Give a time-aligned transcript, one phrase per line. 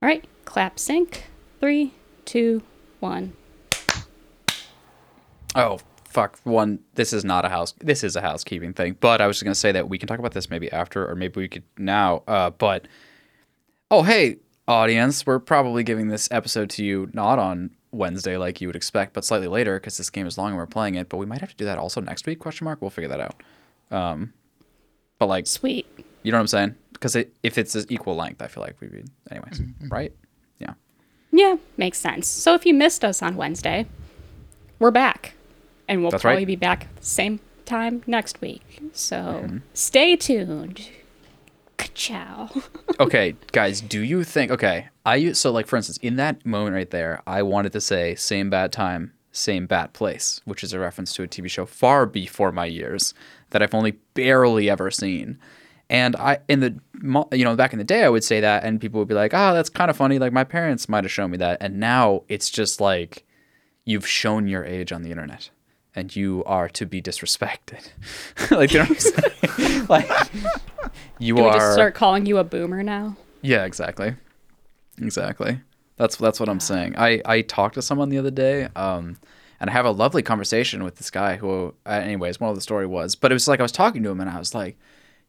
[0.00, 1.24] All right, clap sync.
[1.60, 1.92] Three,
[2.24, 2.62] two,
[3.00, 3.32] one.
[5.54, 6.38] Oh fuck!
[6.44, 7.74] One, this is not a house.
[7.80, 8.96] This is a housekeeping thing.
[9.00, 11.16] But I was just gonna say that we can talk about this maybe after, or
[11.16, 12.22] maybe we could now.
[12.28, 12.86] Uh, but
[13.90, 14.36] oh hey,
[14.68, 19.14] audience, we're probably giving this episode to you not on Wednesday like you would expect,
[19.14, 21.08] but slightly later because this game is long and we're playing it.
[21.08, 22.38] But we might have to do that also next week?
[22.38, 22.80] Question mark.
[22.80, 23.42] We'll figure that out.
[23.90, 24.32] Um,
[25.18, 25.86] but like, Sweet.
[26.22, 26.74] You know what I'm saying?
[26.92, 30.12] Because it, if it's equal length, I feel like we'd be anyways, right?
[30.58, 30.74] Yeah.
[31.30, 32.26] Yeah, makes sense.
[32.26, 33.86] So if you missed us on Wednesday,
[34.78, 35.34] we're back.
[35.86, 36.46] And we'll That's probably right.
[36.46, 38.80] be back same time next week.
[38.92, 39.58] So Mm-hmm.
[39.74, 40.88] stay tuned.
[41.94, 42.50] Ciao.
[43.00, 46.74] okay, guys, do you think okay, I use so like for instance, in that moment
[46.74, 50.78] right there, I wanted to say same bad time, same bad place, which is a
[50.78, 53.14] reference to a TV show far before my years
[53.50, 55.38] that I've only barely ever seen.
[55.90, 56.78] And I in the
[57.32, 59.32] you know, back in the day I would say that and people would be like,
[59.34, 60.18] "Oh, that's kind of funny.
[60.18, 63.24] Like my parents might have shown me that." And now it's just like
[63.84, 65.50] you've shown your age on the internet
[65.94, 67.88] and you are to be disrespected.
[68.50, 69.86] like you know what I'm saying?
[69.88, 70.10] like
[71.18, 73.16] you we are just start calling you a boomer now?
[73.42, 74.14] yeah, exactly.
[75.00, 75.60] Exactly.
[75.96, 76.94] That's that's what I'm saying.
[76.96, 79.16] I I talked to someone the other day, um,
[79.60, 82.86] and I have a lovely conversation with this guy who, anyways, one of the story
[82.86, 84.78] was, but it was like I was talking to him and I was like,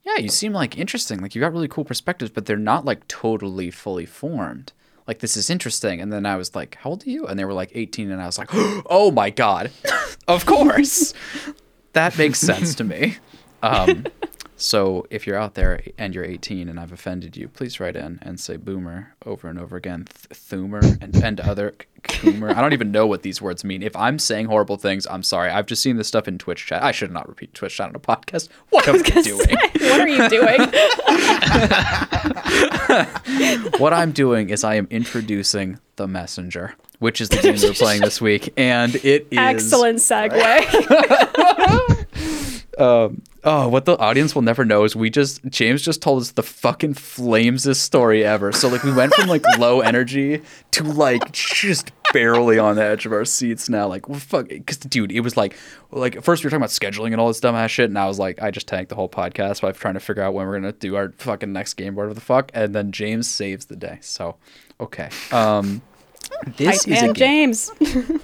[0.03, 1.19] yeah, you seem like interesting.
[1.19, 4.73] Like you got really cool perspectives, but they're not like totally fully formed.
[5.07, 6.01] Like this is interesting.
[6.01, 7.25] And then I was like, how old are you?
[7.25, 9.71] And they were like 18, and I was like, oh my god,
[10.27, 11.13] of course,
[11.93, 13.17] that makes sense to me.
[13.61, 14.05] Um,
[14.59, 18.19] so if you're out there and you're 18 and I've offended you, please write in
[18.21, 22.53] and say boomer over and over again, th- thumer and, and other coomer.
[22.53, 23.81] I don't even know what these words mean.
[23.81, 25.49] If I'm saying horrible things, I'm sorry.
[25.49, 26.83] I've just seen this stuff in Twitch chat.
[26.83, 28.49] I should not repeat Twitch chat on a podcast.
[28.69, 29.47] What am I doing?
[29.49, 30.59] what are you doing?
[33.79, 38.01] what I'm doing is I am introducing the messenger, which is the game we're playing
[38.01, 40.35] this week, and it is Excellent segue.
[42.79, 46.31] Um, Oh, what the audience will never know is we just James just told us
[46.31, 48.51] the fucking flamesest story ever.
[48.51, 50.41] So like we went from like low energy
[50.71, 53.87] to like just barely on the edge of our seats now.
[53.87, 55.55] Like well, fuck, because dude, it was like
[55.91, 58.19] like first we were talking about scheduling and all this dumbass shit, and I was
[58.19, 60.73] like, I just tanked the whole podcast by trying to figure out when we're gonna
[60.73, 63.99] do our fucking next game, whatever the fuck, and then James saves the day.
[64.01, 64.35] So
[64.81, 65.81] okay, um,
[66.57, 67.53] this Hype is a man game.
[67.53, 67.71] James.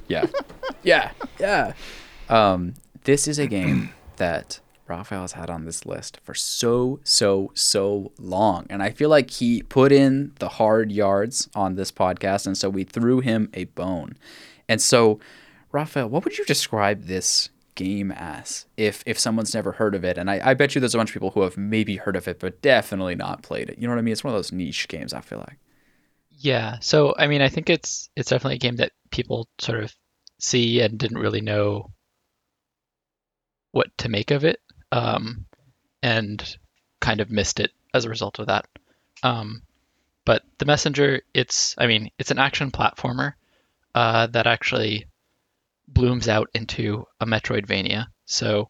[0.07, 0.25] Yeah.
[0.83, 1.11] Yeah.
[1.39, 1.73] Yeah.
[2.29, 2.75] Um,
[3.05, 8.11] this is a game that Raphael has had on this list for so, so, so
[8.19, 8.67] long.
[8.69, 12.45] And I feel like he put in the hard yards on this podcast.
[12.45, 14.15] And so we threw him a bone.
[14.69, 15.19] And so,
[15.71, 20.17] Raphael, what would you describe this game as if if someone's never heard of it?
[20.17, 22.27] And I, I bet you there's a bunch of people who have maybe heard of
[22.27, 23.77] it, but definitely not played it.
[23.77, 24.13] You know what I mean?
[24.13, 25.57] It's one of those niche games, I feel like.
[26.37, 29.93] Yeah, so I mean, I think it's it's definitely a game that people sort of
[30.39, 31.91] see and didn't really know
[33.71, 34.59] what to make of it,
[34.91, 35.45] um,
[36.01, 36.57] and
[36.99, 38.67] kind of missed it as a result of that.
[39.23, 39.63] Um,
[40.25, 43.33] but the Messenger, it's I mean, it's an action platformer
[43.93, 45.05] uh, that actually
[45.87, 48.07] blooms out into a Metroidvania.
[48.25, 48.69] So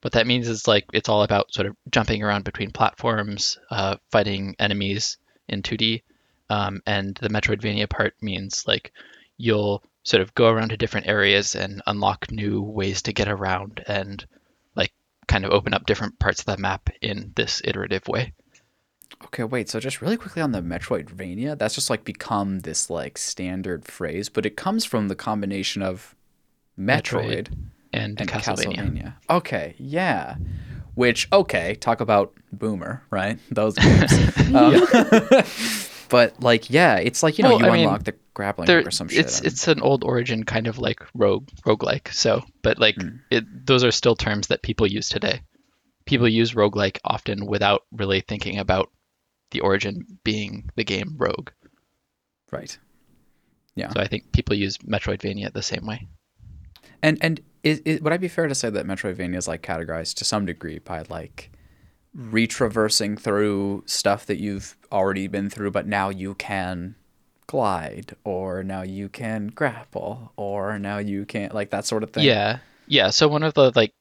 [0.00, 3.96] what that means is like it's all about sort of jumping around between platforms, uh,
[4.10, 6.02] fighting enemies in 2D.
[6.50, 8.92] Um, and the Metroidvania part means like
[9.36, 13.82] you'll sort of go around to different areas and unlock new ways to get around
[13.86, 14.26] and
[15.28, 18.32] kind of open up different parts of the map in this iterative way.
[19.26, 19.68] Okay, wait.
[19.68, 24.28] So just really quickly on the Metroidvania, that's just like become this like standard phrase,
[24.28, 26.14] but it comes from the combination of
[26.78, 27.54] Metroid, Metroid
[27.92, 28.76] And, and Castlevania.
[28.76, 29.14] Castlevania.
[29.30, 30.36] Okay, yeah.
[30.94, 33.38] Which okay, talk about Boomer, right?
[33.50, 34.12] Those games.
[34.54, 34.86] Um,
[36.08, 38.86] but like, yeah, it's like you know Well, you I mean, unlock the grappling There,
[38.86, 39.20] or some shit.
[39.20, 42.12] it's it's an old origin kind of like rogue roguelike.
[42.12, 43.16] So, but like Hmm.
[43.30, 45.40] it, those are still terms that people use today.
[46.04, 48.90] People use roguelike often without really thinking about
[49.52, 51.50] the origin being the game Rogue.
[52.50, 52.76] right.
[53.76, 53.90] Yeah.
[53.90, 56.06] So I think people use Metroidvania the same way.
[57.02, 60.14] And and is, is, would I be fair to say that Metroidvania is like categorized
[60.16, 61.50] to some degree by like
[62.16, 66.94] retraversing through stuff that you've already been through, but now you can
[67.46, 72.24] glide, or now you can grapple, or now you can like that sort of thing.
[72.24, 72.58] Yeah.
[72.86, 73.10] Yeah.
[73.10, 73.92] So one of the like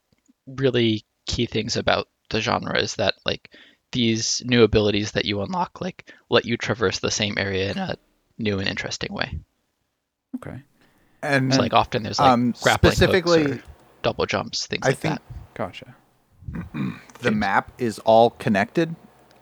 [0.47, 3.49] really key things about the genre is that like
[3.91, 7.95] these new abilities that you unlock like let you traverse the same area in a
[8.37, 9.39] new and interesting way.
[10.35, 10.61] Okay.
[11.21, 13.63] And So like often there's like um, grappling hooks specifically, or
[14.01, 15.21] double jumps, things I like think that.
[15.53, 15.95] Gotcha.
[17.19, 18.95] the map is all connected.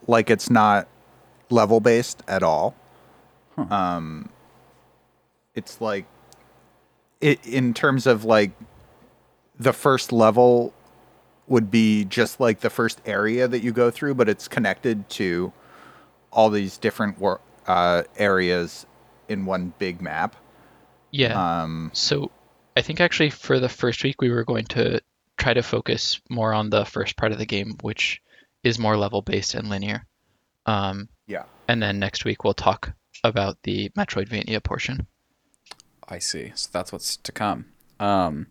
[0.07, 0.88] Like it's not
[1.50, 2.75] level based at all.
[3.57, 4.30] Um,
[5.53, 6.06] it's like
[7.19, 8.51] it in terms of like
[9.59, 10.74] the first level
[11.48, 15.51] would be just like the first area that you go through, but it's connected to
[16.31, 18.86] all these different wor- uh, areas
[19.27, 20.36] in one big map.
[21.12, 21.63] Yeah.
[21.63, 22.31] Um, So
[22.77, 25.01] I think actually for the first week we were going to
[25.38, 28.21] try to focus more on the first part of the game, which
[28.63, 30.06] is more level based and linear.
[30.65, 31.44] Um, yeah.
[31.68, 32.94] and then next week we'll talk
[33.24, 35.08] about the Metroidvania portion.
[36.08, 36.52] I see.
[36.56, 37.66] So that's what's to come.
[38.00, 38.48] Um.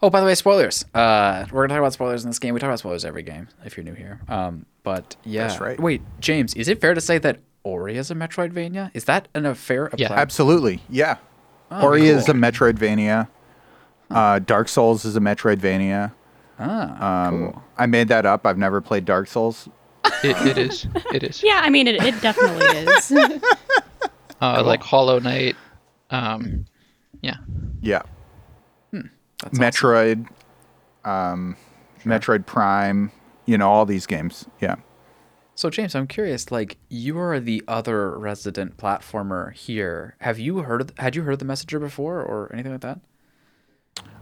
[0.00, 0.84] Oh, by the way, spoilers.
[0.94, 2.54] Uh, we're gonna talk about spoilers in this game.
[2.54, 4.20] We talk about spoilers every game if you're new here.
[4.28, 5.48] Um, but yeah.
[5.48, 5.80] That's right.
[5.80, 8.90] Wait, James, is it fair to say that Ori is a Metroidvania?
[8.94, 9.90] Is that an affair?
[9.96, 10.12] Yeah.
[10.12, 10.80] Absolutely.
[10.88, 11.16] Yeah.
[11.72, 12.40] Oh, Ori is a cool.
[12.40, 13.28] Metroidvania.
[14.10, 16.12] Uh, Dark Souls is a Metroidvania.
[16.60, 17.62] Ah, Um, cool.
[17.76, 18.46] I made that up.
[18.46, 19.68] I've never played Dark Souls.
[20.24, 20.86] It, it is.
[21.12, 21.42] It is.
[21.42, 23.12] Yeah, I mean, it, it definitely is.
[24.40, 25.56] Uh, Like Hollow Knight.
[26.10, 26.66] Um,
[27.22, 27.36] yeah.
[27.80, 28.02] Yeah.
[28.92, 30.28] That's Metroid,
[31.04, 31.56] um,
[32.04, 33.10] Metroid Prime,
[33.46, 34.46] you know, all these games.
[34.60, 34.76] Yeah.
[35.54, 36.50] So James, I'm curious.
[36.50, 40.16] Like, you are the other resident platformer here.
[40.20, 40.80] Have you heard?
[40.82, 43.00] Of, had you heard of the Messenger before, or anything like that?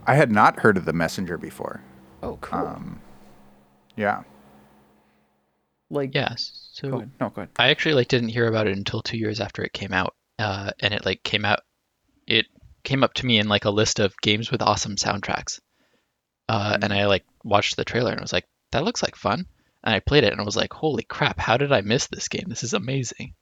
[0.06, 1.82] I had not heard of the Messenger before.
[2.22, 2.58] Oh, cool.
[2.58, 3.00] Um,
[3.96, 4.22] yeah.
[5.92, 6.34] Like, Yeah.
[6.36, 7.10] So Go ahead.
[7.20, 7.50] No, go ahead.
[7.58, 10.70] I actually like didn't hear about it until two years after it came out, uh,
[10.80, 11.60] and it like came out.
[12.26, 12.46] It
[12.82, 15.60] came up to me in like a list of games with awesome soundtracks,
[16.48, 19.46] uh, and I like watched the trailer and was like, "That looks like fun."
[19.84, 21.38] And I played it and I was like, "Holy crap!
[21.38, 22.44] How did I miss this game?
[22.48, 23.34] This is amazing."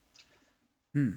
[0.93, 1.11] Hmm.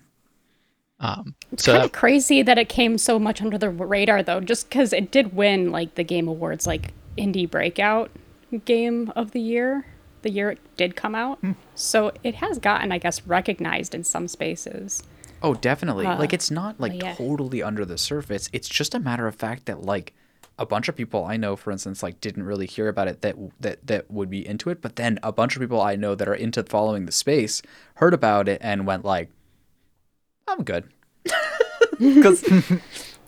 [1.00, 4.21] Um, It's so kind that- of crazy that it came so much under the radar,
[4.24, 8.12] though, just because it did win like the Game Awards, like Indie Breakout
[8.65, 9.86] Game of the Year,
[10.24, 11.40] the year it did come out.
[11.75, 15.04] So it has gotten, I guess, recognized in some spaces.
[15.44, 16.06] Oh, definitely.
[16.06, 17.14] Uh, like it's not like yeah.
[17.16, 18.50] totally under the surface.
[18.54, 20.14] It's just a matter of fact that like
[20.58, 23.36] a bunch of people I know, for instance, like didn't really hear about it that
[23.60, 26.28] that that would be into it, but then a bunch of people I know that
[26.28, 27.62] are into following the space
[27.96, 29.30] heard about it and went like,
[30.48, 30.86] "I'm good,"
[32.00, 32.42] because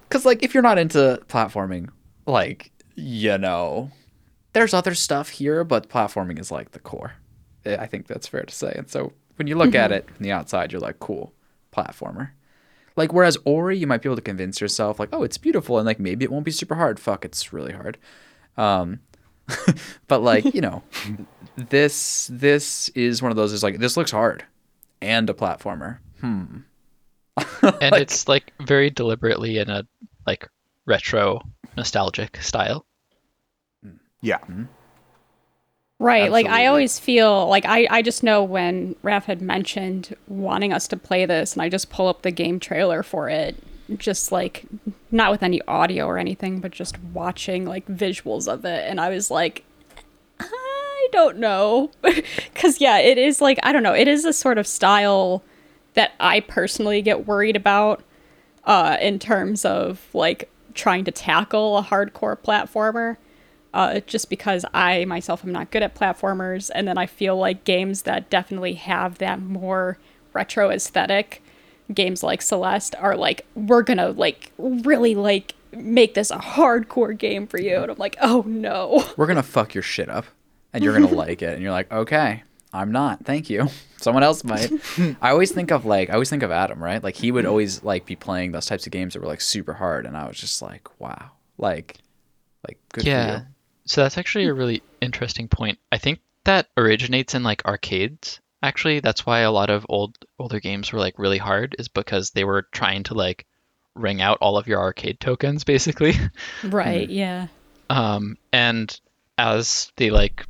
[0.08, 1.90] because like if you're not into platforming,
[2.26, 3.92] like you know,
[4.56, 7.16] there's other stuff here, but platforming is like the core.
[7.66, 8.74] I think that's fair to say.
[8.74, 11.34] And so when you look at it from the outside, you're like, cool,
[11.76, 12.30] platformer.
[12.96, 15.86] Like whereas Ori, you might be able to convince yourself like, oh, it's beautiful, and
[15.86, 17.02] like maybe it won't be super hard.
[17.02, 17.98] Fuck, it's really hard.
[18.56, 19.02] Um,
[20.08, 20.84] but like you know,
[21.58, 23.52] this this is one of those.
[23.52, 24.46] Is like this looks hard,
[25.02, 25.98] and a platformer.
[26.22, 26.60] Hmm.
[27.62, 29.86] and it's like very deliberately in a
[30.26, 30.48] like
[30.86, 31.42] retro
[31.76, 32.86] nostalgic style.
[34.26, 34.40] Yeah.
[36.00, 36.32] Right.
[36.32, 40.88] Like I always feel like I, I just know when Raph had mentioned wanting us
[40.90, 43.56] to play this and I just pull up the game trailer for it,
[43.98, 44.66] just like
[45.12, 49.10] not with any audio or anything, but just watching like visuals of it and I
[49.10, 49.64] was like
[50.40, 51.92] I don't know.
[52.56, 55.44] Cuz yeah, it is like I don't know, it is a sort of style
[55.94, 58.04] that I personally get worried about
[58.66, 63.18] uh in terms of like trying to tackle a hardcore platformer
[63.76, 67.66] uh, just because I myself am not good at platformers, and then I feel like
[67.66, 69.98] games that definitely have that more
[70.32, 71.44] retro aesthetic,
[71.94, 77.48] games like Celeste, are like we're gonna like really like make this a hardcore game
[77.48, 79.04] for you, and I'm like, oh no.
[79.18, 80.24] We're gonna fuck your shit up,
[80.72, 83.26] and you're gonna like it, and you're like, okay, I'm not.
[83.26, 83.68] Thank you.
[83.98, 84.72] Someone else might.
[85.22, 87.04] I always think of like I always think of Adam, right?
[87.04, 89.74] Like he would always like be playing those types of games that were like super
[89.74, 91.98] hard, and I was just like, wow, like,
[92.66, 93.42] like good for yeah.
[93.86, 93.90] You.
[93.90, 95.80] So that's actually a really interesting point.
[95.92, 98.40] I think that originates in like arcades.
[98.64, 102.32] Actually, that's why a lot of old older games were like really hard is because
[102.32, 103.46] they were trying to like
[103.94, 106.14] wring out all of your arcade tokens basically.
[106.64, 107.10] Right?
[107.10, 107.48] Yeah.
[107.90, 109.00] Um, and
[109.38, 110.46] as the like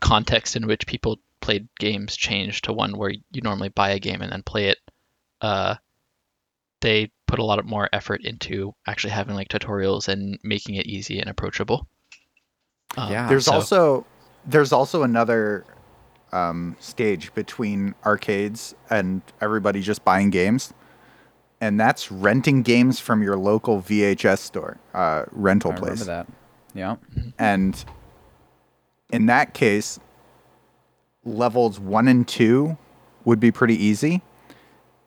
[0.00, 4.22] context in which people played games changed to one where you normally buy a game
[4.22, 4.78] and then play it,
[5.40, 5.74] uh,
[6.80, 10.86] they put a lot of more effort into actually having like tutorials and making it
[10.86, 11.86] easy and approachable.
[12.96, 13.28] Um, Yeah.
[13.28, 14.06] There's so- also
[14.46, 15.64] there's also another
[16.32, 20.72] um, stage between arcades and everybody just buying games,
[21.60, 26.00] and that's renting games from your local VHS store, uh, rental I place.
[26.00, 26.26] remember that.
[26.78, 26.96] Yeah.
[27.38, 27.84] And
[29.12, 29.98] in that case,
[31.24, 32.78] levels one and two
[33.24, 34.22] would be pretty easy,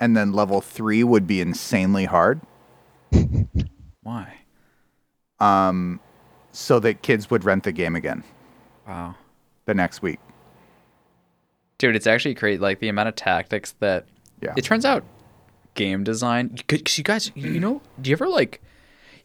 [0.04, 2.42] and then level three would be insanely hard.
[4.04, 4.34] Why?
[5.40, 6.00] Um,
[6.52, 8.24] so that kids would rent the game again
[8.88, 9.16] Wow.
[9.66, 10.20] the next week.
[11.78, 12.60] Dude, it's actually great.
[12.62, 14.06] Like the amount of tactics that
[14.42, 14.54] Yeah.
[14.58, 15.04] It turns out
[15.76, 18.62] game design because you guys you know do you ever like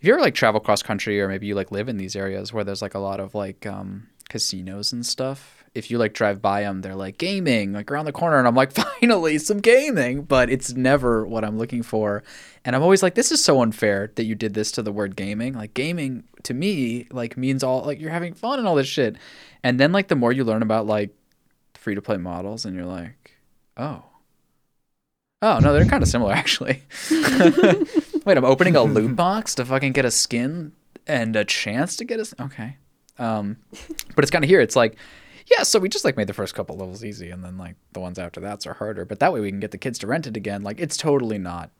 [0.00, 2.52] if you ever like travel cross country or maybe you like live in these areas
[2.54, 6.40] where there's like a lot of like um casinos and stuff if you like drive
[6.40, 10.22] by them they're like gaming like around the corner and i'm like finally some gaming
[10.22, 12.22] but it's never what i'm looking for
[12.64, 15.16] and i'm always like this is so unfair that you did this to the word
[15.16, 18.88] gaming like gaming to me like means all like you're having fun and all this
[18.88, 19.16] shit
[19.62, 21.14] and then like the more you learn about like
[21.74, 23.36] free to play models and you're like
[23.76, 24.02] oh
[25.40, 26.82] Oh no, they're kind of similar actually.
[27.10, 30.72] Wait, I'm opening a loot box to fucking get a skin
[31.06, 32.42] and a chance to get a.
[32.42, 32.76] Okay,
[33.18, 33.56] um,
[34.14, 34.60] but it's kind of here.
[34.60, 34.96] It's like,
[35.50, 38.00] yeah, so we just like made the first couple levels easy, and then like the
[38.00, 39.04] ones after that's are harder.
[39.04, 40.62] But that way we can get the kids to rent it again.
[40.62, 41.70] Like it's totally not.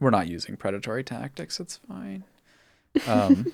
[0.00, 1.58] We're not using predatory tactics.
[1.58, 2.24] It's fine.
[3.06, 3.46] Um,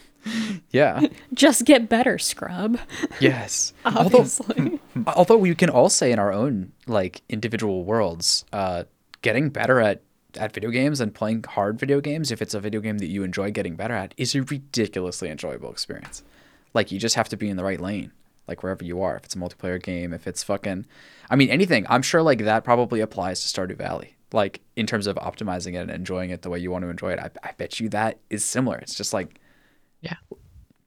[0.70, 1.00] yeah.
[1.32, 2.78] Just get better, scrub.
[3.18, 3.72] Yes.
[3.84, 4.80] Although Obviously.
[5.06, 8.84] although we can all say in our own like individual worlds uh
[9.22, 10.02] getting better at
[10.38, 13.22] at video games and playing hard video games if it's a video game that you
[13.22, 16.22] enjoy getting better at is a ridiculously enjoyable experience
[16.74, 18.12] like you just have to be in the right lane
[18.50, 20.84] like wherever you are if it's a multiplayer game if it's fucking
[21.30, 25.06] i mean anything i'm sure like that probably applies to stardew valley like in terms
[25.06, 27.52] of optimizing it and enjoying it the way you want to enjoy it i, I
[27.56, 29.40] bet you that is similar it's just like
[30.02, 30.16] Yeah.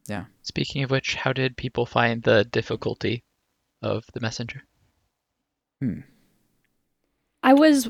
[0.07, 3.23] yeah Speaking of which, how did people find the difficulty
[3.81, 4.61] of the messenger?
[5.81, 6.01] Hmm.
[7.43, 7.89] I was.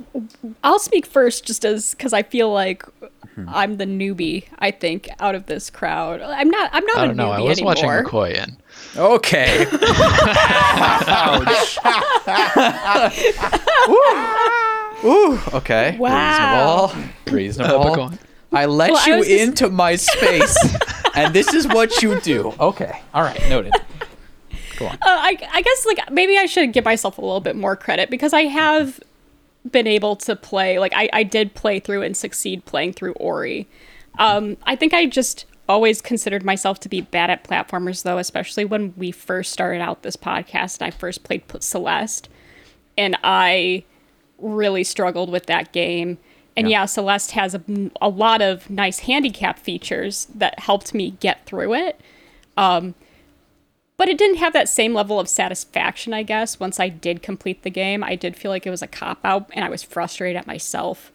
[0.63, 2.83] I'll speak first, just as because I feel like
[3.47, 4.45] I'm the newbie.
[4.59, 6.69] I think out of this crowd, I'm not.
[6.73, 7.29] I'm not I a don't know.
[7.29, 8.03] newbie I was watching anymore.
[8.09, 8.57] McCoy and
[8.95, 9.65] okay
[13.89, 15.39] Ooh, Ooh.
[15.53, 15.97] okay.
[15.97, 16.87] Wow.
[17.27, 17.35] Reasonable.
[17.35, 17.83] Reasonable.
[17.83, 18.19] but go on.
[18.51, 20.57] I let Well, I you just- into my space,
[21.15, 22.53] and this is what you do.
[22.59, 23.01] Okay.
[23.13, 23.39] All right.
[23.49, 23.73] Noted.
[24.77, 24.93] Go on.
[24.95, 28.09] Uh, I, I guess like maybe I should give myself a little bit more credit
[28.09, 28.99] because I have
[29.71, 33.67] been able to play like I, I did play through and succeed playing through Ori.
[34.19, 38.65] Um, I think I just always considered myself to be bad at platformers though, especially
[38.65, 42.27] when we first started out this podcast and I first played Celeste,
[42.97, 43.83] and I
[44.37, 46.17] really struggled with that game.
[46.55, 46.81] And Yeah.
[46.81, 47.61] yeah, Celeste has a,
[48.01, 51.99] a lot of nice handicap features that helped me get through it
[53.97, 56.59] but it didn't have that same level of satisfaction, I guess.
[56.59, 59.49] Once I did complete the game, I did feel like it was a cop out,
[59.53, 61.11] and I was frustrated at myself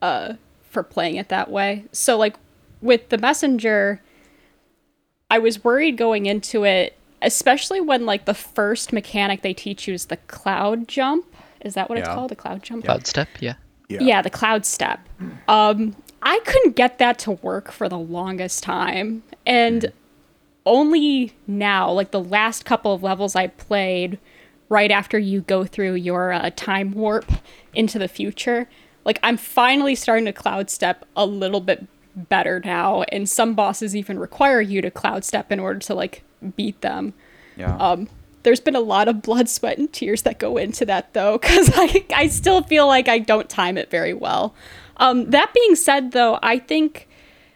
[0.00, 0.34] uh,
[0.70, 1.84] for playing it that way.
[1.92, 2.36] So, like
[2.80, 4.02] with the messenger,
[5.30, 9.94] I was worried going into it, especially when like the first mechanic they teach you
[9.94, 11.26] is the cloud jump.
[11.62, 12.30] Is that what it's called?
[12.30, 12.84] The cloud jump.
[12.84, 13.28] Cloud Step.
[13.40, 13.54] Yeah.
[13.88, 13.98] Yeah.
[14.00, 15.00] Yeah, the cloud step.
[15.48, 19.22] Um, I couldn't get that to work for the longest time.
[19.46, 19.92] And
[20.66, 24.18] only now, like the last couple of levels I played,
[24.68, 27.30] right after you go through your uh, time warp
[27.74, 28.68] into the future,
[29.04, 33.02] like I'm finally starting to cloud step a little bit better now.
[33.12, 36.22] And some bosses even require you to cloud step in order to like
[36.56, 37.12] beat them.
[37.56, 37.76] Yeah.
[37.76, 38.08] Um,
[38.42, 41.70] there's been a lot of blood, sweat, and tears that go into that though, because
[41.74, 44.54] I, I still feel like I don't time it very well.
[44.96, 47.08] Um, that being said, though, I think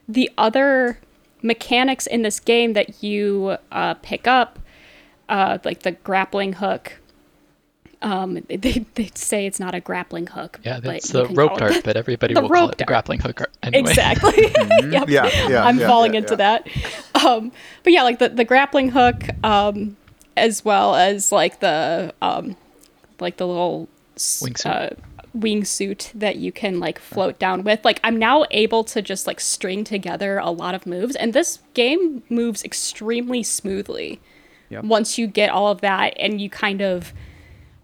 [0.09, 0.99] the other
[1.43, 4.59] mechanics in this game that you uh, pick up,
[5.29, 6.95] uh, like the grappling hook,
[8.01, 10.61] um, they, they say it's not a grappling hook.
[10.63, 10.77] Yeah.
[10.81, 13.91] but That's the rope dart, but everybody will call it the grappling hook anyway.
[13.91, 14.43] Exactly.
[14.91, 15.09] yep.
[15.09, 16.59] Yeah, yeah, I'm yeah, falling yeah, into yeah.
[16.61, 17.25] that.
[17.25, 17.53] Um,
[17.83, 19.97] but yeah, like the, the grappling hook, um,
[20.37, 22.57] as well as like the um,
[23.19, 24.93] like the little s- Wingsuit.
[24.93, 25.08] uh,
[25.39, 27.85] wingsuit that you can like float down with.
[27.85, 31.61] Like I'm now able to just like string together a lot of moves, and this
[31.75, 34.21] game moves extremely smoothly.
[34.71, 34.85] Yep.
[34.85, 37.13] Once you get all of that, and you kind of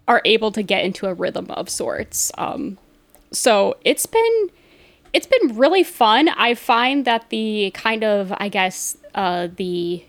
[0.07, 2.31] are able to get into a rhythm of sorts.
[2.37, 2.77] Um,
[3.31, 4.49] so it's been
[5.13, 6.29] it's been really fun.
[6.29, 10.03] I find that the kind of I guess uh, the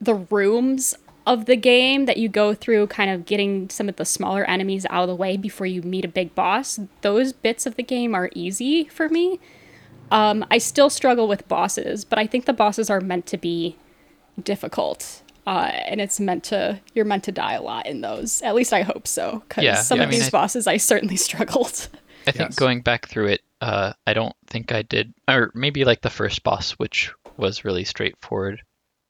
[0.00, 0.94] the rooms
[1.26, 4.86] of the game that you go through, kind of getting some of the smaller enemies
[4.90, 6.80] out of the way before you meet a big boss.
[7.02, 9.38] Those bits of the game are easy for me.
[10.10, 13.76] Um, I still struggle with bosses, but I think the bosses are meant to be
[14.42, 15.22] difficult.
[15.46, 18.42] Uh, and it's meant to you're meant to die a lot in those.
[18.42, 20.66] At least I hope so, because Yeah, some yeah, of I mean, these I- bosses
[20.66, 21.88] I certainly struggled.
[22.26, 22.54] I think Yes.
[22.54, 26.44] going back through it, uh, I don't think I did, or maybe like the first
[26.44, 28.62] boss, which was really straightforward.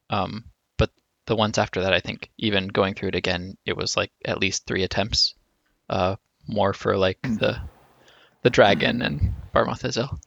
[0.08, 0.51] Um, but
[1.26, 4.38] the ones after that, I think even going through it again, it was like at
[4.40, 5.34] least three attempts.
[5.88, 6.16] Uh,
[6.48, 7.60] more for like the
[8.42, 10.18] the dragon and Barmathazel.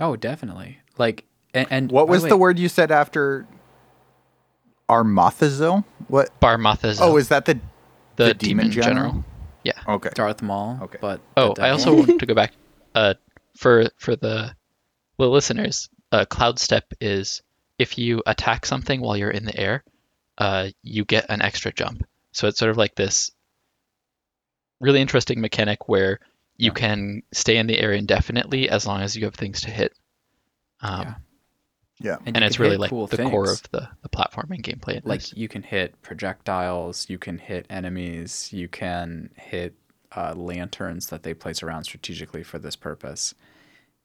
[0.00, 0.78] Oh, definitely.
[0.98, 3.46] Like, and, and What by was way- the word you said after
[4.88, 5.84] Armathazo?
[6.08, 6.38] What?
[6.40, 6.98] Barmathazel.
[7.00, 7.54] Oh, is that the
[8.16, 9.24] the, the demon demon, general.
[9.64, 9.96] general?
[9.96, 10.10] Okay.
[10.14, 10.78] Darth Maul.
[10.82, 10.98] Okay.
[11.00, 12.52] But Oh, I also want to go back
[12.94, 13.14] uh,
[13.58, 14.54] for for the
[15.18, 15.88] the listeners.
[16.12, 17.42] Uh, cloud step is
[17.78, 19.84] if you attack something while you're in the air,
[20.38, 22.04] uh, you get an extra jump.
[22.32, 23.30] So it's sort of like this
[24.80, 26.20] really interesting mechanic where
[26.56, 26.74] you Yeah.
[26.74, 29.92] can stay in the air indefinitely as long as you have things to hit.
[30.80, 31.14] Um, Yeah.
[31.98, 32.16] Yeah.
[32.26, 35.00] And you it's really like cool the core of the, the platforming gameplay.
[35.04, 35.32] like this.
[35.34, 39.74] you can hit projectiles, you can hit enemies, you can hit
[40.14, 43.34] uh, lanterns that they place around strategically for this purpose.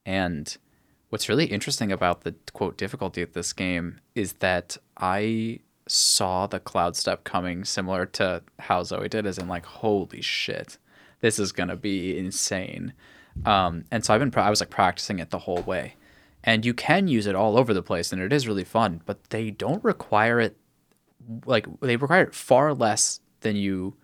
[0.06, 0.56] And
[1.12, 6.58] what's really interesting about the quote difficulty of this game is that I saw the
[6.58, 10.78] cloud step coming similar to how Zoe did, as in like, holy shit,
[11.20, 12.94] this is gonna be insane.
[13.44, 15.96] Um, and so I've been, I was like practicing it the whole way.
[16.44, 19.02] And you can use it all over the place, and it is really fun.
[19.04, 20.56] But they don't require it
[21.44, 23.96] like they require it far less than you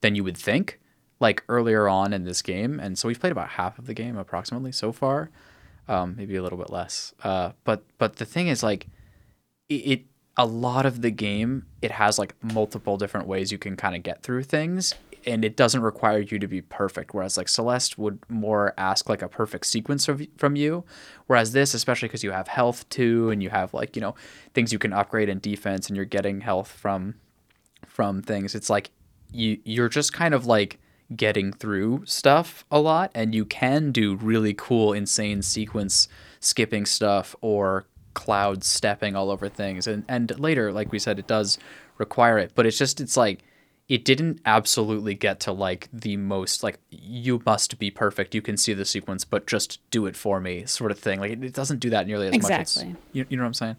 [0.00, 0.80] than you would think
[1.20, 4.16] like earlier on in this game and so we've played about half of the game
[4.16, 5.30] approximately so far
[5.88, 7.14] um, maybe a little bit less.
[7.22, 8.86] Uh, but but the thing is like
[9.68, 10.04] it, it
[10.36, 14.02] a lot of the game it has like multiple different ways you can kind of
[14.02, 14.94] get through things
[15.26, 19.22] and it doesn't require you to be perfect whereas like celeste would more ask like
[19.22, 20.84] a perfect sequence of, from you
[21.28, 24.14] whereas this especially because you have health too and you have like you know
[24.54, 27.14] things you can upgrade in defense and you're getting health from
[27.86, 28.90] from things it's like
[29.30, 30.80] you you're just kind of like
[31.16, 36.08] getting through stuff a lot and you can do really cool insane sequence
[36.40, 39.86] skipping stuff or cloud stepping all over things.
[39.86, 41.58] And and later like we said it does
[41.98, 43.40] require it but it's just it's like
[43.88, 48.56] it didn't absolutely get to like the most like you must be perfect you can
[48.56, 51.20] see the sequence but just do it for me sort of thing.
[51.20, 52.90] Like it, it doesn't do that nearly as much Exactly.
[52.90, 53.76] as you, you know what i'm saying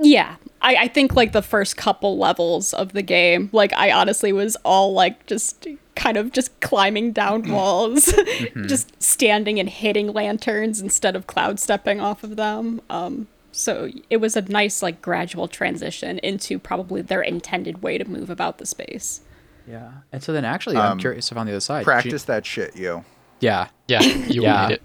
[0.00, 4.32] Yeah, I, I think like the first couple levels of the game, like I honestly
[4.32, 5.66] was all like just
[5.96, 8.06] kind of just climbing down walls,
[8.66, 12.80] just standing and hitting lanterns instead of cloud stepping off of them.
[12.88, 18.08] Um, so it was a nice like gradual transition into probably their intended way to
[18.08, 19.20] move about the space.
[19.68, 22.22] yeah and so then actually i'm Um, curious if on the other side G- Practice
[22.24, 23.04] that shit, yo.
[23.40, 24.76] yeah yeah, you Yeah.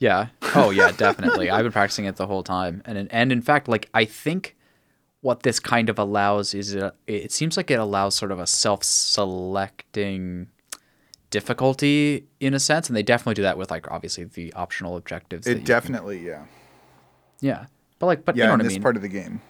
[0.00, 0.28] Will need it.
[0.44, 0.50] Yeah.
[0.54, 1.50] Oh yeah, definitely.
[1.50, 4.56] I've been practicing it the whole time, and in, and in fact, like I think
[5.20, 8.46] what this kind of allows is it, it seems like it allows sort of a
[8.46, 10.48] self-selecting
[11.30, 15.46] difficulty in a sense, and they definitely do that with like obviously the optional objectives.
[15.46, 16.44] It can- definitely, yeah.
[17.40, 17.66] yeah.
[17.98, 18.82] But like, but Yeah, you know in what I this mean.
[18.82, 19.40] part of the game.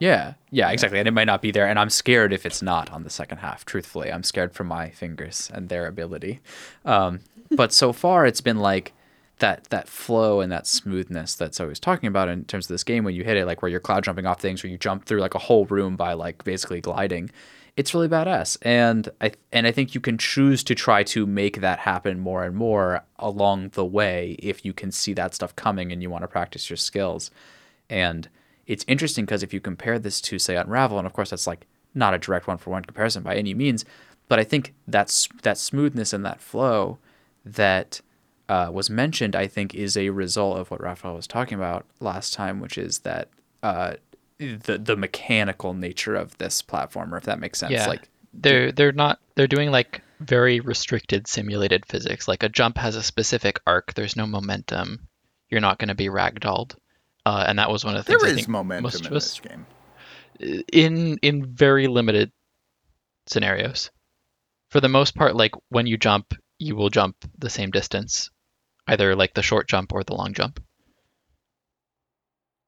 [0.00, 0.98] Yeah, yeah, exactly.
[0.98, 1.68] And it might not be there.
[1.68, 4.10] And I'm scared if it's not on the second half, truthfully.
[4.12, 6.40] I'm scared for my fingers and their ability.
[6.84, 7.20] Um,
[7.52, 8.92] but so far, it's been like
[9.44, 13.04] that that flow and that smoothness that's always talking about in terms of this game
[13.04, 15.20] when you hit it, like where you're cloud jumping off things or you jump through
[15.20, 17.28] like a whole room by like basically gliding.
[17.76, 18.56] It's really badass.
[18.62, 22.42] And I and I think you can choose to try to make that happen more
[22.42, 26.22] and more along the way if you can see that stuff coming and you want
[26.22, 27.30] to practice your skills.
[27.90, 28.30] And
[28.66, 31.66] it's interesting because if you compare this to, say, Unravel, and of course that's like
[31.94, 33.84] not a direct one for one comparison by any means,
[34.26, 36.96] but I think that's that smoothness and that flow
[37.44, 38.00] that
[38.48, 42.34] uh, was mentioned, I think, is a result of what Raphael was talking about last
[42.34, 43.28] time, which is that
[43.62, 43.94] uh,
[44.38, 47.72] the the mechanical nature of this platformer, if that makes sense.
[47.72, 47.86] Yeah.
[47.86, 52.26] Like, they're they're not they're doing like very restricted simulated physics.
[52.28, 53.94] Like a jump has a specific arc.
[53.94, 55.08] There's no momentum.
[55.48, 56.74] You're not going to be ragdolled.
[57.26, 59.06] Uh, and that was one of the There things I is think momentum most in
[59.06, 59.66] of us this game.
[60.72, 62.32] in in very limited
[63.26, 63.90] scenarios.
[64.70, 68.30] For the most part, like when you jump, you will jump the same distance,
[68.86, 70.62] either like the short jump or the long jump.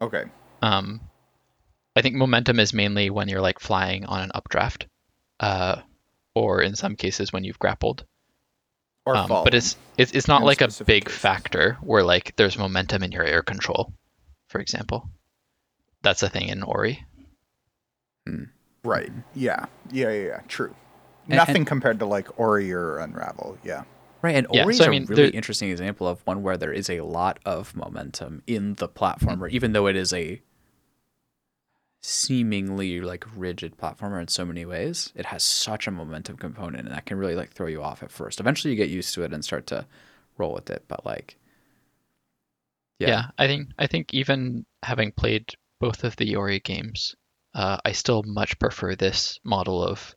[0.01, 0.25] Okay.
[0.63, 1.01] Um,
[1.95, 4.87] I think momentum is mainly when you're like flying on an updraft,
[5.41, 5.81] uh,
[6.35, 8.05] or in some cases when you've grappled.
[9.07, 9.45] Or Um, falling.
[9.45, 11.19] but it's it's it's not in like a big cases.
[11.21, 13.93] factor where like there's momentum in your air control,
[14.49, 15.09] for example.
[16.03, 17.05] That's a thing in Ori.
[18.85, 19.11] right.
[19.35, 19.67] Yeah.
[19.91, 20.41] Yeah, yeah, yeah.
[20.49, 20.75] True.
[21.29, 23.59] And- Nothing and- compared to like Ori or Unravel.
[23.65, 23.85] Yeah.
[24.23, 26.73] Right, and Yeah, Ori's so I a mean, really interesting example of one where there
[26.73, 30.41] is a lot of momentum in the platformer, even though it is a
[32.03, 35.13] seemingly like rigid platformer in so many ways.
[35.15, 38.11] It has such a momentum component, and that can really like throw you off at
[38.11, 38.41] first.
[38.41, 39.87] Eventually, you get used to it and start to
[40.39, 40.85] roll with it.
[40.89, 41.37] But like,
[42.99, 43.09] Yeah.
[43.09, 47.15] yeah, I think I think even having played both of the Ori games,
[47.55, 50.15] uh, I still much prefer this model of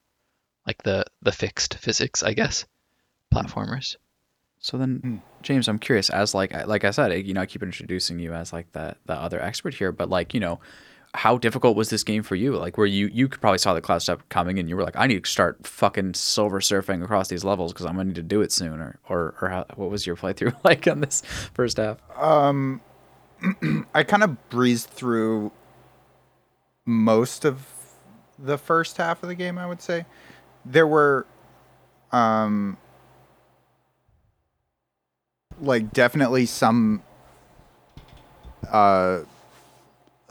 [0.67, 2.65] like the the fixed physics, I guess,
[3.33, 3.95] platformers.
[4.59, 5.15] So then, Hmm.
[5.41, 6.09] James, I'm curious.
[6.09, 9.13] As like like I said, you know, I keep introducing you as like the the
[9.13, 10.59] other expert here, but like you know,
[11.13, 12.55] how difficult was this game for you?
[12.57, 15.07] Like, where you you probably saw the cloud step coming, and you were like, I
[15.07, 18.41] need to start fucking silver surfing across these levels because I'm gonna need to do
[18.41, 18.79] it soon.
[18.81, 21.21] Or or or how, what was your playthrough like on this
[21.53, 21.97] first half?
[22.17, 22.81] Um,
[23.93, 25.51] I kind of breezed through
[26.85, 27.65] most of
[28.37, 30.05] the first half of the game, I would say.
[30.65, 31.25] There were
[32.11, 32.77] um
[35.61, 37.03] like definitely some
[38.69, 39.21] uh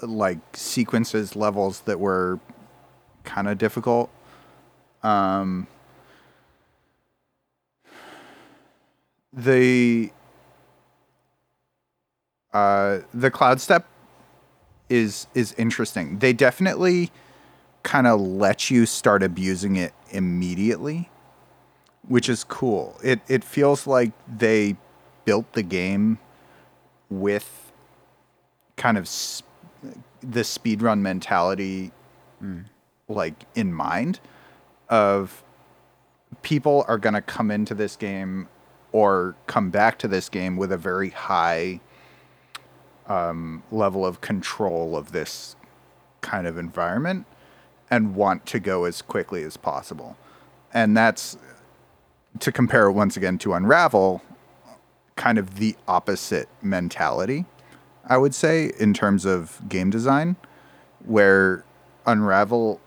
[0.03, 2.39] like sequences levels that were
[3.25, 4.11] kind of difficult.
[5.03, 5.67] Um
[9.33, 10.11] the
[12.53, 13.87] uh, the cloud step
[14.89, 16.19] is is interesting.
[16.19, 17.11] They definitely
[17.83, 21.11] kind of let you start abusing it immediately,
[22.07, 22.99] which is cool.
[23.05, 24.77] It it feels like they
[25.29, 26.19] built the game
[27.11, 27.71] with
[28.79, 29.43] kind of s-
[30.23, 31.93] the speedrun mentality
[33.09, 34.21] like in mind
[34.89, 35.45] of
[36.41, 38.49] people are going to come into this game
[38.93, 41.79] or come back to this game with a very high
[43.07, 45.57] um, level of control of this
[46.23, 47.27] kind of environment
[47.91, 50.17] and want to go as quickly as possible.
[50.73, 51.37] And that's
[52.41, 54.23] to compare once again to Unravel,
[55.19, 57.45] kind of the opposite mentality,
[58.09, 60.37] I would say, in terms of game design,
[61.05, 61.65] where
[62.07, 62.81] Unravel,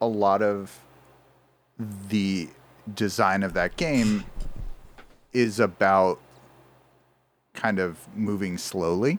[0.00, 0.80] a lot of
[1.78, 2.48] the
[2.92, 4.24] design of that game
[5.32, 6.18] is about
[7.52, 9.18] kind of moving slowly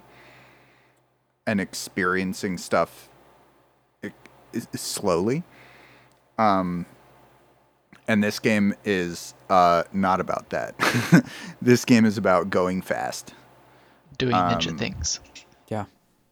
[1.46, 3.08] and experiencing stuff
[4.74, 5.44] slowly.
[6.40, 6.88] Um,
[8.08, 10.76] and this game is uh, not about that.
[11.62, 13.34] this game is about going fast.
[14.18, 15.20] Doing ninja Um, things.
[15.68, 15.86] Yeah.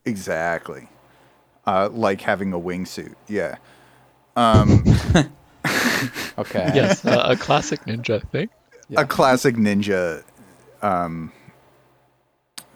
[0.05, 0.88] Exactly.
[1.65, 3.15] Uh, like having a wingsuit.
[3.27, 3.58] Yeah.
[4.36, 4.84] Um,
[6.38, 6.71] Okay.
[6.75, 8.49] Yes, uh, a classic ninja thing.
[8.88, 9.01] Yeah.
[9.01, 10.23] A classic ninja
[10.82, 11.32] um,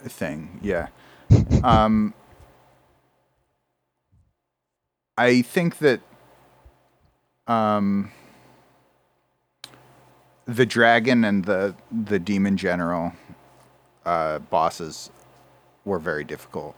[0.03, 0.59] thing.
[0.61, 0.87] Yeah.
[1.63, 2.13] Um,
[5.17, 6.01] I think that
[7.47, 8.11] um,
[10.45, 13.13] the dragon and the the demon general
[14.05, 15.09] uh, bosses
[15.85, 16.75] were very difficult.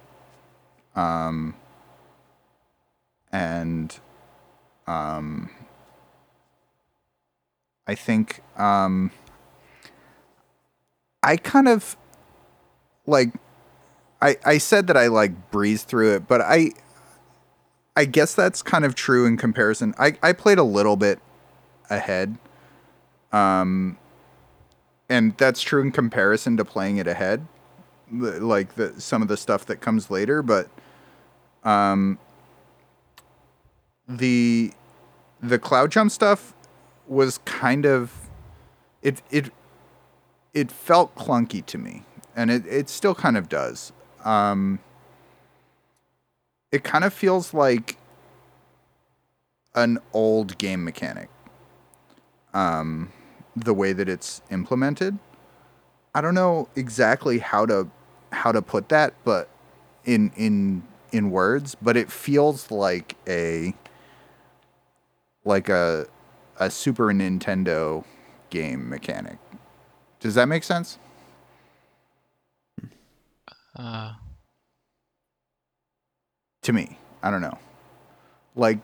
[0.95, 1.55] Um,
[3.31, 3.99] and
[4.87, 5.49] um,
[7.87, 9.11] I think um,
[11.21, 11.97] I kind of
[13.05, 13.33] like
[14.21, 16.71] I I said that I like breezed through it, but I
[17.95, 19.93] I guess that's kind of true in comparison.
[19.97, 21.19] I I played a little bit
[21.89, 22.37] ahead.
[23.35, 23.97] Um
[25.09, 27.45] and that's true in comparison to playing it ahead.
[28.11, 30.69] Like the some of the stuff that comes later, but
[31.63, 32.17] um
[34.07, 34.71] the
[35.41, 36.53] the cloud jump stuff
[37.07, 38.29] was kind of
[39.01, 39.51] it it
[40.53, 42.03] it felt clunky to me
[42.35, 43.91] and it, it still kind of does
[44.23, 44.79] um
[46.71, 47.97] it kind of feels like
[49.75, 51.29] an old game mechanic
[52.53, 53.11] um
[53.55, 55.17] the way that it's implemented
[56.13, 57.89] i don't know exactly how to
[58.31, 59.49] how to put that but
[60.05, 63.73] in in in words but it feels like a
[65.45, 66.07] like a
[66.59, 68.03] a Super Nintendo
[68.49, 69.37] game mechanic.
[70.19, 70.97] Does that make sense?
[73.75, 74.13] Uh,
[76.63, 77.59] To me, I don't know.
[78.55, 78.79] Like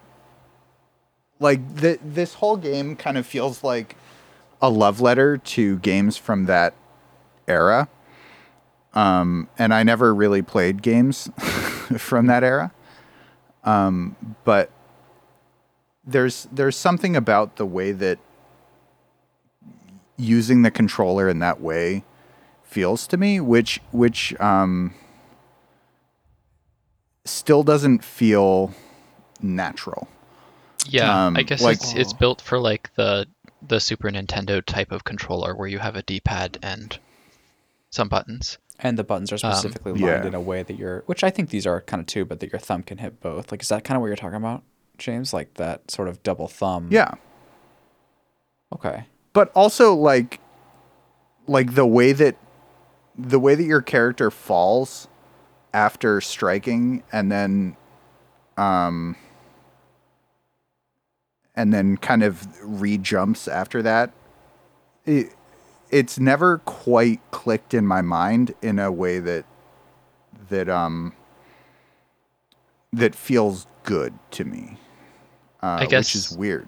[1.39, 3.95] like th- this whole game kind of feels like
[4.61, 6.73] a love letter to games from that
[7.47, 7.87] era.
[8.93, 11.29] Um and I never really played games
[11.97, 12.71] from that era.
[13.63, 14.69] Um but
[16.05, 18.19] there's there's something about the way that
[20.17, 22.03] using the controller in that way
[22.63, 24.93] feels to me which which um
[27.25, 28.71] still doesn't feel
[29.41, 30.07] natural
[30.87, 33.27] yeah, I Um, guess like- it's it's built for like the
[33.67, 36.97] the Super Nintendo type of controller where you have a D-pad and
[37.89, 38.57] some buttons.
[38.79, 40.25] And the buttons are specifically lined yeah.
[40.25, 42.51] in a way that your, which I think these are kind of too, but that
[42.51, 43.51] your thumb can hit both.
[43.51, 44.63] Like, is that kind of what you're talking about,
[44.97, 45.33] James?
[45.33, 46.87] Like that sort of double thumb.
[46.91, 47.13] yeah
[48.73, 49.05] Okay.
[49.33, 50.39] but also like
[51.47, 52.37] like the way that
[53.17, 55.07] the way that your character falls
[55.73, 57.75] after striking and then
[58.57, 59.15] um
[61.61, 64.11] and then kind of re-jumps after that
[65.05, 65.33] it,
[65.89, 69.45] it's never quite clicked in my mind in a way that
[70.49, 71.13] that um
[72.93, 74.77] that feels good to me.
[75.63, 76.67] Uh, I guess- which is weird.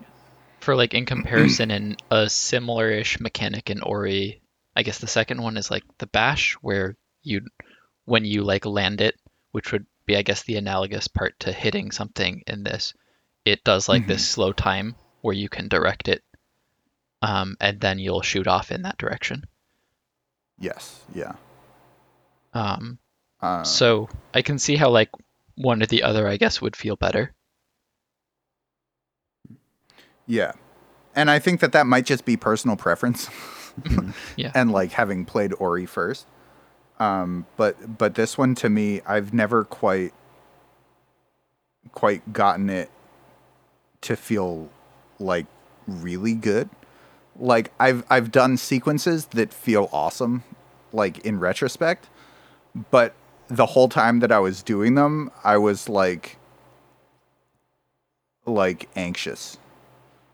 [0.62, 4.42] For like in comparison, in a similar-ish mechanic in Ori,
[4.78, 7.42] I guess the second one is like the bash, where you,
[8.06, 9.16] when you like land it,
[9.52, 12.94] which would be I guess the analogous part to hitting something in this,
[13.46, 16.24] it does like this slow time where you can direct it,
[17.22, 19.44] um, and then you'll shoot off in that direction.
[20.60, 21.34] Yes, yeah.
[22.54, 23.00] Um,
[23.42, 25.10] Uh, so I can see how like
[25.56, 27.34] one or the other I guess would feel better.
[30.28, 30.54] Yeah.
[31.16, 33.30] And I think that that might just be personal preference.
[34.36, 34.52] Yeah.
[34.54, 36.28] And like having played Ori first.
[37.00, 40.14] Um but but this one to me I've never quite
[41.92, 42.92] quite gotten it
[44.04, 44.70] to feel
[45.20, 45.46] like
[45.88, 46.70] really good.
[47.40, 50.44] Like I've I've done sequences that feel awesome
[50.92, 52.08] like in retrospect,
[52.92, 53.14] but
[53.48, 56.38] the whole time that I was doing them, I was like
[58.46, 59.58] like anxious.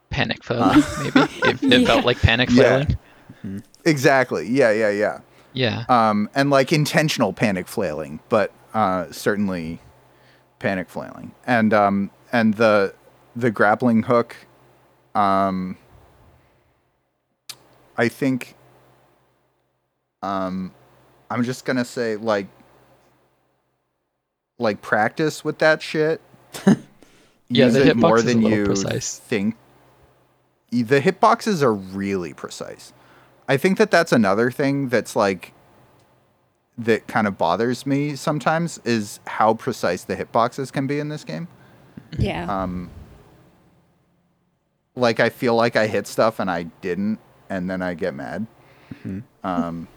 [0.09, 1.19] Panic flailing, maybe.
[1.43, 2.53] It, it felt like panic Uh.
[2.53, 2.85] Yeah.
[3.43, 3.63] flailing.
[3.85, 4.47] Exactly.
[4.47, 5.19] Yeah, yeah, yeah.
[5.53, 5.85] Yeah.
[5.87, 9.79] Um, and like intentional panic flailing, but uh, certainly
[10.59, 11.31] panic flailing.
[11.45, 12.93] And um, and the
[13.39, 14.35] the grappling hook,
[15.15, 15.77] um,
[17.97, 18.55] I think.
[20.21, 20.73] Um,
[21.29, 22.47] I'm just gonna say like
[24.57, 26.21] like practice with that shit.
[27.51, 29.17] Yeah, Use the it hitbox more is a than you precise.
[29.17, 29.55] think.
[30.69, 32.93] The hitboxes are really precise.
[33.47, 35.51] I think that that's another thing that's like
[36.77, 41.23] that kind of bothers me sometimes is how precise the hitboxes can be in this
[41.23, 41.47] game.
[42.19, 42.45] Yeah.
[42.45, 42.91] Um,
[44.99, 48.45] like I feel like I hit stuff and I didn't, and then I get mad.
[49.43, 49.87] Um,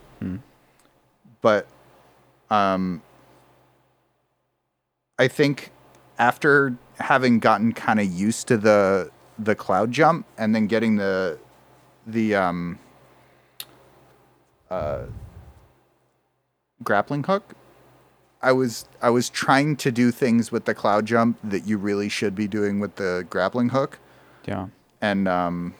[1.41, 1.67] but
[2.51, 3.03] um,
[5.19, 5.71] I think
[6.19, 11.39] after having gotten kind of used to the the cloud jump and then getting the
[12.07, 12.79] the um
[14.71, 15.05] uh
[16.85, 17.55] grappling hook
[18.43, 22.09] I was I was trying to do things with the cloud jump that you really
[22.09, 23.99] should be doing with the grappling hook
[24.47, 24.69] Yeah.
[25.03, 25.75] And um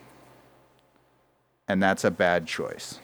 [1.69, 2.99] and that's a bad choice.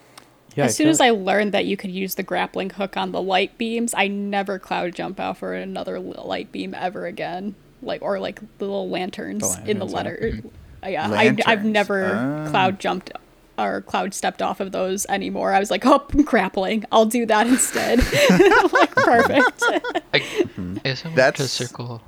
[0.56, 0.64] Yeah.
[0.64, 3.56] as soon as I learned that you could use the grappling hook on the light
[3.58, 7.54] beams, I never cloud jump out for another light beam ever again.
[7.80, 10.30] Like or like the little lanterns, The in the lanterns, yeah.
[10.40, 10.48] letter.
[10.82, 12.50] Uh, Yeah, I, I've never Ah.
[12.50, 13.12] cloud jumped
[13.56, 15.52] or cloud stepped off of those anymore.
[15.52, 16.84] I was like, oh, grappling.
[16.90, 17.98] I'll do that instead.
[18.72, 19.62] like perfect.
[19.62, 19.80] I,
[20.14, 22.02] I guess I want to That's- circle.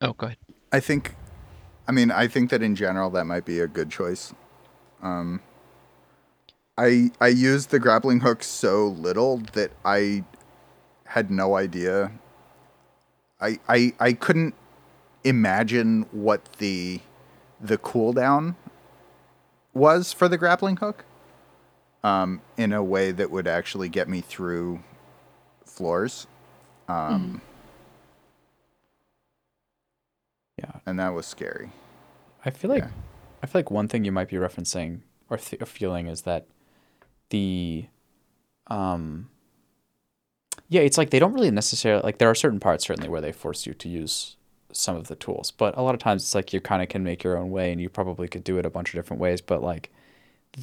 [0.00, 0.38] Oh, go ahead.
[0.72, 1.14] I think
[1.90, 4.32] I mean I think that in general that might be a good choice.
[5.02, 5.40] Um
[6.78, 10.22] I I used the grappling hook so little that I
[11.06, 12.12] had no idea.
[13.40, 14.54] I I I couldn't
[15.24, 17.00] imagine what the
[17.60, 18.54] the cooldown
[19.74, 21.04] was for the grappling hook
[22.04, 24.78] um in a way that would actually get me through
[25.64, 26.28] floors.
[26.86, 27.49] Um Yeah.
[30.86, 31.70] And that was scary.
[32.44, 32.90] I feel like Yeah.
[33.42, 36.46] I feel like one thing you might be referencing or th- feeling is that
[37.30, 37.86] the
[38.66, 39.28] um
[40.68, 43.32] yeah, it's like they don't really necessarily like there are certain parts certainly where they
[43.32, 44.36] force you to use
[44.72, 47.02] some of the tools, but a lot of times it's like you kind of can
[47.02, 49.40] make your own way and you probably could do it a bunch of different ways,
[49.40, 49.90] but like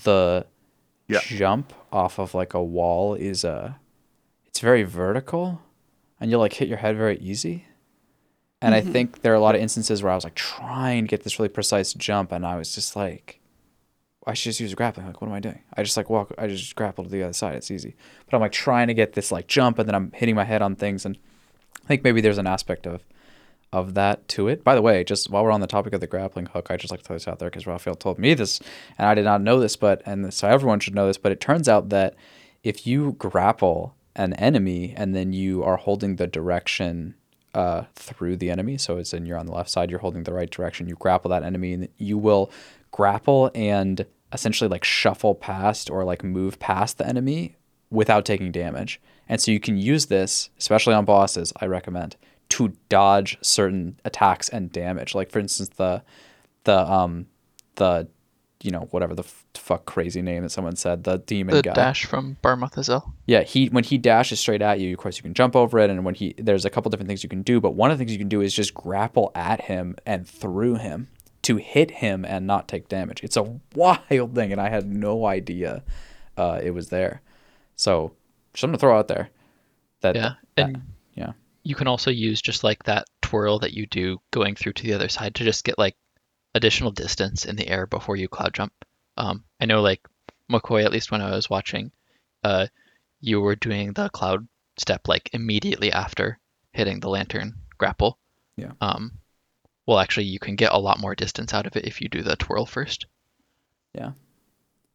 [0.03, 0.45] the
[1.07, 1.19] Yeah.
[1.23, 3.79] jump off of like a wall is a
[4.45, 5.61] it's very vertical
[6.19, 7.65] and you'll like hit your head very easy.
[8.61, 8.91] And I mm-hmm.
[8.91, 11.37] think there are a lot of instances where I was like trying to get this
[11.37, 13.39] really precise jump, and I was just like,
[14.25, 15.61] I should just use a grappling Like, What am I doing?
[15.75, 17.55] I just like walk, I just grapple to the other side.
[17.55, 17.95] It's easy.
[18.25, 20.61] But I'm like trying to get this like jump, and then I'm hitting my head
[20.61, 21.17] on things, and
[21.83, 23.03] I think maybe there's an aspect of
[23.71, 24.63] of that to it.
[24.63, 26.89] By the way, just while we're on the topic of the grappling hook, I just
[26.89, 28.59] like to throw this out there because Raphael told me this,
[28.97, 31.17] and I did not know this, but and so everyone should know this.
[31.17, 32.15] But it turns out that
[32.63, 37.13] if you grapple an enemy and then you are holding the direction
[37.53, 40.33] uh, through the enemy, so it's in you're on the left side, you're holding the
[40.33, 40.87] right direction.
[40.87, 42.51] You grapple that enemy, and you will
[42.91, 47.55] grapple and essentially like shuffle past or like move past the enemy
[47.89, 48.99] without taking damage.
[49.29, 52.15] And so you can use this, especially on bosses, I recommend,
[52.49, 55.15] to dodge certain attacks and damage.
[55.15, 56.03] Like for instance, the
[56.63, 57.27] the um
[57.75, 58.07] the
[58.63, 61.73] you know whatever the f- fuck crazy name that someone said, the demon The guy.
[61.73, 63.11] dash from Barmathazel.
[63.25, 65.89] Yeah, he when he dashes straight at you, of course you can jump over it,
[65.89, 68.01] and when he there's a couple different things you can do, but one of the
[68.01, 71.07] things you can do is just grapple at him and through him
[71.43, 73.23] to hit him and not take damage.
[73.23, 75.83] It's a wild thing, and I had no idea
[76.35, 77.21] uh, it was there.
[77.75, 78.13] So
[78.55, 79.29] something to throw out there.
[80.01, 80.81] That Yeah, that- and
[81.15, 84.83] yeah, you can also use just like that twirl that you do going through to
[84.83, 85.95] the other side to just get like
[86.57, 88.73] additional distance in the air before you cloud jump.
[89.15, 90.05] Um, I know like
[90.51, 91.91] McCoy, at least when I was watching,
[92.43, 92.67] uh,
[93.21, 96.39] you were doing the cloud step like immediately after
[96.71, 98.17] hitting the lantern grapple.
[98.57, 98.71] Yeah.
[98.81, 99.13] Um,
[99.85, 102.21] well, actually, you can get a lot more distance out of it if you do
[102.21, 103.05] the twirl first.
[103.93, 104.11] Yeah.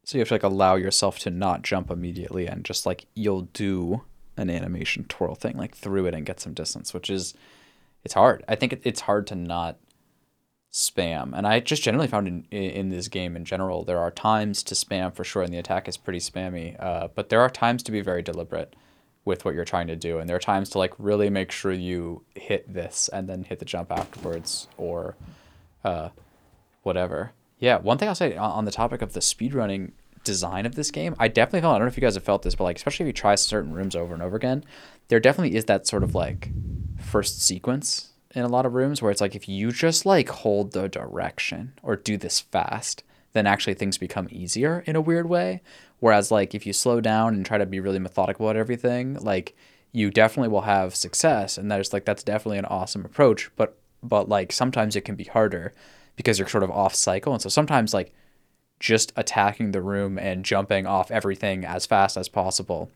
[0.05, 3.49] So you have to like allow yourself to not jump immediately and just like you'll
[3.53, 4.03] do
[4.37, 7.35] an animation twirl thing like through it and get some distance, which is
[8.05, 8.45] it's hard.
[8.49, 9.79] I think it's hard to not
[10.73, 11.33] spam.
[11.35, 14.75] And I just generally found in in this game in general there are times to
[14.75, 16.83] spam for sure and the attack is pretty spammy.
[16.83, 18.75] Uh, but there are times to be very deliberate
[19.25, 21.73] with what you're trying to do and there are times to like really make sure
[21.73, 25.15] you hit this and then hit the jump afterwards or
[25.85, 26.09] uh,
[26.83, 27.33] whatever.
[27.59, 29.93] Yeah, one thing I'll say on on the topic of the speedrunning
[30.25, 32.43] design of this game, I definitely felt I don't know if you guys have felt
[32.43, 34.65] this, but like especially if you try certain rooms over and over again,
[35.09, 36.49] there definitely is that sort of like
[36.99, 40.73] first sequence in a lot of rooms where it's like if you just like hold
[40.73, 45.63] the direction or do this fast, then actually things become easier in a weird way.
[46.01, 49.55] Whereas like if you slow down and try to be really methodical about everything, like
[49.93, 54.29] you definitely will have success and there's like that's definitely an awesome approach, but but
[54.29, 55.73] like sometimes it can be harder
[56.17, 57.33] because you're sort of off cycle.
[57.33, 58.13] And so sometimes like
[58.81, 62.91] just attacking the room and jumping off everything as fast as possible.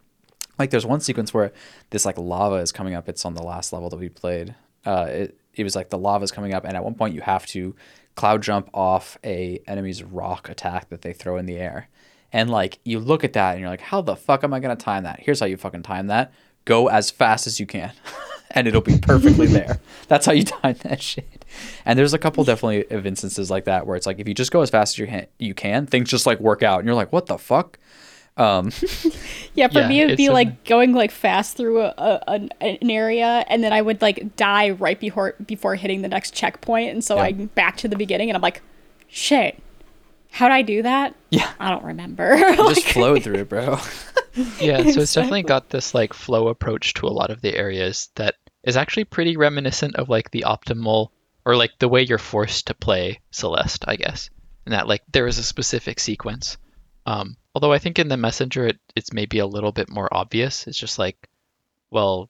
[0.58, 1.52] Like there's one sequence where
[1.90, 3.08] this like lava is coming up.
[3.08, 4.54] It's on the last level that we played.
[4.86, 7.46] Uh, it it was like the lava's coming up, and at one point you have
[7.46, 7.74] to
[8.14, 11.88] cloud jump off a enemy's rock attack that they throw in the air.
[12.32, 14.76] And like you look at that and you're like, how the fuck am I gonna
[14.76, 15.20] time that?
[15.20, 16.32] Here's how you fucking time that.
[16.64, 17.92] Go as fast as you can.
[18.50, 19.80] and it'll be perfectly there.
[20.08, 21.44] That's how you time that shit.
[21.84, 24.50] And there's a couple definitely of instances like that where it's like if you just
[24.50, 26.94] go as fast as you can, you can things just like work out, and you're
[26.94, 27.78] like, what the fuck?
[28.36, 28.70] Um,
[29.54, 32.20] Yeah, for Yeah, me it'd it's be a- like going like fast through a, a
[32.28, 36.34] an, an area, and then I would like die right before before hitting the next
[36.34, 37.22] checkpoint, and so Yeah.
[37.22, 38.60] I'm back to the beginning, and I'm like,
[39.08, 39.58] shit,
[40.30, 41.14] how'd I do that?
[41.30, 42.36] yeah, I don't remember.
[42.36, 43.78] you just flowed through it, bro.
[44.60, 48.10] Yeah, so it's definitely got this like flow approach to a lot of the areas
[48.16, 51.08] that is actually pretty reminiscent of like the optimal
[51.46, 54.28] or like the way you're forced to play Celeste, I guess.
[54.66, 56.58] And that like there is a specific sequence.
[57.06, 60.66] Um, although I think in the messenger it, it's maybe a little bit more obvious.
[60.66, 61.16] It's just like,
[61.90, 62.28] well,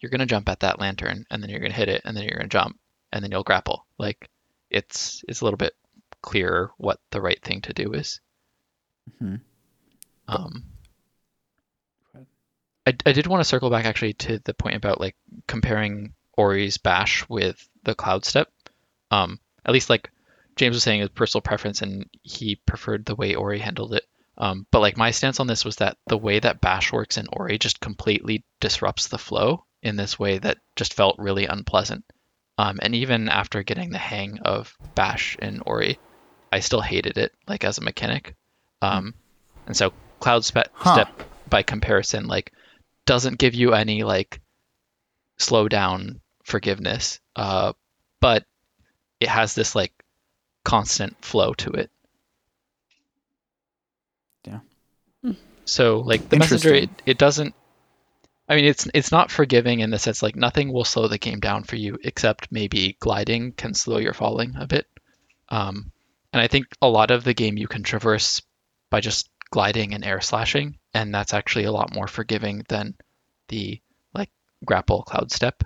[0.00, 2.36] you're gonna jump at that lantern and then you're gonna hit it and then you're
[2.36, 2.76] gonna jump
[3.12, 3.86] and then you'll grapple.
[3.98, 4.28] Like
[4.70, 5.74] it's it's a little bit
[6.22, 8.20] clearer what the right thing to do is.
[9.22, 9.42] Mhm.
[10.26, 10.64] Um,
[12.84, 15.14] I, I did want to circle back actually to the point about like
[15.46, 18.50] comparing Ori's bash with the cloud step.
[19.12, 20.10] Um, at least like
[20.56, 24.02] James was saying his personal preference and he preferred the way Ori handled it.
[24.36, 27.26] Um, but like my stance on this was that the way that bash works in
[27.32, 32.04] Ori just completely disrupts the flow in this way that just felt really unpleasant.
[32.58, 35.98] Um, and even after getting the hang of bash in Ori,
[36.50, 38.34] I still hated it like as a mechanic.
[38.82, 39.14] Um,
[39.66, 40.94] and so cloud spe- Huh.
[40.94, 41.08] step
[41.48, 42.52] by comparison like
[43.06, 44.40] doesn't give you any like
[45.36, 47.72] slow down forgiveness uh
[48.20, 48.44] but
[49.20, 49.92] it has this like
[50.64, 51.90] constant flow to it
[54.46, 54.60] Yeah.
[55.64, 57.54] So like the messenger it, it doesn't
[58.48, 61.40] i mean it's it's not forgiving in the sense like nothing will slow the game
[61.40, 64.86] down for you except maybe gliding can slow your falling a bit
[65.48, 65.90] um
[66.32, 68.42] and i think a lot of the game you can traverse
[68.90, 72.94] by just gliding and air slashing and that's actually a lot more forgiving than
[73.48, 73.80] the
[74.14, 74.30] like
[74.64, 75.62] grapple cloud step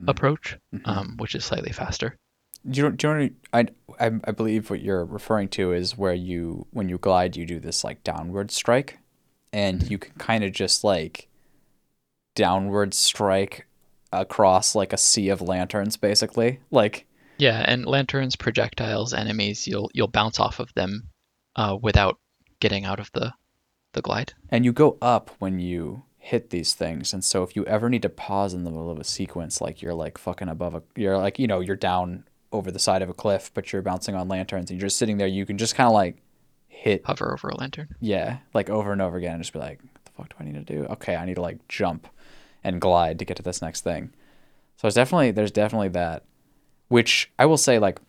[0.00, 0.08] Mm.
[0.08, 0.88] approach Mhm.
[0.88, 2.16] um, which is slightly faster
[2.68, 3.66] Do you, do you know, I,
[3.98, 7.84] I believe what you're referring to is where you, when you glide, you do this
[7.84, 8.98] like downward strike
[9.52, 11.28] and you can kind of just like
[12.34, 13.66] downward strike
[14.12, 16.60] across like a sea of lanterns, basically.
[16.70, 17.06] Like,
[17.38, 21.08] yeah and lanterns projectiles enemies you'll you'll bounce off of them
[21.56, 22.18] uh, without
[22.60, 23.32] getting out of the
[23.94, 27.12] the glide and you go up when you hit these things.
[27.12, 29.80] And so if you ever need to pause in the middle of a sequence, like
[29.80, 33.08] you're like fucking above a, you're like, you know, you're down over the side of
[33.08, 35.74] a cliff, but you're bouncing on lanterns and you're just sitting there, you can just
[35.74, 36.18] kind of like
[36.80, 39.80] hit hover over a lantern Yeah, like over and over again, and just be like,
[39.82, 42.08] "What the fuck do I need to do?" Okay, I need to like jump
[42.64, 44.12] and glide to get to this next thing.
[44.76, 46.24] So there's definitely there's definitely that,
[46.88, 48.00] which I will say like,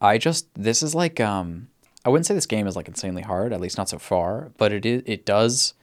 [0.00, 1.68] I just this is like um
[2.04, 4.72] I wouldn't say this game is like insanely hard, at least not so far, but
[4.72, 5.74] it is it does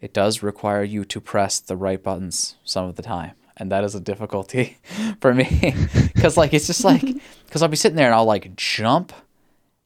[0.00, 3.32] it does require you to press the right buttons some of the time.
[3.56, 4.78] And that is a difficulty
[5.20, 5.74] for me
[6.14, 7.04] because like it's just like
[7.46, 9.12] because I'll be sitting there and I'll like jump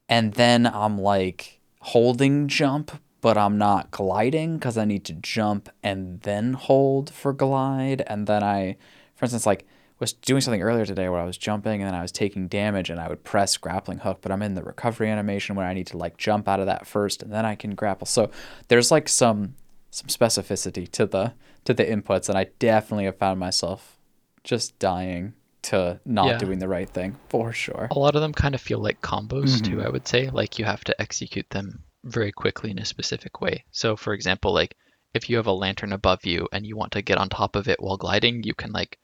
[0.09, 5.69] and then I'm like holding jump, but I'm not gliding because I need to jump
[5.81, 8.75] and then hold for glide, and then I
[9.15, 9.65] for instance, like
[9.99, 12.89] was doing something earlier today where I was jumping and then I was taking damage
[12.89, 15.87] and I would press grappling hook, but I'm in the recovery animation where I need
[15.87, 18.07] to like jump out of that first and then I can grapple.
[18.07, 18.31] So
[18.69, 19.55] there's like some
[19.91, 21.33] some specificity to the
[21.65, 23.97] to the inputs and I definitely have found myself
[24.43, 25.33] just dying
[25.69, 26.37] to not Yeah.
[26.37, 27.87] doing the right thing for sure.
[27.91, 29.85] A lot of them kind of feel like combos too, Mhm.
[29.85, 30.29] I would say.
[30.29, 33.65] Like you have to execute them very quickly in a specific way.
[33.71, 34.75] So for example, like
[35.13, 37.67] if you have a lantern above you and you want to get on top of
[37.67, 38.97] it while gliding, you can like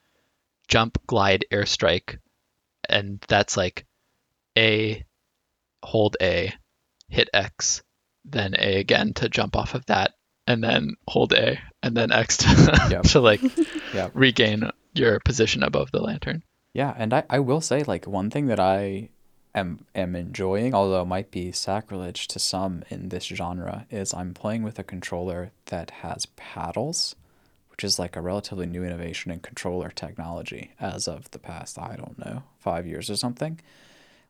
[0.68, 2.18] jump, glide, airstrike,
[2.88, 3.86] and that's like
[4.58, 5.04] A,
[5.84, 6.54] hold A,
[7.10, 7.84] hit X,
[8.24, 10.14] then A again to jump off of that,
[10.48, 13.04] and then hold A, and then X to, Yep.
[13.04, 13.42] to like
[13.94, 14.12] Yep.
[14.14, 16.44] regain your position above the lantern.
[16.76, 19.08] Yeah, and I, I will say like one thing that I
[19.56, 24.34] am am enjoying, although it might be sacrilege to some in this genre, is I'm
[24.34, 27.16] playing with a controller that has paddles,
[27.70, 31.96] which is like a relatively new innovation in controller technology as of the past, I
[31.96, 33.62] don't know, five years or something.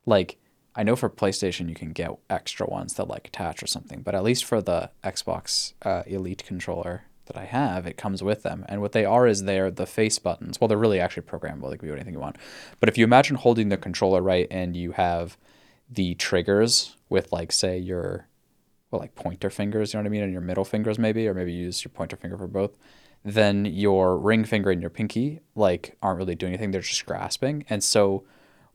[0.05, 0.37] Like
[0.75, 4.13] I know for PlayStation you can get extra ones that like attach or something, but
[4.13, 8.65] at least for the Xbox uh, Elite controller that I have, it comes with them.
[8.67, 10.59] And what they are is they're the face buttons.
[10.59, 11.69] Well, they're really actually programmable.
[11.71, 12.37] They can do anything you want.
[12.79, 15.37] But if you imagine holding the controller right and you have
[15.89, 18.27] the triggers with like say your
[18.91, 21.33] well like pointer fingers, you know what I mean, and your middle fingers maybe, or
[21.33, 22.71] maybe you use your pointer finger for both,
[23.23, 26.71] then your ring finger and your pinky like aren't really doing anything.
[26.71, 27.65] They're just grasping.
[27.69, 28.23] And so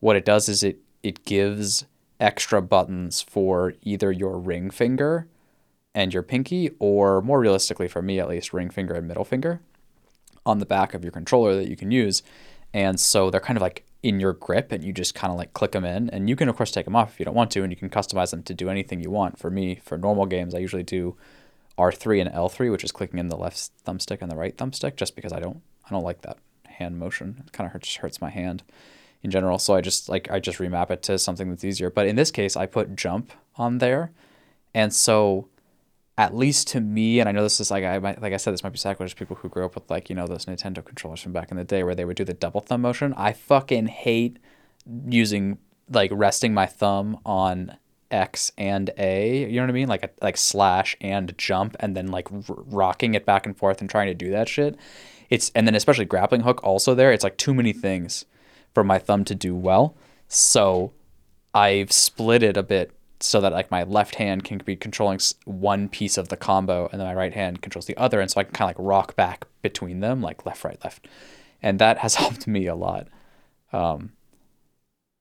[0.01, 1.87] what it does is it it gives
[2.19, 5.27] extra buttons for either your ring finger
[5.95, 9.61] and your pinky, or more realistically for me at least, ring finger and middle finger
[10.47, 12.23] on the back of your controller that you can use.
[12.73, 15.53] And so they're kind of like in your grip and you just kind of like
[15.53, 16.09] click them in.
[16.11, 17.77] And you can, of course, take them off if you don't want to, and you
[17.77, 19.39] can customize them to do anything you want.
[19.39, 21.17] For me, for normal games, I usually do
[21.79, 25.17] R3 and L3, which is clicking in the left thumbstick and the right thumbstick, just
[25.17, 27.43] because I don't I don't like that hand motion.
[27.47, 28.63] It kind of hurts hurts my hand
[29.23, 29.59] in general.
[29.59, 31.91] So I just like I just remap it to something that's easier.
[31.91, 34.13] But in this case, I put jump on there,
[34.75, 35.49] and so
[36.21, 38.63] at least to me, and I know this is like I like I said, this
[38.63, 39.17] might be sacrilege.
[39.17, 41.65] People who grew up with like you know those Nintendo controllers from back in the
[41.65, 43.15] day where they would do the double thumb motion.
[43.17, 44.39] I fucking hate
[45.09, 45.57] using
[45.89, 47.79] like resting my thumb on
[48.11, 49.47] X and A.
[49.47, 49.89] You know what I mean?
[49.89, 53.81] Like a, like slash and jump, and then like r- rocking it back and forth
[53.81, 54.77] and trying to do that shit.
[55.31, 57.13] It's and then especially grappling hook also there.
[57.13, 58.27] It's like too many things
[58.75, 59.97] for my thumb to do well.
[60.29, 60.93] So
[61.55, 65.89] I've split it a bit so that like my left hand can be controlling one
[65.89, 68.45] piece of the combo and then my right hand controls the other and so I
[68.45, 71.07] can kind of like rock back between them like left right left.
[71.63, 73.09] And that has helped me a lot.
[73.73, 74.13] Um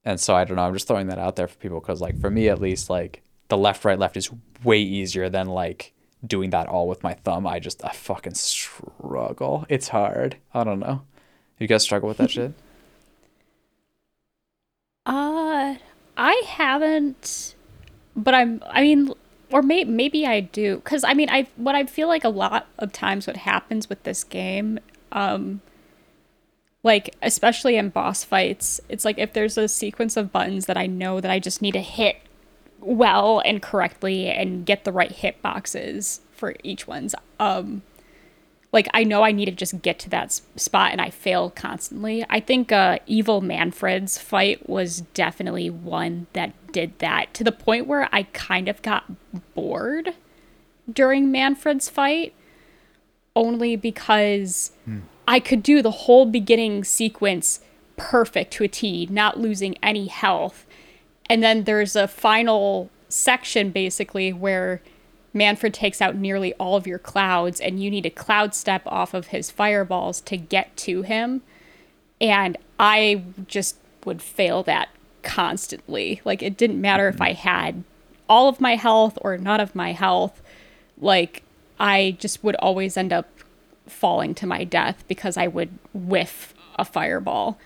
[0.06, 2.20] and so I don't know I'm just throwing that out there for people cuz like
[2.20, 4.30] for me at least like the left right left is
[4.64, 5.94] way easier than like
[6.26, 7.48] doing that all with my thumb.
[7.48, 9.66] I just I fucking struggle.
[9.70, 10.38] It's hard.
[10.54, 11.02] I don't know.
[11.58, 12.54] You guys struggle with that shit?
[15.06, 15.76] Uh,
[16.18, 17.56] I haven't,
[18.16, 18.64] but I'm.
[18.70, 19.14] I mean,
[19.52, 22.68] or may, maybe I do, because I mean, I what I feel like a lot
[22.78, 24.80] of times what happens with this game,
[25.12, 25.62] um,
[26.84, 30.86] like especially in boss fights, it's like if there's a sequence of buttons that I
[30.86, 32.18] know that I just need to hit
[32.80, 37.82] well and correctly and get the right hit boxes for each one's um
[38.72, 42.26] like I know I need to just get to that spot and I fail constantly.
[42.30, 47.88] I think uh, Evil Manfred's fight was definitely one that did that to the point
[47.88, 49.06] where I kind of got
[49.56, 50.14] bored
[50.92, 52.34] during Manfred's fight
[53.36, 54.72] only because
[55.28, 57.62] I could do the whole beginning sequence
[57.98, 60.66] perfect to a T, not losing any health.
[61.28, 64.82] And then there's a final section basically where
[65.40, 69.14] Manfred takes out nearly all of your clouds, and you need to cloud step off
[69.14, 71.42] of his fireballs to get to him.
[72.20, 74.90] And I just would fail that
[75.24, 76.20] constantly.
[76.26, 77.86] Like, it didn't matter if I had
[78.28, 80.42] all of my health or none of my health.
[81.00, 81.44] Like,
[81.80, 83.30] I just would always end up
[83.88, 87.58] falling to my death because I would whiff a fireball.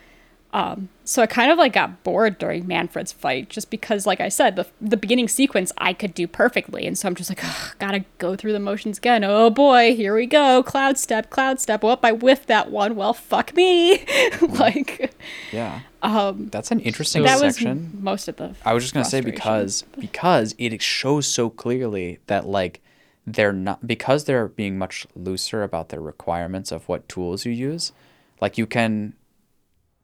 [0.54, 4.30] Um, so I kind of like got bored during Manfred's fight just because, like I
[4.30, 7.76] said, the the beginning sequence I could do perfectly, and so I'm just like, "Ugh,
[7.80, 9.24] gotta go through the motions again.
[9.24, 11.84] Oh boy, here we go, cloud step, cloud step.
[11.84, 12.95] Whoop, I whiffed that one.
[12.95, 14.06] Well, fuck me.
[14.41, 15.14] like
[15.51, 18.54] yeah um that's an interesting that was section most of the.
[18.64, 22.80] I was just gonna say because because it shows so clearly that like
[23.26, 27.91] they're not because they're being much looser about their requirements of what tools you use.
[28.39, 29.14] Like you can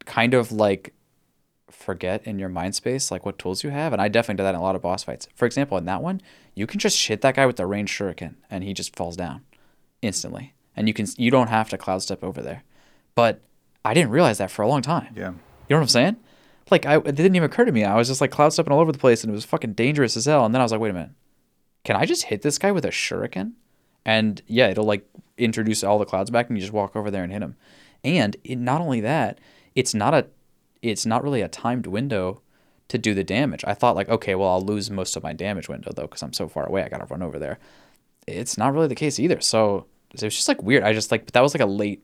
[0.09, 0.93] kind of like
[1.69, 4.55] forget in your mind space like what tools you have, and I definitely did that
[4.55, 5.27] in a lot of boss fights.
[5.35, 6.19] For example, in that one,
[6.55, 9.41] you can just hit that guy with the range shuriken, and he just falls down
[10.01, 12.63] instantly, and you can you don't have to cloud step over there.
[13.13, 13.41] But
[13.85, 15.13] I didn't realize that for a long time.
[15.15, 15.29] Yeah.
[15.29, 16.17] You know what I'm saying?
[16.71, 17.83] Like I, it didn't even occur to me.
[17.83, 20.17] I was just like cloud stepping all over the place, and it was fucking dangerous
[20.17, 20.43] as hell.
[20.45, 21.11] And then I was like, wait a minute,
[21.83, 23.53] can I just hit this guy with a shuriken?
[24.05, 25.07] And yeah, it'll like
[25.37, 27.55] introduce all the clouds back, and you just walk over there and hit him.
[28.03, 29.39] And it, not only that,
[29.79, 30.27] it's not a,
[30.81, 32.41] it's not really a timed window
[32.89, 33.63] to do the damage.
[33.65, 36.33] I thought like, okay, well I'll lose most of my damage window though because I'm
[36.33, 36.83] so far away.
[36.83, 37.59] I gotta run over there.
[38.27, 39.39] It's not really the case either.
[39.39, 40.83] So it was just like weird.
[40.83, 42.03] I just like but that was like a late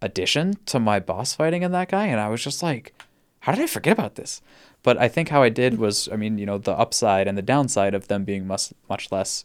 [0.00, 2.92] addition to my boss fighting in that guy, and I was just like,
[3.40, 4.42] how did I forget about this?
[4.82, 7.42] But I think how I did was, I mean, you know, the upside and the
[7.42, 9.44] downside of them being much much less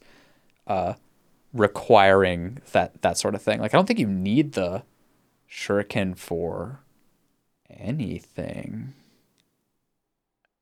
[0.66, 0.94] uh,
[1.52, 3.60] requiring that that sort of thing.
[3.60, 4.82] Like I don't think you need the
[5.50, 6.80] shuriken for
[7.78, 8.92] anything.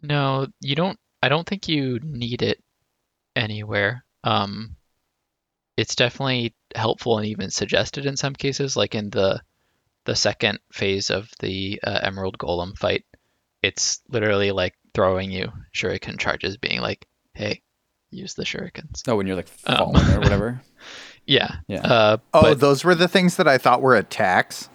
[0.02, 0.98] No, you don't.
[1.22, 2.62] I don't think you need it
[3.34, 4.04] anywhere.
[4.24, 4.76] Um,
[5.76, 9.40] it's definitely helpful and even suggested in some cases, like in the
[10.04, 13.04] the second phase of the uh, Emerald Golem fight.
[13.62, 17.62] It's literally like throwing you shuriken charges, being like, "Hey,
[18.10, 19.76] use the shurikens." Oh, when you're like Um.
[19.76, 20.60] falling or whatever.
[21.28, 21.56] Yeah.
[21.66, 21.80] Yeah.
[21.80, 24.68] Uh, Oh, but, those were the things that I thought were attacks,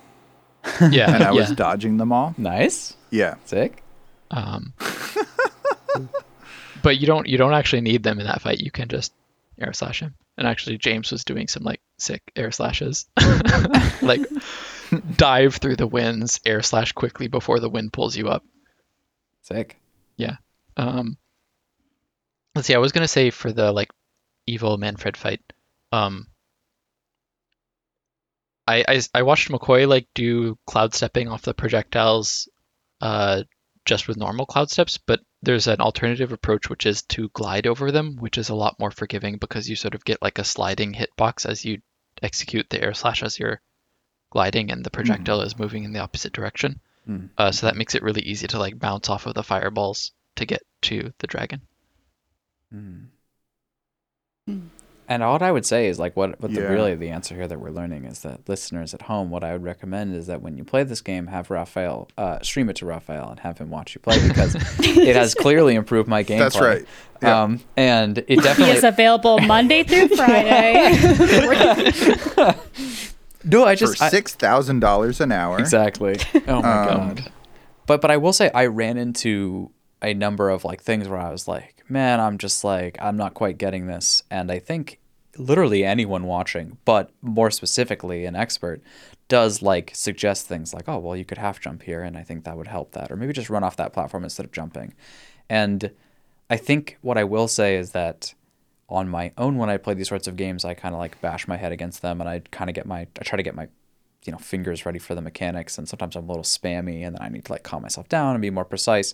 [0.92, 1.14] yeah.
[1.14, 1.56] and I was yeah.
[1.56, 2.36] dodging them all.
[2.38, 3.36] Nice, Yeah.
[3.46, 3.84] sick.
[4.30, 4.74] Um,
[6.84, 8.60] but you don't you don't actually need them in that fight.
[8.60, 9.14] You can just
[9.60, 10.16] air slash him.
[10.38, 13.06] And actually, James was doing some like sick air slashes,
[14.02, 14.22] like
[15.18, 18.44] dive through the winds, air slash quickly before the wind pulls you up.
[19.42, 19.78] Sick.
[20.18, 20.38] Yeah.
[20.78, 21.18] Um,
[22.56, 22.76] let's see.
[22.76, 23.90] I was gonna say for the like
[24.48, 25.42] evil Manfred fight.
[25.92, 26.28] Um,
[28.68, 32.48] I, I I watched McCoy like do cloud stepping off the projectiles,
[33.02, 33.44] uh,
[33.86, 34.98] just with normal cloud steps.
[34.98, 38.80] But there's an alternative approach which is to glide over them, which is a lot
[38.80, 41.82] more forgiving because you sort of get like a sliding hitbox as you
[42.22, 43.62] execute the air slash as you're
[44.30, 46.80] gliding, and the projectile is moving in the opposite direction.
[47.08, 47.30] Mm.
[47.38, 50.46] Uh, so that makes it really easy to like bounce off of the fireballs to
[50.46, 51.62] get to the dragon.
[52.74, 53.08] Mm.
[55.12, 57.60] And all I would say is like what what the really the answer here that
[57.60, 60.64] we're learning is that listeners at home, what I would recommend is that when you
[60.64, 64.00] play this game, have Raphael uh, stream it to Raphael and have him watch you
[64.00, 66.40] play because it has clearly improved my gameplay.
[66.40, 66.86] That's right.
[67.22, 67.42] Yeah.
[67.42, 70.96] Um, and it He definitely is available Monday through Friday.
[73.44, 75.60] no, I just I- six thousand dollars an hour.
[75.60, 76.18] exactly.
[76.48, 77.32] Oh my Um, god.
[77.86, 81.32] But but I will say I ran into a number of like things where I
[81.32, 85.00] was like, man, I'm just like I'm not quite getting this, and I think
[85.38, 88.82] literally anyone watching, but more specifically an expert,
[89.28, 92.44] does like suggest things like, oh well, you could half jump here, and I think
[92.44, 94.94] that would help that, or maybe just run off that platform instead of jumping,
[95.50, 95.92] and
[96.50, 98.34] I think what I will say is that
[98.90, 101.48] on my own when I play these sorts of games, I kind of like bash
[101.48, 103.70] my head against them, and I kind of get my I try to get my
[104.26, 107.22] you know fingers ready for the mechanics, and sometimes I'm a little spammy, and then
[107.22, 109.14] I need to like calm myself down and be more precise.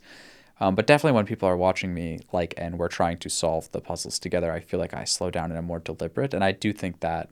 [0.60, 3.80] Um, but definitely when people are watching me, like, and we're trying to solve the
[3.82, 6.74] puzzles together, I feel like I slow down and I'm more deliberate, and I do
[6.74, 7.30] think that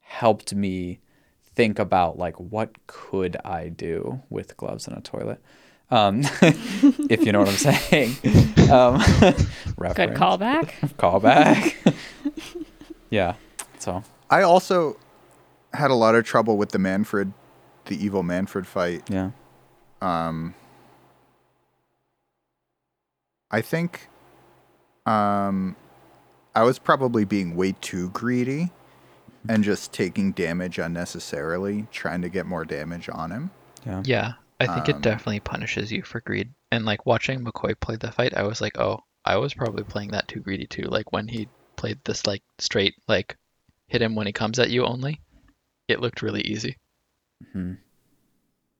[0.00, 1.00] helped me
[1.54, 5.42] think about like what could I do with gloves and a toilet.
[5.90, 6.20] Um,
[7.10, 8.16] if you know what I'm saying.
[8.68, 9.46] Um, Good
[9.78, 10.18] reference.
[10.18, 10.72] callback.
[10.98, 11.94] Callback.
[13.08, 13.36] yeah.
[13.78, 14.98] So I also
[15.72, 17.32] had a lot of trouble with the Manfred,
[17.86, 19.08] the evil Manfred fight.
[19.08, 19.30] yeah.
[20.02, 20.54] Um,
[23.50, 24.08] I think
[25.06, 25.76] um,
[26.54, 28.70] I was probably being way too greedy
[29.48, 33.50] and just taking damage unnecessarily, trying to get more damage on him.
[33.86, 34.02] Yeah.
[34.04, 36.52] Yeah, I think Um, it definitely punishes you for greed.
[36.70, 40.10] And like watching McCoy play the fight, I was like, oh, I was probably playing
[40.10, 40.82] that too greedy too.
[40.84, 43.36] Like when he played this like straight like
[43.88, 45.20] hit him when he comes at you only,
[45.88, 46.76] it looked really easy.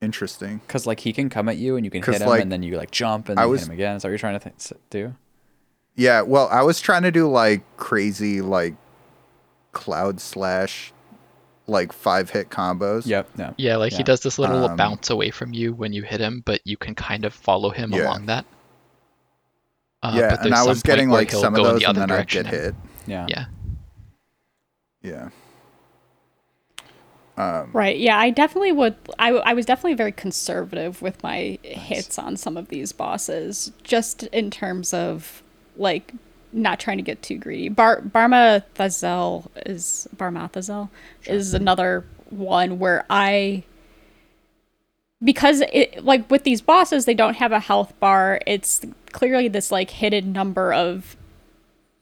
[0.01, 0.59] Interesting.
[0.67, 2.63] Because like he can come at you and you can hit him like, and then
[2.63, 3.97] you like jump and I then was- hit him again.
[3.97, 5.15] Is that what you're trying to th- s- do?
[5.97, 8.75] Yeah, well, I was trying to do like crazy, like
[9.73, 10.93] cloud slash,
[11.67, 13.05] like five hit combos.
[13.07, 13.29] Yep.
[13.37, 13.53] Yeah.
[13.57, 13.99] Yeah, like Yeah.
[13.99, 16.77] he does this little Um, bounce away from you when you hit him, but you
[16.77, 18.05] can kind of follow him Yeah.
[18.05, 18.45] along that.
[20.01, 22.29] Uh, yeah, but and I was getting like some of those, the and then I'd
[22.29, 22.77] get hit.
[23.09, 23.27] Yeah.
[23.29, 23.45] Yeah.
[25.03, 25.29] Yeah.
[27.39, 27.97] Um, Right.
[27.97, 28.97] Yeah, I definitely would.
[29.19, 34.25] I, I was definitely very conservative with my hits on some of these bosses, just
[34.25, 35.43] in terms of
[35.77, 36.13] like
[36.53, 37.69] not trying to get too greedy.
[37.69, 40.89] Bar Barma Thazel is Barmathazel
[41.27, 43.63] is another one where I
[45.23, 48.41] because it like with these bosses they don't have a health bar.
[48.47, 48.81] It's
[49.13, 51.17] clearly this like hidden number of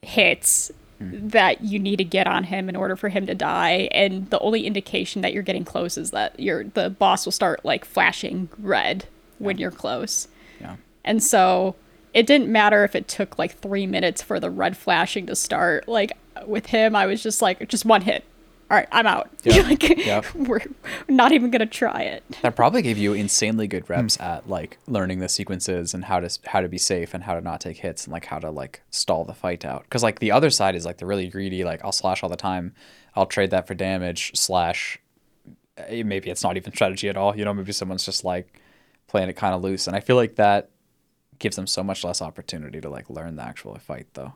[0.01, 3.89] hits that you need to get on him in order for him to die.
[3.93, 7.65] And the only indication that you're getting close is that your the boss will start
[7.65, 9.07] like flashing red
[9.39, 10.29] when you're close.
[10.61, 10.77] Yeah.
[11.05, 11.77] and so
[12.15, 15.87] it didn't matter if it took like three minutes for the red flashing to start.
[15.87, 16.13] Like
[16.45, 18.25] with him i was just like just one hit
[18.71, 19.63] all right i'm out Yeah.
[19.69, 20.23] like Yeah.
[20.35, 20.61] we're
[21.09, 25.21] not even gonna try it That probably gave you insanely good reps at like learning
[25.21, 28.05] the sequences and how to how to be safe and how to not take hits
[28.05, 29.85] and like how to like stall the fight out.
[29.85, 31.63] Because like the other side is like the really greedy.
[31.65, 32.75] Like I'll slash all the time.
[33.15, 34.33] I'll trade that for damage.
[34.35, 34.99] Slash.
[35.79, 37.37] eh, Maybe it's not even strategy at all.
[37.37, 38.61] You know, maybe someone's just like
[39.07, 39.87] playing it kind of loose.
[39.87, 40.71] And I feel like that
[41.39, 44.33] gives them so much less opportunity to like learn the actual fight though.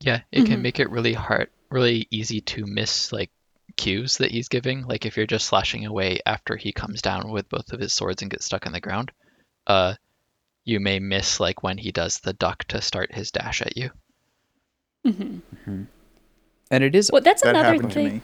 [0.00, 3.30] Yeah, it can make it really hard, really easy to miss like
[3.76, 4.86] cues that he's giving.
[4.86, 8.22] Like if you're just slashing away after he comes down with both of his swords
[8.22, 9.12] and gets stuck on the ground,
[9.66, 9.94] uh,
[10.64, 13.90] you may miss like when he does the duck to start his dash at you.
[15.06, 15.40] Mhm.
[16.70, 18.22] And it is well that's That another happened thing to me.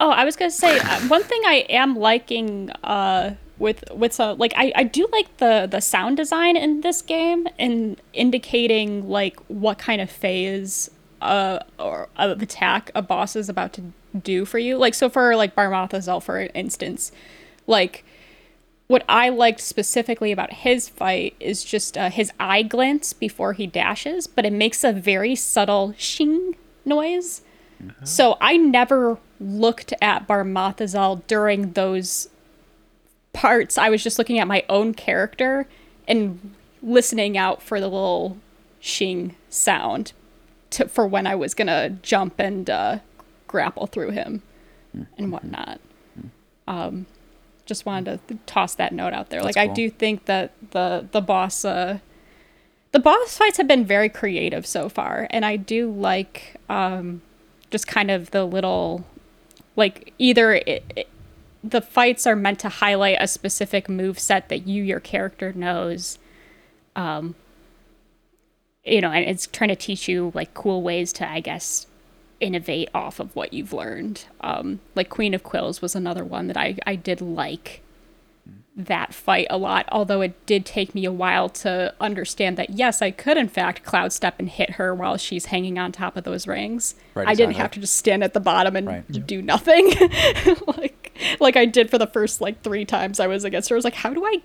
[0.00, 4.38] Oh, I was gonna say uh, one thing I am liking uh, with with some
[4.38, 9.38] like I, I do like the the sound design in this game and indicating like
[9.48, 10.90] what kind of phase
[11.22, 14.76] uh or of attack a boss is about to do for you.
[14.76, 17.12] Like so for like Barmathazel for instance,
[17.66, 18.04] like
[18.86, 23.66] what I liked specifically about his fight is just uh, his eye glance before he
[23.66, 27.42] dashes, but it makes a very subtle shing noise.
[28.02, 32.28] So I never looked at Barmathazel during those
[33.32, 33.76] parts.
[33.76, 35.66] I was just looking at my own character
[36.08, 38.38] and listening out for the little
[38.80, 40.12] shing sound
[40.70, 42.98] to, for when I was gonna jump and uh,
[43.54, 44.42] grapple through him
[45.16, 45.80] and whatnot.
[46.66, 47.06] Um,
[47.66, 49.44] just wanted to toss that note out there.
[49.44, 52.00] That's like I do think that the the boss uh,
[52.90, 57.22] the boss fights have been very creative so far, and I do like um,
[57.70, 59.04] just kind of the little
[59.76, 61.08] like either it, it,
[61.62, 66.18] the fights are meant to highlight a specific move set that you your character knows
[66.94, 67.34] um
[68.84, 71.88] you know and it's trying to teach you like cool ways to i guess
[72.44, 76.56] innovate off of what you've learned um like queen of quills was another one that
[76.56, 77.80] i i did like
[78.76, 83.00] that fight a lot although it did take me a while to understand that yes
[83.00, 86.24] i could in fact cloud step and hit her while she's hanging on top of
[86.24, 87.62] those rings Right, i didn't exactly.
[87.62, 89.26] have to just stand at the bottom and Right.
[89.26, 89.90] do nothing
[90.66, 93.78] like like i did for the first like three times i was against her i
[93.78, 94.38] was like how do i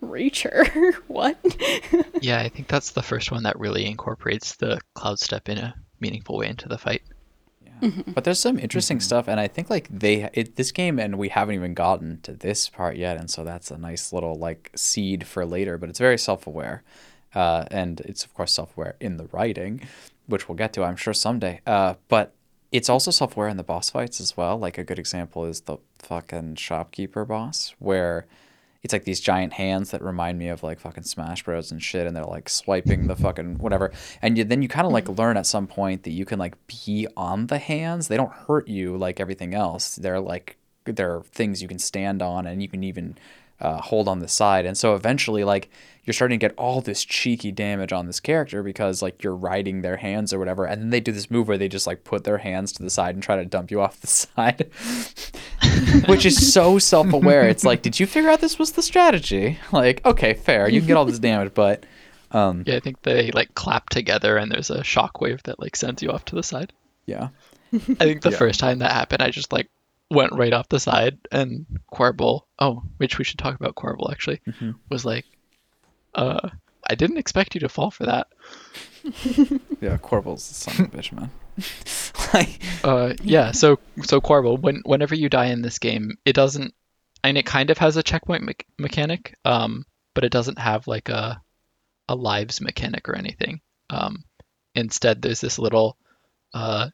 [0.00, 0.64] reach her
[1.06, 1.38] what
[2.22, 5.74] Yeah, I think that's the first one that really incorporates the cloud step in a
[6.00, 7.02] meaningful way into the fight.
[8.14, 9.02] But there's some interesting Mm-hmm.
[9.02, 12.32] stuff, and I think like they it, this game, and we haven't even gotten to
[12.32, 15.78] this part yet, and so that's a nice little like seed for later.
[15.78, 16.82] But it's very self-aware,
[17.34, 19.80] uh, and it's of course self-aware in the writing,
[20.26, 21.60] which we'll get to, I'm sure someday.
[21.66, 22.34] Uh, but
[22.70, 24.58] it's also self-aware in the boss fights as well.
[24.58, 28.26] Like a good example is the fucking shopkeeper boss, where
[28.82, 32.06] it's like these giant hands that remind me of like fucking Smash Bros and shit,
[32.06, 33.92] and they're like swiping the fucking whatever.
[34.20, 36.54] And you, then you kind of like learn at some point that you can like
[36.66, 38.08] be on the hands.
[38.08, 39.96] They don't hurt you like everything else.
[39.96, 43.16] They're like they're things you can stand on, and you can even
[43.60, 44.66] uh, hold on the side.
[44.66, 45.70] And so eventually, like
[46.04, 49.82] you're starting to get all this cheeky damage on this character because like you're riding
[49.82, 52.24] their hands or whatever, and then they do this move where they just like put
[52.24, 54.70] their hands to the side and try to dump you off the side.
[56.08, 57.48] which is so self-aware.
[57.48, 59.58] It's like, did you figure out this was the strategy?
[59.70, 61.84] Like, okay, fair, you can get all this damage, but
[62.32, 66.02] um, Yeah, I think they like clap together and there's a shockwave that like sends
[66.02, 66.72] you off to the side.
[67.06, 67.28] yeah,
[67.72, 68.36] I think the Yeah.
[68.38, 69.68] first time that happened, I just like
[70.10, 74.40] went right off the side and Quarble, oh, which we should talk about Quarble actually,
[74.90, 75.24] was like,
[76.14, 76.48] uh,
[76.88, 78.26] I didn't expect you to fall for that.
[79.80, 81.30] yeah, Quarble's the son of a bitch, man.
[82.34, 83.52] like, Uh, yeah.
[83.52, 86.74] So so Quarble, when whenever you die in this game, it doesn't,
[87.24, 89.84] and it kind of has a checkpoint me- mechanic, um,
[90.14, 91.40] but it doesn't have like a
[92.08, 93.60] a lives mechanic or anything.
[93.90, 94.24] Um,
[94.74, 95.96] instead, there's this little
[96.54, 96.88] uh,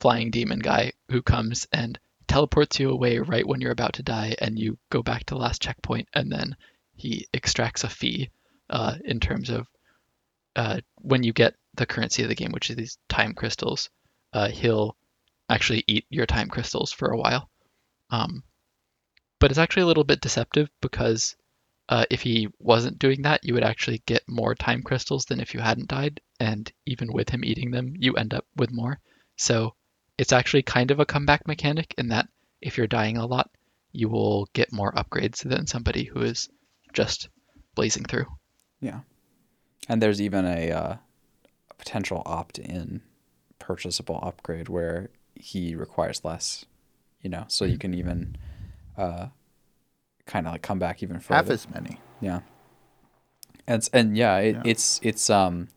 [0.00, 1.98] flying demon guy who comes and
[2.28, 5.40] teleports you away right when you're about to die, and you go back to the
[5.40, 6.56] last checkpoint, and then
[6.96, 8.30] he extracts a fee
[8.70, 9.66] uh, in terms of
[10.56, 13.90] uh, when you get the currency of the game, which is these time crystals.
[14.32, 14.96] Uh, he'll
[15.48, 17.48] actually eat your time crystals for a while.
[18.10, 18.42] Um,
[19.38, 21.36] but it's actually a little bit deceptive because
[21.88, 25.54] uh, if he wasn't doing that, you would actually get more time crystals than if
[25.54, 26.20] you hadn't died.
[26.40, 28.98] And even with him eating them, you end up with more.
[29.36, 29.74] So
[30.18, 32.28] it's actually kind of a comeback mechanic in that
[32.60, 33.50] if you're dying a lot,
[33.92, 36.48] you will get more upgrades than somebody who is
[36.96, 37.28] just
[37.76, 38.26] blazing through.
[38.80, 39.00] yeah,
[39.88, 40.96] and there's even a uh,
[41.78, 43.02] potential opt-in
[43.58, 46.64] purchasable upgrade where he requires less,
[47.20, 48.36] you know, so you can even
[48.96, 49.26] uh,
[50.26, 51.36] kind of like come back even further.
[51.36, 52.00] Half as many.
[52.20, 52.40] Yeah.
[53.66, 54.62] And and yeah, it, Yeah.
[54.64, 55.68] it's it's um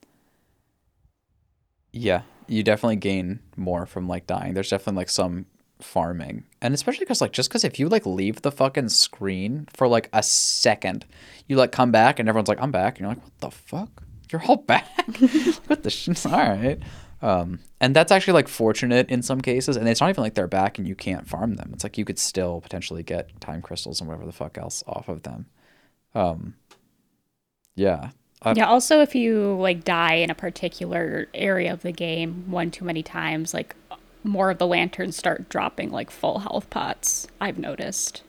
[1.92, 4.54] yeah, you definitely gain more from like dying.
[4.54, 5.46] There's definitely like some
[5.82, 6.44] farming.
[6.62, 10.10] And especially cuz like just cuz if you like leave the fucking screen for like
[10.14, 11.06] a second,
[11.48, 14.04] you like come back and everyone's like I'm back and you're like what the fuck?
[14.32, 14.88] You're all back?
[15.68, 16.80] what the sh- all right.
[17.22, 20.48] Um and that's actually like fortunate in some cases and it's not even like they're
[20.48, 21.72] back and you can't farm them.
[21.74, 25.08] It's like you could still potentially get time crystals and whatever the fuck else off
[25.10, 25.46] of them.
[26.14, 26.56] Um
[27.76, 28.10] yeah.
[28.56, 32.86] Yeah, also if you like die in a particular area of the game one too
[32.86, 33.76] many times, like
[34.24, 38.24] more of the lanterns start dropping like full health pots, I've noticed.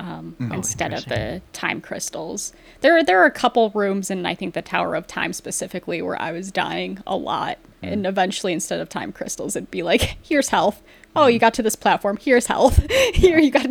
[0.00, 2.52] Um, instead of the time crystals.
[2.80, 6.20] There there are a couple rooms in I think the Tower of Time specifically where
[6.20, 7.58] I was dying a lot.
[7.88, 10.82] And eventually instead of time crystals it'd be like, here's health.
[11.16, 12.16] Oh, you got to this platform.
[12.16, 12.84] Here's health.
[13.14, 13.66] Here you got.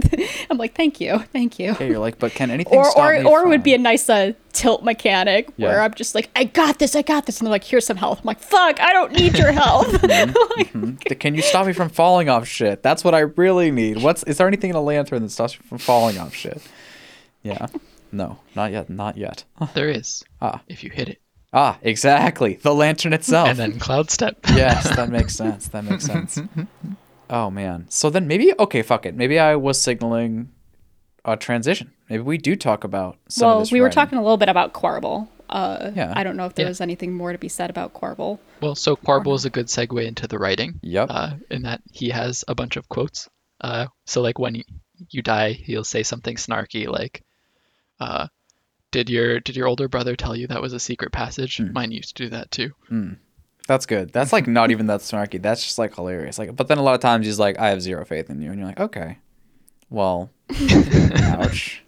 [0.49, 3.11] I'm like, thank you, thank you Okay, you're like, but can anything or stop or
[3.11, 3.49] me or it from...
[3.49, 5.83] would be a nice uh, tilt mechanic where Yeah.
[5.83, 8.19] I'm just like, I got this, I got this, and they're like, here's some health.
[8.19, 10.03] I'm like, fuck, I don't need your health.
[10.55, 12.83] Like, Can you stop me from falling off shit?
[12.83, 14.01] That's what I really need.
[14.01, 16.61] What's is there anything in a lantern that stops me from falling off shit?
[17.41, 17.67] Yeah.
[18.11, 18.89] No, not yet.
[18.89, 19.43] Not yet.
[19.73, 20.23] There is.
[20.41, 20.61] Ah.
[20.67, 21.19] If you hit it.
[21.53, 22.55] Ah, exactly.
[22.55, 23.47] The lantern itself.
[23.49, 24.37] And then cloud step.
[24.49, 25.67] yes, that makes sense.
[25.69, 26.39] That makes sense.
[27.29, 27.85] Oh man.
[27.89, 29.15] So then maybe okay, fuck it.
[29.15, 30.49] Maybe I was signaling
[31.25, 31.91] a transition.
[32.09, 33.95] Maybe we do talk about some of well, this we were writing.
[33.95, 35.27] talking a little bit about Quarble.
[35.49, 36.13] Uh, Yeah.
[36.15, 36.69] I don't know if there Yeah.
[36.69, 38.39] was anything more to be said about Quarble.
[38.61, 40.79] Well, so Quarble is a good segue into the writing.
[40.83, 41.07] Yep.
[41.09, 43.29] Uh, in that he has a bunch of quotes.
[43.61, 44.63] Uh, so like when you,
[45.09, 47.23] you die, he'll say something snarky like,
[47.99, 48.27] uh,
[48.93, 51.57] "Did your did your older brother tell you that was a secret passage?
[51.57, 51.73] Hmm.
[51.73, 52.71] Mine used to do that too."
[53.67, 54.13] That's good.
[54.13, 55.41] That's like not even that snarky.
[55.41, 56.37] That's just like hilarious.
[56.37, 58.49] Like, but then a lot of times he's like, "I have zero faith in you,"
[58.49, 59.19] and you're like, "Okay,
[59.89, 60.29] well,
[61.15, 61.83] ouch,"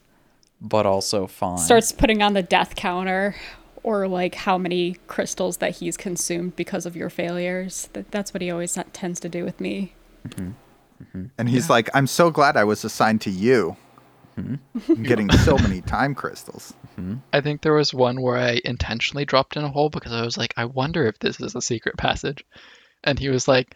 [0.59, 1.57] but also fine.
[1.57, 3.35] Starts putting on the death counter,
[3.83, 7.89] or like how many crystals that he's consumed because of your failures.
[7.93, 9.93] That, that's what he always tends to do with me.
[11.37, 13.75] And he's like, I'm so glad I was assigned to you.
[14.37, 14.91] Mm-hmm.
[14.91, 16.73] I'm getting so many time crystals.
[17.33, 20.37] I think there was one where I intentionally dropped in a hole because I was
[20.37, 22.43] like, I wonder if this is a secret passage.
[23.03, 23.75] And he was like,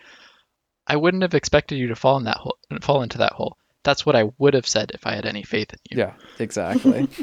[0.88, 3.58] I wouldn't have expected you to fall in that hole, fall into that hole.
[3.84, 5.98] That's what I would have said if I had any faith in you.
[6.00, 7.08] Yeah, exactly.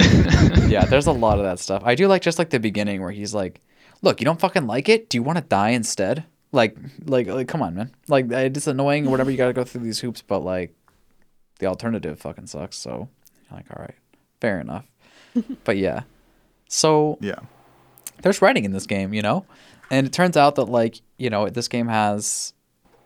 [0.69, 1.83] yeah, there's a lot of that stuff.
[1.85, 3.61] I do like just like the beginning where he's like,
[4.01, 5.11] "Look, you don't fucking like it.
[5.11, 7.91] Do you want to die instead?" Like, like, like, come on, man.
[8.09, 9.31] Like, it's annoying or whatever.
[9.31, 10.75] You got to go through these hoops, but like,
[11.59, 12.77] the alternative fucking sucks.
[12.77, 13.11] So,
[13.51, 13.95] you're like, all right,
[14.41, 14.87] fair enough.
[15.65, 16.03] But yeah,
[16.69, 17.39] so Yeah.
[18.23, 19.45] there's writing in this game, you know?
[19.91, 22.53] And it turns out that like, you know, this game has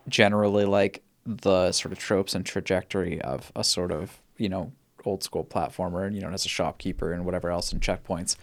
[0.07, 4.71] generally like the sort of tropes and trajectory of a sort of, you know,
[5.05, 8.35] old school platformer, and you know, as a shopkeeper and whatever else and checkpoints.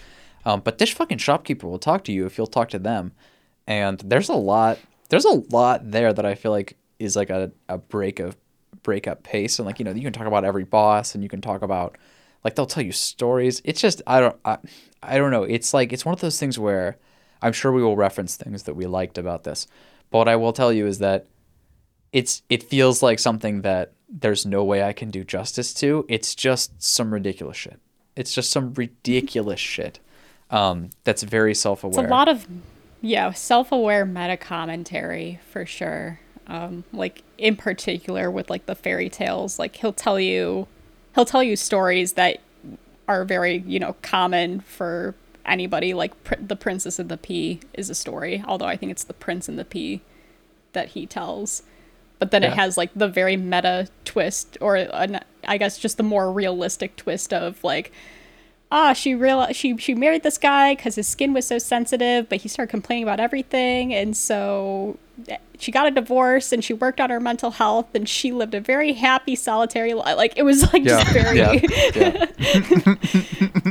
[0.45, 3.12] Um, but this fucking shopkeeper will talk to you if you'll talk to them.
[3.66, 4.78] And there's a lot
[5.09, 8.36] there's a lot there that I feel like is like a, a break of
[8.82, 11.28] break up pace and like, you know, you can talk about every boss and you
[11.28, 11.97] can talk about
[12.45, 13.61] like they'll tell you stories.
[13.64, 14.59] It's just I don't I,
[15.03, 15.43] I don't know.
[15.45, 16.97] It's like it's one of those things where
[17.43, 19.66] I'm sure we will reference things that we liked about this.
[20.11, 21.26] But what I will tell you is that
[22.12, 26.07] it's it feels like something that there's no way I can do justice to.
[26.09, 27.78] It's just some ridiculous shit.
[28.16, 30.01] It's just some ridiculous shit.
[30.51, 32.05] Um, that's very self-aware.
[32.05, 32.47] It's a lot of,
[33.03, 36.20] yeah, self-aware meta commentary for sure.
[36.47, 40.66] Um, like in particular with like the fairy tales, like he'll tell you,
[41.18, 42.38] he'll tell you stories that
[43.08, 45.92] are very you know common for anybody.
[45.92, 49.14] Like Pr- the Princess and the Pea is a story, although I think it's the
[49.14, 50.00] Prince and the Pea
[50.74, 51.64] that he tells.
[52.20, 56.02] But then it has like the very meta twist, or an, I guess just the
[56.04, 57.92] more realistic twist of like,
[58.70, 62.42] ah, she realized she she married this guy because his skin was so sensitive, but
[62.42, 64.98] he started complaining about everything, and so
[65.28, 68.54] eh, she got a divorce and she worked on her mental health and she lived
[68.54, 70.16] a very happy solitary life.
[70.16, 71.52] Like it was like just very yeah,
[71.94, 72.26] yeah.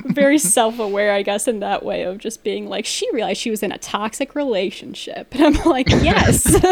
[0.07, 3.63] very self-aware, I guess, in that way of just being like she realized she was
[3.63, 6.45] in a toxic relationship, and I'm like, yes.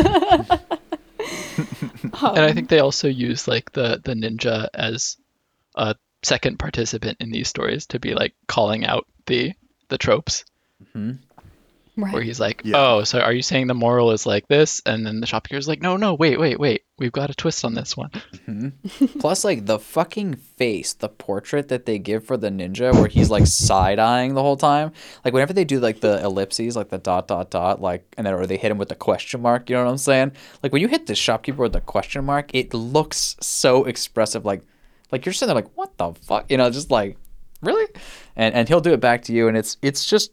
[2.13, 5.17] And I think they also use like the the ninja as
[5.75, 5.95] a
[6.25, 9.53] second participant in these stories to be like calling out the
[9.89, 10.43] the tropes.
[10.83, 11.11] Mm-hmm.
[11.95, 12.23] where Right.
[12.25, 12.75] he's like, Yeah.
[12.77, 15.81] "Oh, so are you saying the moral is like this?" And then the shopkeeper's like,
[15.81, 16.81] "No, no, wait, wait, wait.
[16.99, 18.09] We've got a twist on this one."
[18.49, 19.19] Mm-hmm.
[19.19, 23.29] Plus, like the fucking face, the portrait that they give for the ninja, where he's
[23.29, 24.91] like side eyeing the whole time.
[25.23, 28.33] Like whenever they do like the ellipses, like the dot dot dot, like and then
[28.33, 29.69] or they hit him with the question mark.
[29.69, 30.33] You know what I'm saying?
[30.63, 34.43] Like when you hit the shopkeeper with the question mark, it looks so expressive.
[34.43, 34.63] Like,
[35.11, 36.49] like you're sitting there like, what the fuck?
[36.49, 37.17] You know, just like,
[37.61, 37.87] really?
[38.35, 40.31] And and he'll do it back to you, and it's it's just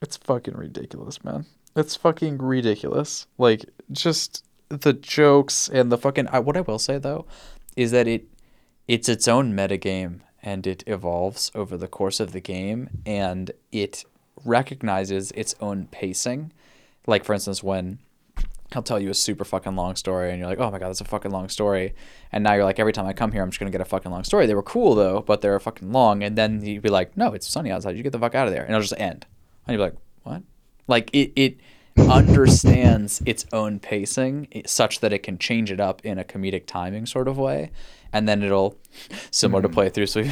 [0.00, 1.46] it's fucking ridiculous, man.
[1.76, 3.26] It's fucking ridiculous.
[3.38, 6.28] Like just the jokes and the fucking.
[6.28, 7.26] I, what I will say though,
[7.76, 8.26] is that it
[8.86, 14.04] it's its own metagame and it evolves over the course of the game and it
[14.44, 16.52] recognizes its own pacing.
[17.06, 17.98] Like for instance, when
[18.72, 21.00] he'll tell you a super fucking long story and you're like, oh my god, that's
[21.00, 21.94] a fucking long story.
[22.32, 24.10] And now you're like, every time I come here, I'm just gonna get a fucking
[24.10, 24.46] long story.
[24.46, 26.22] They were cool though, but they're fucking long.
[26.22, 27.96] And then you'd be like, no, it's sunny outside.
[27.96, 28.62] You get the fuck out of there.
[28.62, 29.26] And it'll just end.
[29.66, 30.42] And you'd be like, what?
[30.86, 31.58] Like it, it
[31.98, 37.06] understands its own pacing such that it can change it up in a comedic timing
[37.06, 37.70] sort of way.
[38.12, 38.78] And then it'll,
[39.30, 40.24] similar to playthrough, so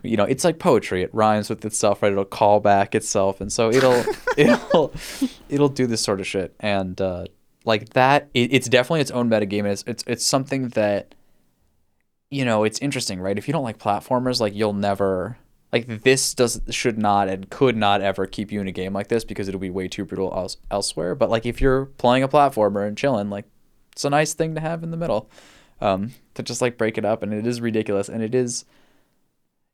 [0.02, 1.02] you know, it's like poetry.
[1.02, 2.12] It rhymes with itself, right?
[2.12, 4.04] It'll call back itself, and so it'll,
[4.36, 4.92] it'll,
[5.48, 6.54] it'll do this sort of shit.
[6.60, 7.24] And uh,
[7.64, 9.60] like that, it, it's definitely its own metagame.
[9.60, 11.14] And it's, it's, it's something that,
[12.30, 13.36] you know, it's interesting, right?
[13.38, 15.36] If you don't like platformers, like you'll never
[15.72, 19.08] like this does should not and could not ever keep you in a game like
[19.08, 21.14] this because it'll be way too brutal else, elsewhere.
[21.14, 23.46] But like if you're playing a platformer and chilling, like
[23.92, 25.30] it's a nice thing to have in the middle,
[25.80, 27.22] um, to just like break it up.
[27.22, 28.64] And it is ridiculous, and it is.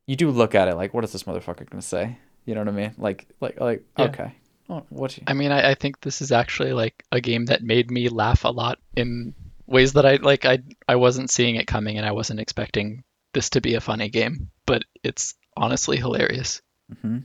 [0.07, 2.18] You do look at it like, what is this motherfucker gonna say?
[2.47, 2.95] You know what I mean?
[2.97, 4.07] Like, like, like, Yeah.
[4.07, 4.34] okay,
[4.69, 5.16] oh, what?
[5.16, 8.09] You, I mean, I, I think this is actually like a game that made me
[8.09, 9.35] laugh a lot in
[9.66, 10.45] ways that I like.
[10.45, 13.05] I I wasn't seeing it coming, and I wasn't expecting
[13.35, 16.62] this to be a funny game, but it's honestly hilarious.
[17.03, 17.19] hmm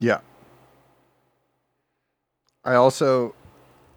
[0.00, 0.20] Yeah.
[2.64, 3.34] I also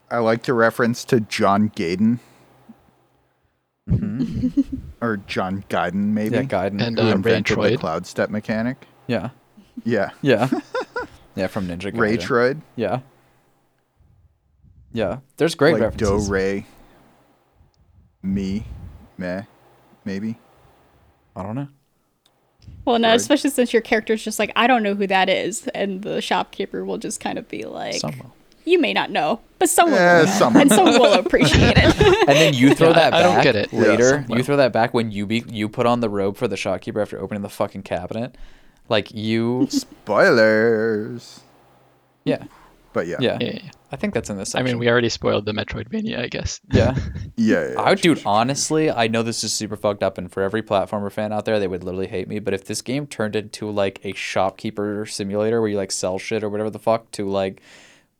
[0.09, 2.19] I like the reference to John Gaiden
[3.87, 4.47] hmm
[5.01, 6.35] or John Gaiden maybe.
[6.35, 6.81] Yeah, Gaiden.
[6.81, 7.79] And, who uh, invented the Raytroid.
[7.79, 8.87] cloud step mechanic.
[9.07, 9.29] yeah,
[9.83, 10.09] Yeah.
[10.21, 10.49] yeah,
[11.35, 11.47] yeah.
[11.47, 12.17] From Ninja Gaiden.
[12.17, 12.61] Raytroid.
[12.75, 12.99] Yeah.
[14.93, 15.19] Yeah.
[15.37, 16.29] There's great like Do references.
[16.29, 16.65] Ray.
[18.23, 18.65] Me.
[19.17, 19.43] Meh.
[20.03, 20.37] Maybe.
[21.35, 21.67] I don't know.
[22.85, 23.15] Well, no, Right.
[23.15, 26.83] especially since your character's just like, I don't know who that is, and the shopkeeper
[26.85, 28.31] will just kind of be like, Someone.
[28.63, 30.61] you may not know, but someone Eh, will someone.
[30.63, 31.95] and someone will appreciate it.
[32.27, 33.73] And then you throw Yeah, that I- back I don't get it.
[33.73, 34.09] Later.
[34.21, 34.37] someone.
[34.37, 37.01] you throw that back when you be you put on the robe for the shopkeeper
[37.01, 38.35] after opening the fucking cabinet.
[38.89, 41.41] Like you Spoilers.
[42.23, 42.43] Yeah.
[42.93, 43.17] But yeah.
[43.19, 43.37] Yeah.
[43.39, 43.71] Yeah, yeah, yeah.
[43.91, 46.59] I think that's in this I mean, we already spoiled the Metroidvania, I guess.
[46.71, 46.95] Yeah.
[47.35, 47.69] Yeah.
[47.69, 50.61] yeah, I would, dude, honestly, I know this is super fucked up, and for every
[50.61, 52.39] platformer fan out there, they would literally hate me.
[52.39, 56.43] But if this game turned into like a shopkeeper simulator where you like sell shit
[56.43, 57.61] or whatever the fuck to like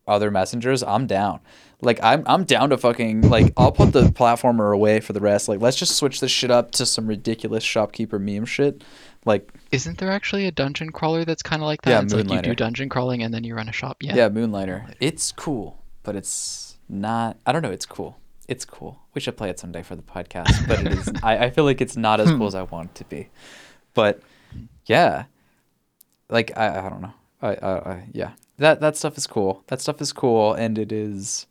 [0.06, 1.40] other messengers, I'm down.
[1.82, 5.46] Like I'm I'm down to fucking like I'll put the platformer away for the rest.
[5.48, 8.82] Like let's just switch this shit up to some ridiculous shopkeeper meme shit.
[9.26, 11.90] Like Isn't there actually a dungeon crawler that's kind of like that?
[11.90, 13.98] Yeah, it's like you do dungeon crawling and then you run a shop.
[14.00, 14.14] Yeah.
[14.14, 14.86] yeah, Moonlighter.
[15.00, 17.36] It's cool, but it's not.
[17.44, 17.72] I don't know.
[17.72, 18.18] It's cool.
[18.46, 19.00] It's cool.
[19.14, 20.68] We should play it someday for the podcast.
[20.68, 21.10] But it is.
[21.24, 23.28] I, I feel like it's not as cool as I want it to be.
[23.94, 24.22] But
[24.86, 25.24] yeah,
[26.30, 27.14] like I, I don't know.
[27.42, 28.30] I, I, I yeah.
[28.58, 29.64] That that stuff is cool.
[29.66, 31.46] That stuff is cool, and it is.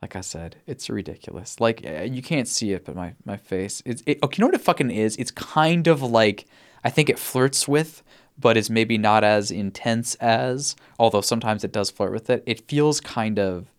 [0.00, 1.58] Like I said, it's ridiculous.
[1.58, 3.82] Like uh, you can't see it, but my my face.
[3.84, 4.36] It's it, okay.
[4.38, 5.16] You know what it fucking is?
[5.16, 6.46] It's kind of like
[6.84, 8.02] I think it flirts with,
[8.38, 10.76] but is maybe not as intense as.
[10.98, 12.42] Although sometimes it does flirt with it.
[12.46, 13.72] It feels kind of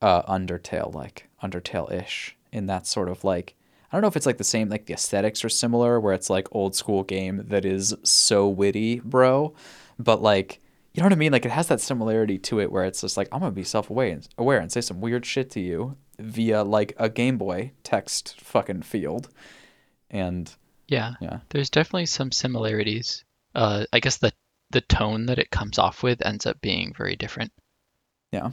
[0.00, 3.54] uh, Undertale like Undertale ish in that sort of like.
[3.90, 4.68] I don't know if it's like the same.
[4.68, 9.00] Like the aesthetics are similar, where it's like old school game that is so witty,
[9.00, 9.54] bro.
[9.98, 10.60] But like
[10.94, 11.32] you know what I mean?
[11.32, 13.88] Like it has that similarity to it where it's just like I'm gonna be self
[13.88, 17.72] aware and aware and say some weird shit to you via like a Game Boy
[17.82, 19.28] text fucking field.
[20.10, 20.54] And
[20.88, 21.14] Yeah.
[21.20, 21.40] yeah.
[21.50, 23.24] There's definitely some similarities.
[23.54, 24.32] Uh, I guess the
[24.70, 27.52] the tone that it comes off with ends up being very different.
[28.32, 28.50] Yeah.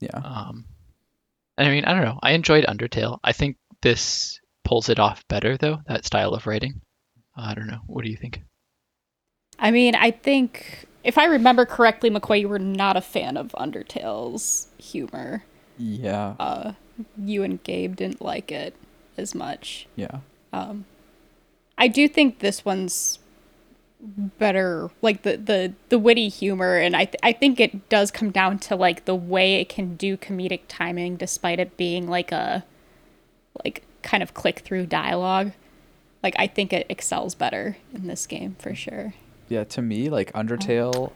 [0.00, 0.16] Yeah.
[0.16, 0.64] Um,
[1.56, 2.18] I mean, I don't know.
[2.22, 3.18] I enjoyed Undertale.
[3.22, 5.80] I think this pulls it off better, though.
[5.86, 6.80] That style of writing.
[7.36, 7.80] I don't know.
[7.86, 8.42] What do you think?
[9.58, 13.52] I mean, I think if I remember correctly, McCoy, you were not a fan of
[13.52, 15.44] Undertale's humor.
[15.78, 16.34] Yeah.
[16.40, 16.72] Uh,
[17.16, 18.74] you and Gabe didn't like it
[19.16, 19.86] as much.
[19.96, 20.20] yeah.
[20.52, 20.84] Um,
[21.78, 23.18] I do think this one's
[24.00, 28.30] better, like the the the witty humor, and I th- I think it does come
[28.30, 32.64] down to like the way it can do comedic timing, despite it being like a
[33.64, 35.52] like kind of click through dialogue.
[36.22, 39.14] Like I think it excels better in this game for sure.
[39.48, 41.12] Yeah, to me, like Undertale,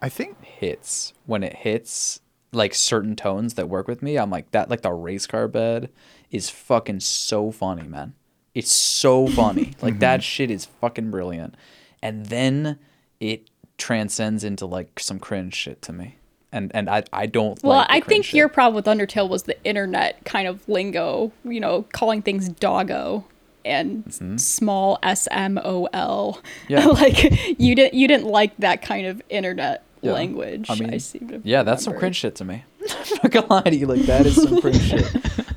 [0.00, 2.20] I think hits when it hits
[2.52, 4.16] like certain tones that work with me.
[4.18, 5.90] I'm like that like the race car bed
[6.32, 8.14] is fucking so funny, man.
[8.54, 9.74] It's so funny.
[9.82, 11.54] like that shit is fucking brilliant.
[12.02, 12.78] And then
[13.20, 16.16] it transcends into like some cringe shit to me.
[16.50, 18.34] And and I I don't Well, like the I think shit.
[18.34, 23.24] your problem with Undertale was the internet kind of lingo, you know, calling things doggo
[23.64, 26.40] and small S M O L.
[26.68, 26.72] Mm-hmm.
[26.72, 26.86] Yeah.
[27.02, 30.12] like you didn't you didn't like that kind of internet Yeah.
[30.12, 30.68] language.
[30.68, 32.64] I mean, seem to Yeah, that's some cringe shit to me.
[32.90, 35.06] I'm not gonna lie to you, like that is some cringe shit.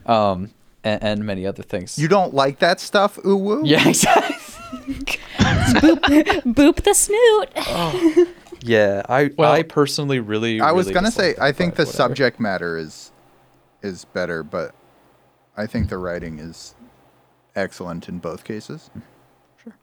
[0.10, 0.52] Um
[0.86, 1.98] and, and many other things.
[2.00, 3.62] you don't like that stuff, ooh woo.
[3.66, 4.36] Yeah, exactly.
[6.54, 8.28] Boop the snoot.
[8.62, 10.60] Yeah, I Well- I personally really.
[10.60, 11.96] I was really gonna say dislike I think the whatever.
[11.98, 13.12] subject matter is
[13.84, 14.74] is better, but
[15.56, 16.74] I think the writing is
[17.56, 18.90] excellent in both cases.
[19.64, 19.76] Sure.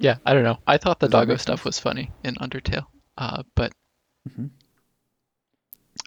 [0.00, 0.58] Yeah, I don't know.
[0.66, 2.86] I thought the Does doggo stuff was funny in Undertale,
[3.16, 3.72] uh, but
[4.28, 4.50] Mhm.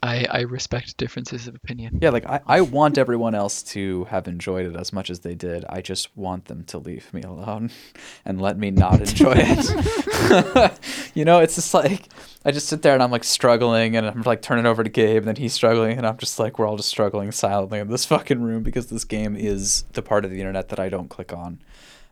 [0.01, 1.99] I I respect differences of opinion.
[2.01, 5.35] Yeah, like I, I want everyone else to have enjoyed it as much as they
[5.35, 5.65] did.
[5.69, 7.71] I just want them to leave me alone
[8.25, 10.79] and let me not enjoy it.
[11.15, 12.09] you know, it's just like
[12.43, 15.19] I just sit there and I'm like struggling and I'm like turning over to Gabe
[15.19, 18.05] and then he's struggling and I'm just like we're all just struggling silently in this
[18.15, 21.33] fucking room because this game is the part of the internet that I don't click
[21.33, 21.61] on.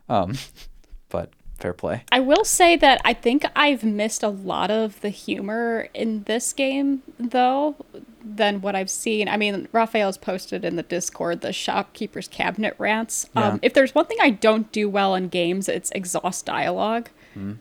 [0.08, 0.34] Um,
[1.08, 2.04] but fair play.
[2.12, 6.52] I will say that I think I've missed a lot of the humor in this
[6.52, 7.76] game, though,
[8.24, 9.28] than what I've seen.
[9.28, 13.28] I mean, Raphael's posted in the Discord the shopkeeper's cabinet rants.
[13.34, 13.48] Yeah.
[13.48, 17.10] Um, if there's one thing I don't do well in games, it's exhaust dialogue.
[17.34, 17.54] Hmm.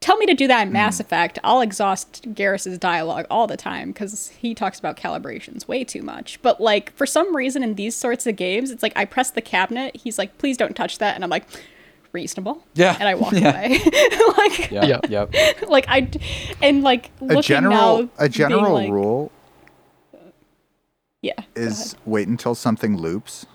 [0.00, 1.38] Tell me to do that in Mass Effect.
[1.44, 6.42] I'll exhaust Garrus's dialogue all the time because he talks about calibrations way too much.
[6.42, 9.40] But like for some reason in these sorts of games, it's like I press the
[9.40, 9.94] cabinet.
[9.94, 11.46] He's like, "Please don't touch that," and I'm like,
[12.12, 13.50] "Reasonable." Yeah, and I walk yeah.
[13.58, 13.78] away.
[14.38, 15.00] like Yeah, Yeah.
[15.08, 15.34] yep.
[15.68, 16.08] like I
[16.62, 19.30] and like looking a general now, a general being like- rule
[21.20, 21.40] Yeah.
[21.54, 23.46] is wait until something loops.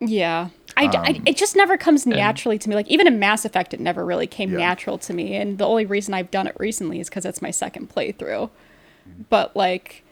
[0.00, 0.48] yeah.
[0.74, 2.74] I, um, it just never comes naturally to me.
[2.74, 4.56] Like even in Mass Effect, it never really came Yeah.
[4.58, 5.34] natural to me.
[5.36, 8.48] And the only reason I've done it recently is because it's my second playthrough.
[9.28, 10.02] But like,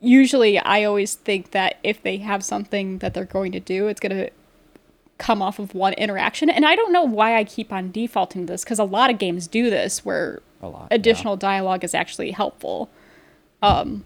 [0.00, 4.00] usually I always think that if they have something that they're going to do, it's
[4.00, 4.30] gonna
[5.18, 6.50] come off of one interaction.
[6.50, 9.46] And I don't know why I keep on defaulting this because a lot of games
[9.46, 10.96] do this where A lot, yeah.
[10.96, 12.90] additional dialogue is actually helpful.
[13.62, 14.04] Um,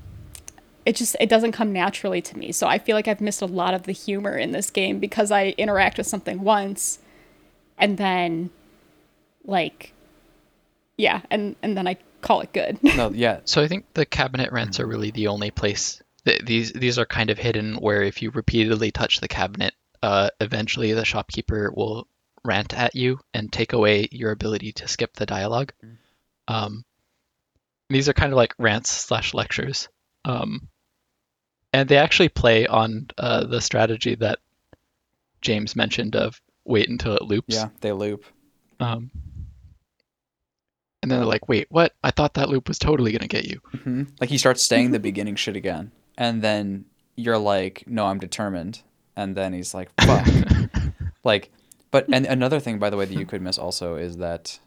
[0.84, 2.52] it just it doesn't come naturally to me.
[2.52, 5.30] So I feel like I've missed a lot of the humor in this game because
[5.30, 6.98] I interact with something once,
[7.76, 8.50] and then,
[9.44, 9.92] like,
[10.96, 12.78] yeah, and and then I call it good.
[12.96, 13.40] No, yeah.
[13.44, 16.02] So I think the cabinet rents are really the only place.
[16.24, 20.30] Th- these these are kind of hidden where if you repeatedly touch the cabinet, uh,
[20.40, 22.06] eventually the shopkeeper will
[22.44, 25.72] rant at you and take away your ability to skip the dialogue.
[26.46, 26.84] Um,
[27.90, 29.88] these are kind of like rants slash lectures,
[30.24, 30.68] um,
[31.72, 34.38] and they actually play on uh, the strategy that
[35.40, 37.54] James mentioned of wait until it loops.
[37.54, 38.24] Yeah, they loop.
[38.80, 39.10] Um,
[41.02, 41.94] and then they're like, wait, what?
[42.02, 43.60] I thought that loop was totally gonna get you.
[43.82, 46.86] hmm Like he starts saying the beginning shit again, and then
[47.16, 48.82] you're like, "No, I'm determined,"
[49.18, 50.26] and then he's like, "Fuck."
[51.24, 51.50] like,
[51.90, 54.60] but and another thing, by the way, that you could miss also is that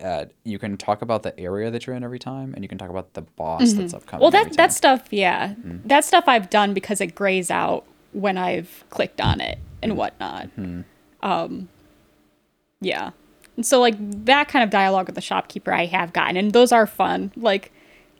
[0.00, 2.78] uh, you can talk about the area that you're in every time, and you can
[2.78, 4.22] talk about the boss that's upcoming.
[4.22, 8.84] well, that that stuff, yeah, that stuff I've done because it grays out when I've
[8.90, 10.48] clicked on it and whatnot.
[11.20, 11.68] Um,
[12.80, 13.10] yeah,
[13.56, 16.70] and so like that kind of dialogue with the shopkeeper I have gotten, and those
[16.70, 17.32] are fun.
[17.36, 17.72] Like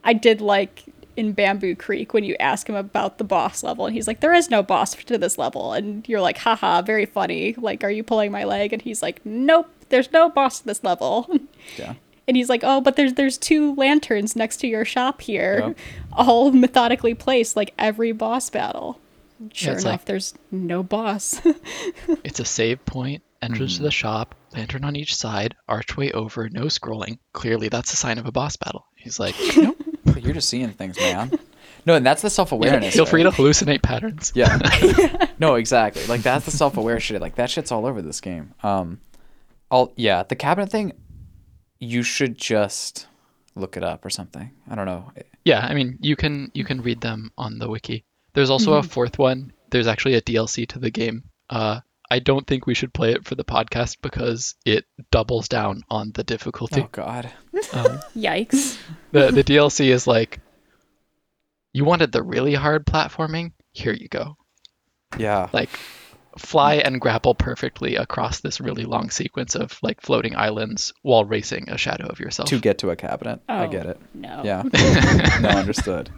[0.03, 0.83] I did like
[1.15, 4.33] in Bamboo Creek when you ask him about the boss level, and he's like, "There
[4.33, 8.03] is no boss to this level," and you're like, "Haha, very funny." Like, are you
[8.03, 8.73] pulling my leg?
[8.73, 11.29] And he's like, "Nope, there's no boss to this level."
[11.77, 11.93] Yeah.
[12.27, 15.77] And he's like, "Oh, but there's there's two lanterns next to your shop here, Yep.
[16.13, 18.99] all methodically placed like every boss battle."
[19.53, 21.41] Sure it's enough, like- there's no boss.
[22.23, 23.93] It's a save point, entrance to the mm.
[23.93, 27.19] shop, lantern on each side, archway over, no scrolling.
[27.33, 28.85] Clearly, that's a sign of a boss battle.
[28.95, 29.77] He's like, nope.
[30.29, 31.31] You're just seeing things, man.
[31.85, 32.93] No, and that's the self Yeah, awareness.
[32.93, 34.31] feel free to hallucinate patterns.
[34.35, 35.27] Yeah.
[35.39, 36.05] no, exactly.
[36.07, 37.21] Like that's the self-aware shit.
[37.21, 38.53] Like that shit's all over this game.
[38.63, 38.99] Um,
[39.71, 40.93] all yeah, the cabinet thing.
[41.79, 43.07] You should just
[43.55, 44.51] look it up or something.
[44.69, 45.11] I don't know.
[45.45, 48.03] Yeah, I mean, you can you can read them on the wiki.
[48.33, 49.53] There's also a fourth one.
[49.71, 51.23] There's actually a DLC to the game.
[51.49, 51.79] Uh,
[52.11, 56.11] I don't think we should play it for the podcast because it doubles down on
[56.13, 56.81] the difficulty.
[56.81, 57.29] Oh God.
[57.73, 58.77] Um, Yikes!
[59.11, 60.39] the the DLC is like,
[61.73, 63.51] you wanted the really hard platforming.
[63.71, 64.37] Here you go.
[65.17, 65.49] Yeah.
[65.53, 65.69] Like,
[66.37, 71.69] fly and grapple perfectly across this really long sequence of like floating islands while racing
[71.69, 72.49] a shadow of yourself.
[72.49, 73.41] to get to a cabinet.
[73.47, 73.99] I Oh, get it.
[74.13, 74.41] No.
[74.43, 74.63] Yeah.
[75.41, 76.09] no, understood.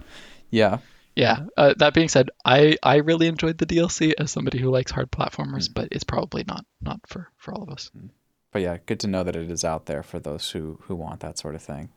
[0.51, 0.77] Yeah.
[1.15, 1.45] Yeah.
[1.57, 5.11] Uh, that being said, I I really enjoyed the DLC as somebody who likes hard
[5.11, 5.73] platformers, Hmm.
[5.73, 7.91] but it's probably not not for for all of us.
[8.51, 11.19] But yeah, good to know that it is out there for those who who want
[11.21, 11.89] that sort of thing.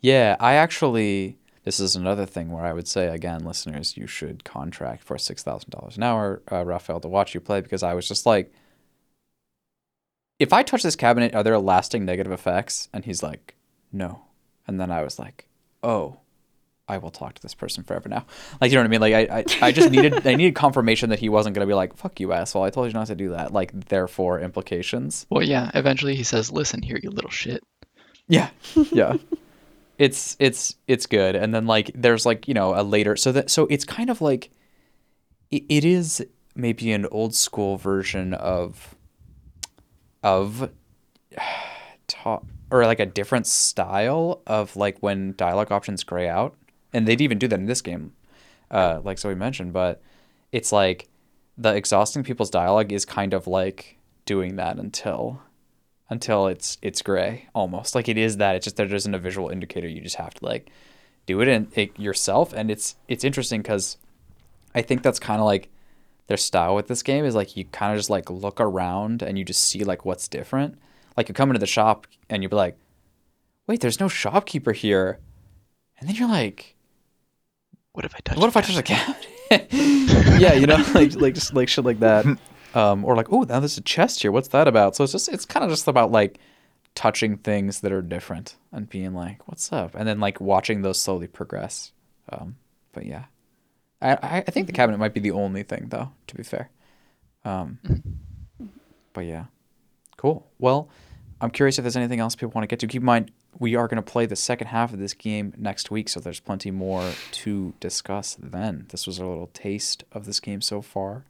[0.00, 4.44] Yeah, I actually this is another thing where I would say again, listeners, you should
[4.44, 7.94] contract for six thousand dollars an hour, uh, Raphael, to watch you play because I
[7.94, 8.52] was just like,
[10.38, 12.88] if I touch this cabinet, are there lasting negative effects?
[12.94, 13.54] And he's like,
[13.92, 14.22] no.
[14.66, 15.46] And then I was like,
[15.82, 16.18] oh,
[16.90, 18.26] I will talk to this person forever now.
[18.60, 19.00] Like you know what I mean?
[19.00, 21.96] Like I, I, I just needed I needed confirmation that he wasn't gonna be like,
[21.96, 23.52] fuck you asshole, I told you not to do that.
[23.52, 25.26] Like therefore implications.
[25.30, 25.70] Well, yeah.
[25.74, 27.62] Eventually, he says, "Listen here, you little shit."
[28.28, 28.50] Yeah,
[28.92, 29.16] yeah.
[29.98, 33.50] it's it's it's good, and then like there's like you know a later so that
[33.50, 34.50] so it's kind of like
[35.50, 36.24] it, it is
[36.54, 38.96] maybe an old school version of
[40.22, 40.70] of
[42.06, 46.56] ta- or like a different style of like when dialogue options gray out,
[46.92, 48.12] and they'd even do that in this game,
[48.70, 50.02] uh, like Zoe mentioned, but
[50.52, 51.08] it's like
[51.56, 55.42] the exhausting people's dialogue is kind of like doing that until
[56.08, 57.94] until it's it's gray almost.
[57.94, 59.88] Like it is that it's just there isn't a visual indicator.
[59.88, 60.70] You just have to like
[61.26, 62.52] do it in it yourself.
[62.52, 63.96] And it's it's interesting because
[64.72, 65.68] i think that's kind of like
[66.28, 69.36] their style with this game is like you kind of just like look around and
[69.36, 70.78] you just see like what's different.
[71.16, 72.76] Like you come into the shop and you'll be like
[73.66, 75.18] wait there's no shopkeeper here.
[75.98, 76.76] And then you're like
[78.00, 78.38] What if I touch?
[78.38, 79.28] what if I touch a cabinet?
[80.40, 82.24] yeah, you know, like like just like shit like that.
[82.72, 84.30] Um, or like, oh, now there's a chest here.
[84.30, 84.94] What's that about?
[84.94, 86.38] So it's just it's kind of just about like
[86.94, 89.96] touching things that are different and being like, what's up?
[89.96, 91.90] And then like watching those slowly progress.
[92.28, 92.54] Um,
[92.92, 93.24] but yeah,
[94.00, 96.12] I I, I think the cabinet might be the only thing though.
[96.28, 96.70] To be fair.
[97.44, 97.80] Um,
[99.12, 99.46] but yeah,
[100.16, 100.46] cool.
[100.60, 100.88] Well,
[101.40, 102.86] I'm curious if there's anything else people want to get to.
[102.86, 105.90] Keep in mind, we are going to play the second half of this game next
[105.90, 108.86] week, so there's plenty more to discuss then.
[108.90, 111.24] This was a little taste of this game so far.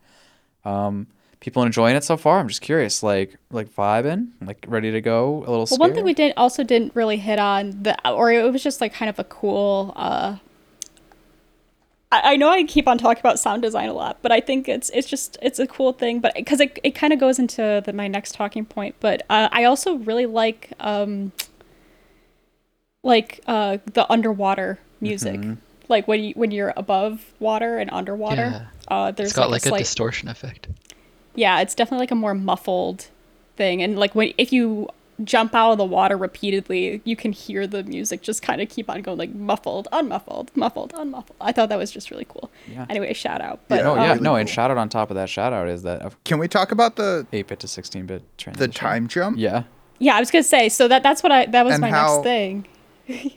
[0.65, 1.07] Um,
[1.39, 2.41] people enjoying it so far?
[2.41, 5.39] I'm just curious, like like vibing, like ready to go.
[5.47, 5.67] A little.
[5.71, 8.81] Well, one thing we did also didn't really hit on the, or it was just
[8.81, 9.93] like kind of a cool.
[9.97, 10.37] uh
[12.13, 14.69] I, I know I keep on talking about sound design a lot, but I think
[14.69, 16.21] it's it's just it's a cool thing.
[16.21, 18.97] But because it it kind of goes into the, my next talking point.
[19.01, 21.33] But uh, I also really like um
[23.03, 25.41] like uh the underwater music.
[25.41, 25.55] Mm-hmm.
[25.89, 29.65] Like when you when you're above water and underwater, uh, there's It's got like, like,
[29.65, 30.69] a a slight distortion effect.
[31.35, 33.09] yeah, it's definitely like a more muffled
[33.57, 33.83] thing.
[33.83, 34.89] And like when if you
[35.25, 38.89] jump out of the water repeatedly, you can hear the music just kind of keep
[38.89, 41.37] on going like muffled, unmuffled, muffled, unmuffled.
[41.41, 42.51] I thought that was just really cool.
[42.71, 42.87] Yeah.
[42.89, 43.61] Anyway, shout out.
[43.69, 45.53] But Yeah, No, um, yeah, really no, and shout out on top of that shout
[45.53, 48.71] out is that Can we talk about the 8-bit to 16-bit transition?
[48.71, 49.37] the time jump?
[49.39, 49.65] Yeah.
[49.99, 50.69] yeah, I was gonna say.
[50.69, 52.67] So that that's what I that was And my how- next thing.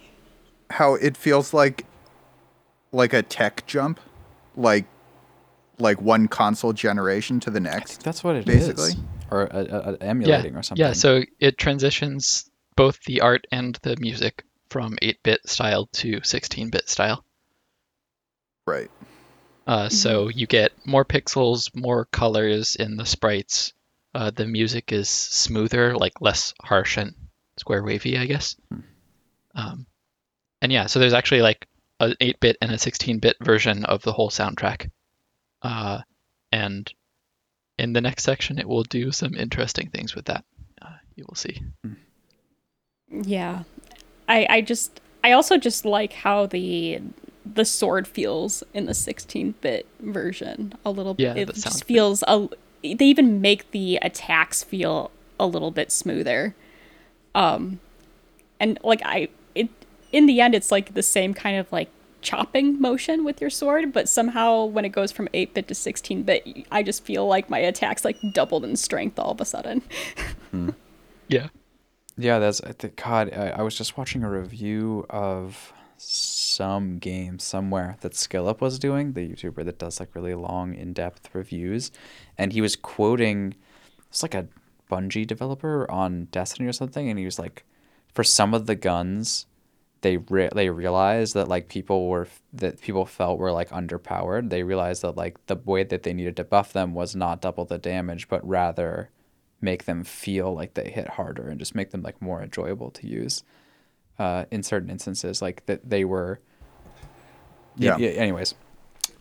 [0.69, 1.85] How it feels like
[2.91, 3.99] like a tech jump,
[4.55, 4.85] like
[5.79, 8.03] like one console generation to the next.
[8.03, 9.03] That's what it is, Basically.
[9.33, 10.07] Or uh, uh, Yeah.
[10.07, 10.85] emulating or something.
[10.85, 10.93] Yeah.
[10.93, 17.23] So it transitions both the art and the music from 8-bit style to 16-bit style.
[18.65, 18.89] Right.
[19.67, 23.73] Uh, so you get more pixels, more colors in the sprites.
[24.15, 27.13] Uh, the music is smoother, like less harsh and
[27.57, 28.55] square wavy, I guess.
[29.55, 29.85] Um,
[30.61, 31.67] and yeah, so there's actually like
[31.99, 34.89] an 8-bit and a 16-bit version of the whole soundtrack.
[35.61, 36.01] Uh,
[36.51, 36.91] and
[37.77, 40.43] in the next section, it will do some interesting things with that.
[40.81, 41.61] Uh, you will see.
[43.09, 43.63] Yeah,
[44.27, 47.01] I I just I also just like how the
[47.45, 51.35] the sword feels in the 16-bit version a little bit.
[51.35, 52.47] the It just feels a.
[52.81, 56.55] They even make the attacks feel a little bit smoother.
[57.35, 57.79] Um,
[58.59, 59.69] and like I it
[60.11, 61.89] in the end, it's like the same kind of like
[62.23, 66.81] chopping motion with your sword, but somehow when it goes from 8-bit to 16-bit, I
[66.81, 69.81] just feel like my attacks like doubled in strength all of a sudden.
[70.51, 70.69] Hmm.
[71.27, 71.49] Yeah.
[72.17, 73.33] Yeah, that's I think God.
[73.33, 79.13] I, I was just watching a review of some game somewhere that SkillUp was doing,
[79.13, 81.91] the YouTuber that does like really long, in-depth reviews,
[82.37, 83.55] and he was quoting
[84.09, 84.47] it's like a
[84.91, 87.63] Bungie developer on Destiny or something, and he was like,
[88.13, 89.47] for some of the guns,
[90.03, 94.49] they re- they realized that like people were that people felt were like underpowered.
[94.51, 97.65] They realized that like the way that they needed to buff them was not double
[97.65, 99.09] the damage, but rather
[99.61, 103.07] make them feel like they hit harder and just make them like more enjoyable to
[103.07, 103.43] use
[104.19, 106.39] uh, in certain instances like that they were
[107.77, 107.97] Yeah.
[107.97, 108.55] anyways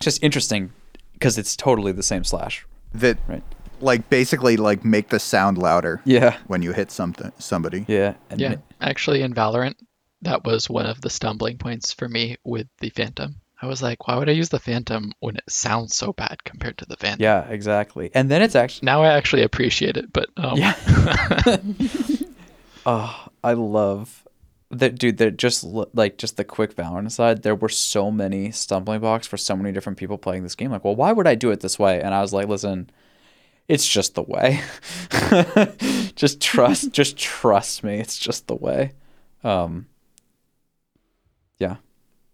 [0.00, 0.72] just interesting
[1.14, 3.42] because it's totally the same slash That right
[3.80, 6.36] like basically like make the sound louder Yeah.
[6.46, 7.84] when you hit something somebody.
[7.88, 8.14] Yeah.
[8.30, 9.74] And Yeah, ma- actually, in Valorant,
[10.22, 13.36] that was one of the stumbling points for me with the Phantom.
[13.60, 16.78] I was like, why would I use the Phantom when it sounds so bad compared
[16.78, 17.22] to the Phantom?
[17.22, 18.10] yeah, exactly.
[18.12, 20.74] And then it's actually Now I actually appreciate it, but um, Yeah.
[22.84, 24.26] Oh, I love
[24.70, 25.18] that, dude.
[25.18, 29.36] That just like just the quick Valorant aside, there were so many stumbling blocks for
[29.36, 30.70] so many different people playing this game.
[30.72, 32.00] Like, well, why would I do it this way?
[32.00, 32.90] And I was like, listen,
[33.68, 34.62] it's just the way.
[36.16, 38.00] just trust, just trust me.
[38.00, 38.94] It's just the way.
[39.44, 39.86] Um.
[41.62, 41.76] Yeah,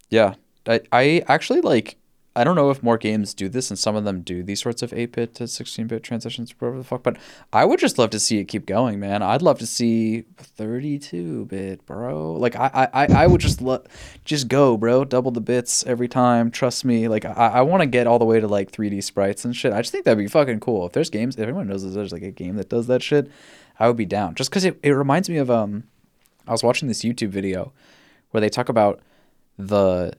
[0.09, 0.35] yeah.
[0.67, 1.97] I I actually like.
[2.37, 4.81] I don't know if more games do this, and some of them do these sorts
[4.83, 7.03] of 8-bit to 16-bit transitions, whatever the fuck.
[7.03, 7.17] But
[7.53, 9.25] I would just love to see it keep going, man.
[9.25, 10.23] I'd love to see
[10.57, 12.35] 32-bit, bro.
[12.35, 13.87] Like I, I, I would just love,
[14.25, 15.05] just go, bro.
[15.05, 16.53] Double the bits every time.
[16.53, 17.09] Trust me.
[17.09, 19.73] Like I, I want to get all the way to like 3D sprites and shit.
[19.73, 20.87] I just think that'd be fucking cool.
[20.87, 23.29] If there's games, if anyone knows there's like a game that does that shit,
[23.81, 24.37] I would be down.
[24.37, 25.85] Just because it, it reminds me of um,
[26.47, 27.73] I was watching this YouTube video
[28.31, 29.01] where they talk about
[29.59, 30.13] the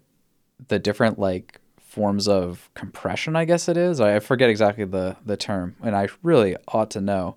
[0.67, 3.99] the different like forms of compression i guess it is.
[3.99, 7.35] I forget exactly the the term and i really ought to know.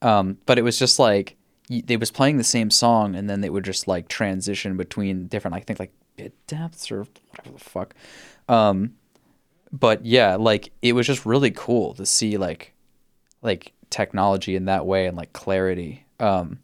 [0.00, 1.36] Um, but it was just like
[1.68, 5.54] they was playing the same song and then they would just like transition between different
[5.54, 7.94] i think like bit depths or whatever the fuck.
[8.48, 8.94] Um,
[9.70, 12.74] but yeah like it was just really cool to see like
[13.40, 16.04] like technology in that way and like clarity.
[16.18, 16.58] Um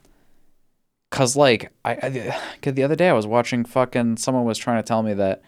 [1.11, 4.83] cuz like I, I 'cause the other day I was watching fucking someone was trying
[4.83, 5.43] to tell me that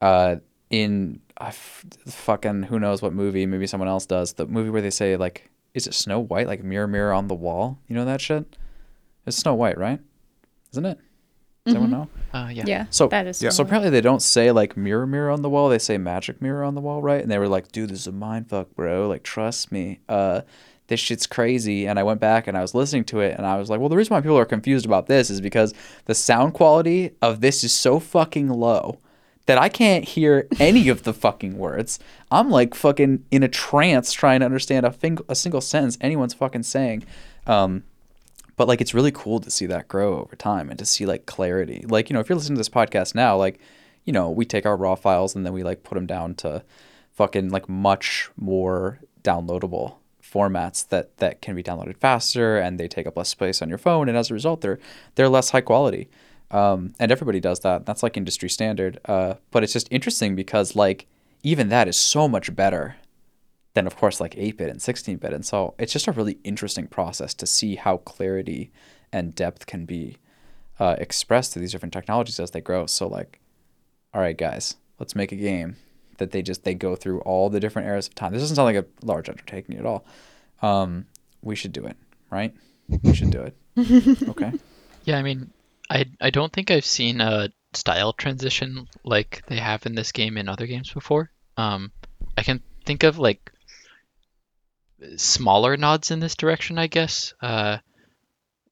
[0.00, 0.36] uh
[0.70, 4.82] in I f- fucking who knows what movie maybe someone else does the movie where
[4.82, 8.04] they say like is it Snow White like mirror mirror on the wall you know
[8.04, 8.56] that shit
[9.26, 10.00] it's Snow White right
[10.72, 10.98] isn't it
[11.66, 12.64] does anyone know uh, yeah.
[12.66, 12.86] Yeah.
[12.90, 13.50] So- that is Yeah.
[13.50, 15.68] so apparently they don't say like mirror mirror on the wall.
[15.68, 17.20] They say magic mirror on the wall, right?
[17.20, 19.08] And they were like, dude, this is a mind fuck, bro.
[19.08, 19.98] Like, trust me.
[20.08, 20.42] Uh,
[20.90, 21.86] this shit's crazy.
[21.86, 23.88] And I went back and I was listening to it and I was like, well,
[23.88, 25.72] the reason why people are confused about this is because
[26.06, 28.98] the sound quality of this is so fucking low
[29.46, 32.00] that I can't hear any of the fucking words.
[32.30, 36.34] I'm like fucking in a trance trying to understand a, fing- a single sentence anyone's
[36.34, 37.04] fucking saying.
[37.46, 37.84] Um,
[38.56, 41.24] but like it's really cool to see that grow over time and to see like
[41.24, 43.58] clarity like you know if you're listening to this podcast now like
[44.04, 46.62] you know we take our raw files and then we like put them down to
[47.12, 49.94] fucking like much more downloadable
[50.30, 53.78] formats that that can be downloaded faster and they take up less space on your
[53.78, 54.08] phone.
[54.08, 54.78] And as a result they're
[55.14, 56.08] they're less high quality.
[56.50, 57.86] Um, and everybody does that.
[57.86, 58.98] That's like industry standard.
[59.04, 61.06] Uh, but it's just interesting because like
[61.42, 62.96] even that is so much better
[63.74, 67.34] than of course like 8-bit and 16-bit and so it's just a really interesting process
[67.34, 68.72] to see how clarity
[69.12, 70.16] and depth can be
[70.80, 72.86] uh, expressed through these different technologies as they grow.
[72.86, 73.38] So like
[74.12, 75.76] all right guys let's make a game
[76.20, 78.32] that they just they go through all the different eras of time.
[78.32, 80.06] This doesn't sound like a large undertaking at all.
[80.62, 81.06] Um,
[81.42, 81.96] we should do it
[82.30, 82.54] right?
[83.02, 83.56] We should do it.
[84.28, 84.52] Okay.
[85.04, 85.50] Yeah, I mean,
[85.88, 90.36] I I don't think I've seen a style transition like they have in this game
[90.36, 91.30] in other games before.
[91.56, 91.92] Um,
[92.36, 93.50] I can think of like
[95.16, 97.32] smaller nods in this direction, I guess.
[97.40, 97.78] Uh,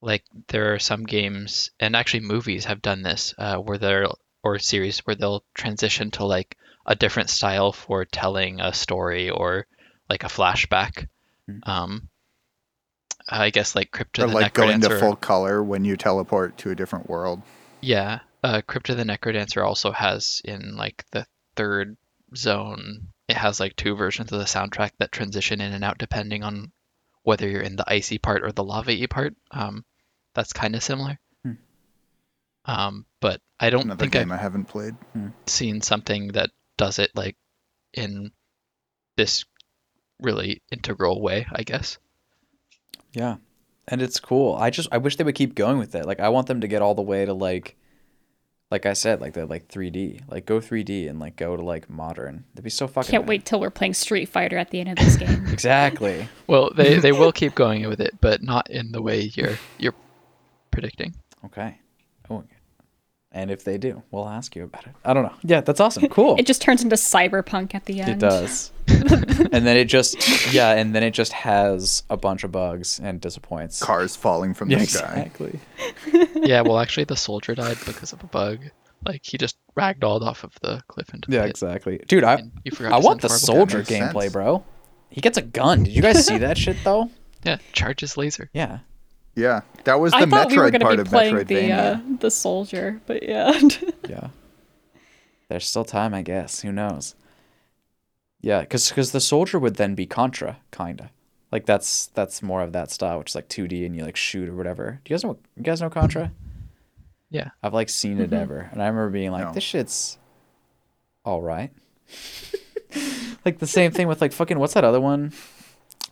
[0.02, 4.08] like there are some games and actually movies have done this, uh, where they're
[4.42, 6.56] or series where they'll transition to like
[6.88, 9.66] a different style for telling a story or
[10.10, 11.06] like a flashback.
[11.48, 11.68] Mm.
[11.68, 12.08] Um,
[13.28, 16.74] I guess like Crypt Or like going to full color when you teleport to a
[16.74, 17.42] different world.
[17.82, 21.96] yeah, uh, Crypt of the Necrodancer also has in like the third
[22.34, 23.08] zone.
[23.28, 26.72] It has like two versions of the soundtrack that transition in and out depending on
[27.22, 29.34] whether you're in the icy part or the lava-y part.
[29.50, 29.84] Um,
[30.34, 31.18] that's kind of similar.
[31.44, 31.52] Hmm.
[32.64, 34.94] Um, but I don't Another think I've I haven't played.
[35.46, 36.48] seen something that
[36.78, 37.36] does it like
[37.92, 38.32] in
[39.16, 39.44] this
[40.20, 41.46] really integral way.
[41.52, 41.98] I guess.
[43.12, 43.36] Yeah.
[43.86, 44.54] And it's cool.
[44.56, 46.06] I just I wish they would keep going with it.
[46.06, 47.76] Like I want them to get all the way to like
[48.70, 50.22] like I said, like the like 3D.
[50.28, 52.44] Like go 3D and like go to like modern.
[52.52, 54.96] That'd be so fucking Can't wait till we're playing Street Fighter at the end of
[54.96, 55.46] this game.
[55.48, 56.28] Exactly.
[56.46, 59.94] Well, they they will keep going with it, but not in the way you're you're
[60.70, 61.14] predicting.
[61.46, 61.78] Okay.
[62.30, 62.44] Oh.
[63.30, 64.94] And if they do, we'll ask you about it.
[65.04, 65.34] I don't know.
[65.42, 66.08] Yeah, that's awesome.
[66.08, 66.36] Cool.
[66.38, 68.10] It just turns into cyberpunk at the end.
[68.10, 68.72] It does.
[68.88, 73.20] and then it just yeah, and then it just has a bunch of bugs and
[73.20, 73.82] disappoints.
[73.82, 75.30] Cars falling from yeah, the sky.
[75.34, 75.60] exactly.
[76.48, 78.60] yeah, well, actually, the soldier died because of a bug.
[79.04, 82.00] Like he just ragdolled off of the cliff into the Yeah, pit, exactly.
[82.08, 84.32] Dude, I you forgot I want the soldier gameplay, sense.
[84.32, 84.64] bro.
[85.10, 85.84] He gets a gun.
[85.84, 87.10] Did you guys see that shit though?
[87.44, 88.50] Yeah, charges laser.
[88.54, 88.78] Yeah.
[89.38, 91.36] Yeah, that was the I thought Metroid we were going part to of be playing
[91.36, 91.94] the Metroidvania.
[92.14, 93.52] uh, the soldier, but yeah.
[94.08, 94.28] Yeah.
[95.48, 96.60] There's still time, I guess.
[96.62, 97.14] Who knows?
[98.40, 101.10] Yeah, because because the soldier would then be Contra, kinda.
[101.52, 104.48] Like that's that's more of that style, which is like 2D and you like shoot
[104.48, 105.00] or whatever.
[105.04, 105.38] Do you guys know?
[105.56, 106.32] You guys know Contra?
[107.30, 107.50] Yeah.
[107.62, 109.52] I've like seen it ever, and I remember being like, No.
[109.52, 110.18] "This shit's
[111.24, 111.70] all right."
[113.44, 115.32] like the same thing with like fucking what's that other one,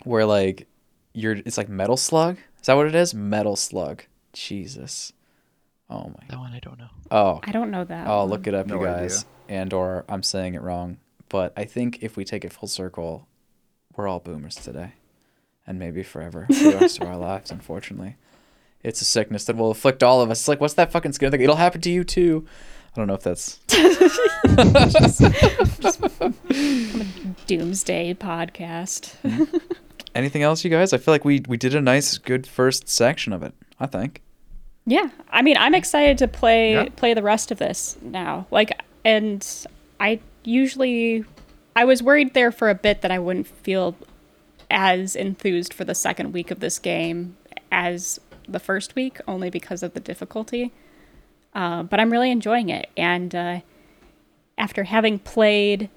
[0.04, 0.66] where like
[1.12, 2.36] you're it's like Metal Slug.
[2.66, 3.14] Is that what it is?
[3.14, 4.02] Metal Slug.
[4.32, 5.12] Jesus.
[5.88, 6.26] Oh my.
[6.28, 6.88] That one I don't know.
[7.12, 7.38] Oh.
[7.44, 8.08] I don't know that.
[8.08, 8.30] Oh, one.
[8.30, 9.02] look it up, No you idea.
[9.02, 9.24] guys.
[9.48, 10.96] And or I'm saying it wrong,
[11.28, 13.28] but I think if we take it full circle,
[13.94, 14.94] we're all boomers today,
[15.64, 17.52] and maybe forever for the rest of our lives.
[17.52, 18.16] Unfortunately,
[18.82, 20.40] it's a sickness that will afflict all of us.
[20.40, 21.42] It's like, what's that fucking skin thing?
[21.42, 22.44] It'll happen to you too.
[22.96, 23.58] I don't know if that's
[27.46, 29.12] Doomsday podcast.
[30.16, 30.92] Anything else, you guys.
[30.92, 33.54] I feel like we we did a nice, good first section of it.
[33.78, 34.22] I think.
[34.86, 36.88] Yeah, I mean, I'm excited to play Yeah.
[36.96, 38.46] play the rest of this now.
[38.50, 38.70] Like,
[39.04, 39.46] and
[40.00, 41.24] I usually,
[41.74, 43.96] I was worried there for a bit that I wouldn't feel
[44.70, 47.36] as enthused for the second week of this game
[47.72, 50.72] as the first week, only because of the difficulty.
[51.54, 53.60] Uh, but I'm really enjoying it, and uh,
[54.56, 55.88] after having played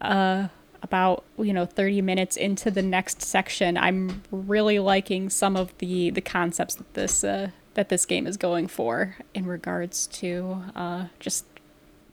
[0.00, 0.48] uh,
[0.84, 6.10] about you know 30 minutes into the next section, I'm really liking some of the
[6.10, 11.06] the concepts that this uh, that this game is going for in regards to uh,
[11.18, 11.44] just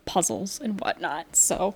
[0.05, 1.35] puzzles and whatnot.
[1.35, 1.75] So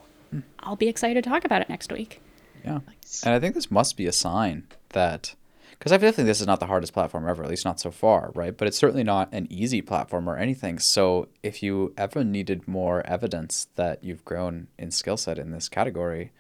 [0.60, 2.22] I'll be excited to talk about it next week.
[2.64, 2.80] Yeah.
[3.24, 5.36] And I think this must be a sign that,
[5.72, 7.92] because I definitely think this is not the hardest platform ever, at least not so
[7.92, 8.58] far, right?
[8.58, 10.80] But it's certainly not an easy platform or anything.
[10.80, 15.70] So if you ever needed more evidence that you've grown in skill set in this
[15.70, 16.32] category,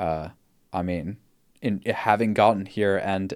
[0.00, 0.30] uh,
[0.72, 1.18] I mean,
[1.60, 3.34] in having gotten here and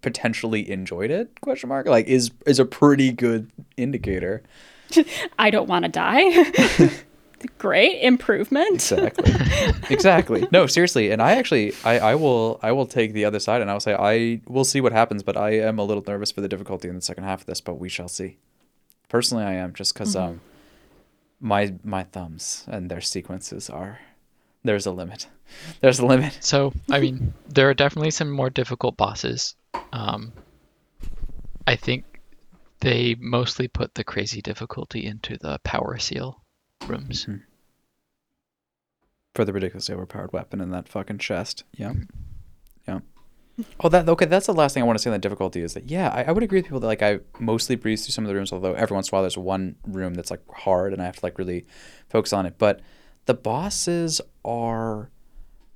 [0.00, 4.42] potentially enjoyed it, question mark, like is is a pretty good indicator.
[5.38, 6.90] I don't want to die.
[7.58, 8.74] Great improvement.
[8.74, 9.32] Exactly.
[9.90, 10.48] exactly.
[10.50, 11.10] No, seriously.
[11.10, 13.80] And I actually, I, I will, I will take the other side, and I will
[13.80, 15.22] say I will see what happens.
[15.22, 17.60] But I am a little nervous for the difficulty in the second half of this,
[17.60, 18.38] but we shall see.
[19.10, 20.40] Personally, I am just because um,
[21.38, 23.98] my my thumbs and their sequences are
[24.62, 25.26] there's a limit.
[25.80, 26.38] There's a limit.
[26.40, 29.54] So, I mean, there are definitely some more difficult bosses.
[29.92, 30.32] Um,
[31.66, 32.04] I think
[32.80, 36.42] they mostly put the crazy difficulty into the power seal
[36.86, 37.26] rooms.
[39.34, 41.64] for the ridiculously overpowered weapon in that fucking chest.
[41.72, 41.94] Yeah.
[42.86, 43.00] Yeah.
[43.80, 44.26] Oh, that okay.
[44.26, 46.24] That's the last thing I want to say on the difficulty is that yeah, I,
[46.24, 48.52] I would agree with people that like I mostly breeze through some of the rooms,
[48.52, 51.16] although every once in a while there's one room that's like hard and I have
[51.16, 51.64] to like really
[52.08, 52.56] focus on it.
[52.58, 52.80] But
[53.26, 55.10] the bosses are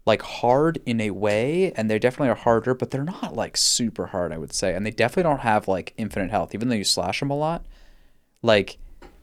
[0.09, 4.07] like hard in a way, and they definitely are harder, but they're not like super
[4.07, 6.83] hard, I would say, and they definitely don't have like infinite health, even though you
[6.83, 7.67] slash them a lot.
[8.41, 8.79] Like,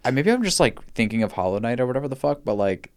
[0.06, 2.92] I maybe I'm just like thinking of Hollow Knight or whatever the fuck, but like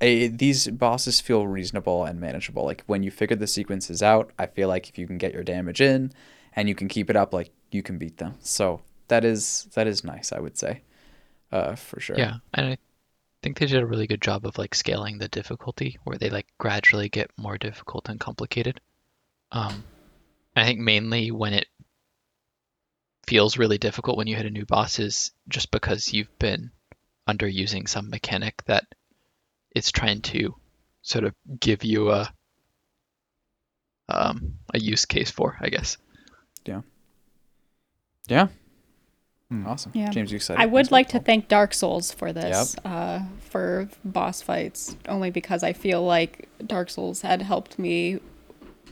[0.00, 2.64] these bosses feel reasonable and manageable.
[2.64, 5.42] Like when you figure the sequences out, I feel like if you can get your
[5.42, 6.12] damage in
[6.54, 8.34] and you can keep it up, like you can beat them.
[8.40, 10.82] So that is that is nice, I would say,
[11.52, 12.18] uh, for sure.
[12.18, 12.78] Yeah, and I
[13.42, 16.46] think they did a really good job of like scaling the difficulty, where they like
[16.58, 18.80] gradually get more difficult and complicated.
[19.52, 19.84] Um,
[20.54, 21.66] I think mainly when it
[23.26, 26.70] feels really difficult when you hit a new boss is just because you've been
[27.28, 28.84] underusing some mechanic that
[29.74, 30.54] it's trying to
[31.02, 32.32] sort of give you a
[34.08, 35.96] um, a use case for, I guess.
[36.64, 36.80] Yeah.
[38.28, 38.48] Yeah.
[39.50, 39.66] Hmm.
[39.66, 39.90] Awesome.
[39.94, 40.10] Yeah.
[40.10, 40.62] James, you excited?
[40.62, 45.30] I would That's like to thank Dark Souls for this, uh, for boss fights, only
[45.30, 48.20] because I feel like Dark Souls had helped me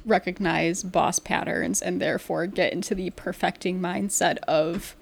[0.04, 4.96] recognize boss patterns and therefore get into the perfecting mindset of.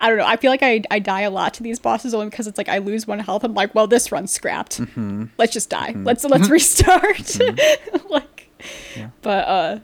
[0.00, 0.26] I don't know.
[0.26, 2.68] I feel like I, I die a lot to these bosses only because it's like
[2.68, 3.42] I lose one health.
[3.42, 4.78] I'm like, well, this run's scrapped.
[4.78, 5.24] Mm-hmm.
[5.36, 5.92] Let's just die.
[5.96, 7.36] Let's let's restart.
[8.08, 8.48] like,
[9.22, 9.78] but uh,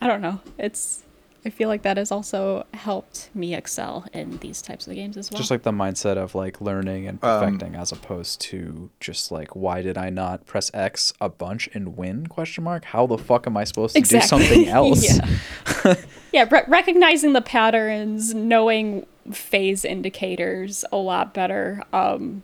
[0.00, 0.40] I don't know.
[0.56, 1.02] It's
[1.44, 5.30] I feel like that has also helped me excel in these types of games as
[5.30, 5.38] well.
[5.38, 9.56] Just like the mindset of like learning and Um, perfecting, as opposed to just like,
[9.56, 12.26] why did I not press X a bunch and win?
[12.26, 12.84] Question mark.
[12.84, 15.02] How the fuck am I supposed to do something else?
[15.02, 15.94] yeah,
[16.32, 21.82] yeah re- recognizing the patterns, knowing phase indicators a lot better.
[21.92, 22.42] Um,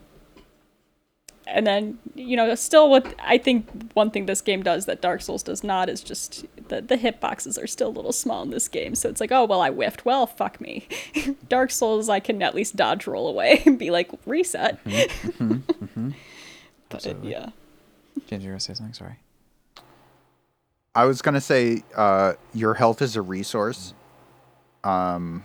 [1.46, 5.22] and then you know, still, what I think one thing this game does that Dark
[5.22, 8.68] Souls does not is just the the hitboxes are still a little small in this
[8.68, 8.94] game.
[8.94, 10.04] So it's like, oh well, I whiffed.
[10.04, 10.88] Well, fuck me.
[11.48, 14.78] Dark Souls, I can at least dodge roll away and be like reset.
[14.84, 15.62] but
[16.90, 17.30] Absolutely.
[17.30, 17.50] yeah.
[18.26, 18.94] James, you're gonna say something?
[18.94, 19.18] Sorry.
[20.94, 23.94] I was gonna say uh, your health is a resource,
[24.82, 25.44] um,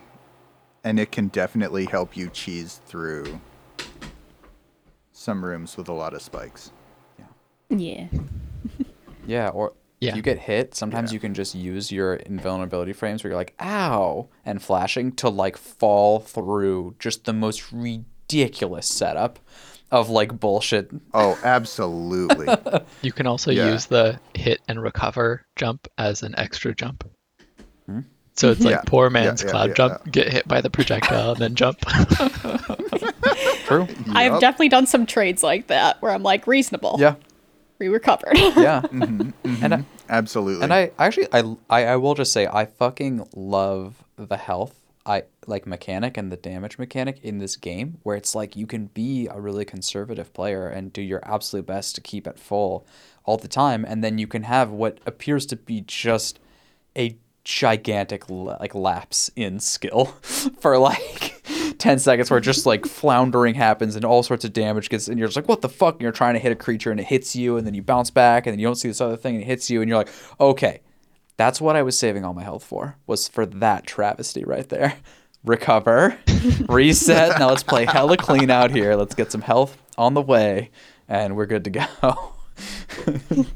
[0.82, 3.40] and it can definitely help you cheese through
[5.22, 6.72] some rooms with a lot of spikes.
[7.18, 7.26] Yeah.
[7.78, 8.06] Yeah,
[9.26, 10.10] yeah, or Yeah.
[10.10, 11.14] If you get hit, sometimes Yeah.
[11.14, 15.56] you can just use your invulnerability frames where you're like, ow, and flashing to like
[15.56, 19.38] fall through just the most ridiculous setup
[19.92, 20.90] of like bullshit.
[21.14, 22.48] Oh, absolutely.
[23.02, 23.70] You can also Yeah.
[23.72, 27.08] use the hit and recover jump as an extra jump.
[27.86, 28.00] Hmm?
[28.34, 28.82] So it's like Yeah.
[28.86, 31.78] poor man's yeah, cloud yeah, jump, get hit by the projectile, and then jump.
[33.86, 33.96] True.
[34.14, 34.40] I've Yup.
[34.40, 36.96] definitely done some trades like that where I'm like reasonable.
[36.98, 37.14] Yeah.
[37.78, 38.36] We recovered.
[38.36, 38.82] Yeah.
[38.92, 39.64] Mm-hmm.
[39.64, 40.62] And I, Absolutely.
[40.64, 44.74] and I actually I, I I will just say I fucking love the health
[45.04, 48.86] I like mechanic and the damage mechanic in this game where it's like you can
[48.86, 52.86] be a really conservative player and do your absolute best to keep it full
[53.24, 56.38] all the time and then you can have what appears to be just
[56.96, 60.04] a gigantic la- like lapse in skill
[60.60, 61.42] for like
[61.78, 65.28] 10 seconds where just like floundering happens and all sorts of damage gets and you're
[65.28, 65.94] just like what the fuck?
[65.94, 68.10] And you're trying to hit a creature and it hits you and then you bounce
[68.10, 69.98] back and then you don't see this other thing and it hits you and you're
[69.98, 70.80] like okay
[71.36, 74.96] that's what I was saving all my health for was for that travesty right there.
[75.44, 76.18] Recover
[76.68, 78.94] reset now let's play hella clean out here.
[78.94, 80.70] Let's get some health on the way
[81.08, 81.86] and we're good to go.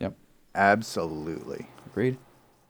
[0.00, 0.14] Yep.
[0.54, 1.66] Absolutely.
[1.86, 2.18] Agreed.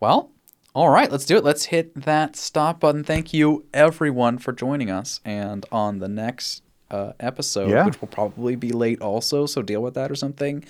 [0.01, 0.31] Well,
[0.75, 1.45] all right, let's do it.
[1.45, 3.05] Let's hit that stop button.
[3.05, 5.21] Thank you, everyone, for joining us.
[5.25, 7.85] And on the next uh, episode, Yeah.
[7.87, 10.65] which will probably be late also, so deal with that or something,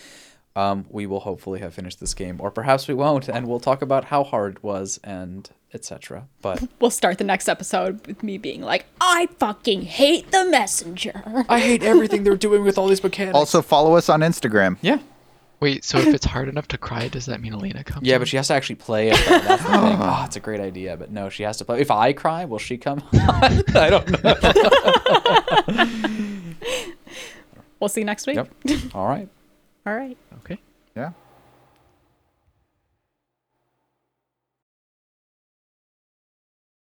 [0.56, 2.36] um, we will hopefully have finished this game.
[2.40, 6.26] Or perhaps we won't, and we'll talk about how hard it was and etc.
[6.42, 11.44] But we'll start the next episode with me being like, I fucking hate the messenger.
[11.48, 13.34] I hate everything they're doing with all these mechanics.
[13.36, 14.76] Also, follow us on Instagram.
[14.82, 14.98] yeah.
[15.62, 18.04] Wait, so if it's hard enough to cry, does that mean Alina comes?
[18.04, 18.20] Yeah, in?
[18.20, 19.16] but she has to actually play it.
[19.16, 19.38] Though.
[19.38, 19.98] That's the thing.
[20.00, 21.80] Oh, it's a great idea, but no, she has to play.
[21.80, 23.00] If I cry, will she come?
[23.12, 24.34] I don't know.
[27.78, 28.36] We'll see you next week.
[28.36, 28.48] Yep.
[28.94, 29.28] All right.
[29.84, 30.16] All right.
[30.44, 30.58] Okay.
[30.94, 31.10] Yeah.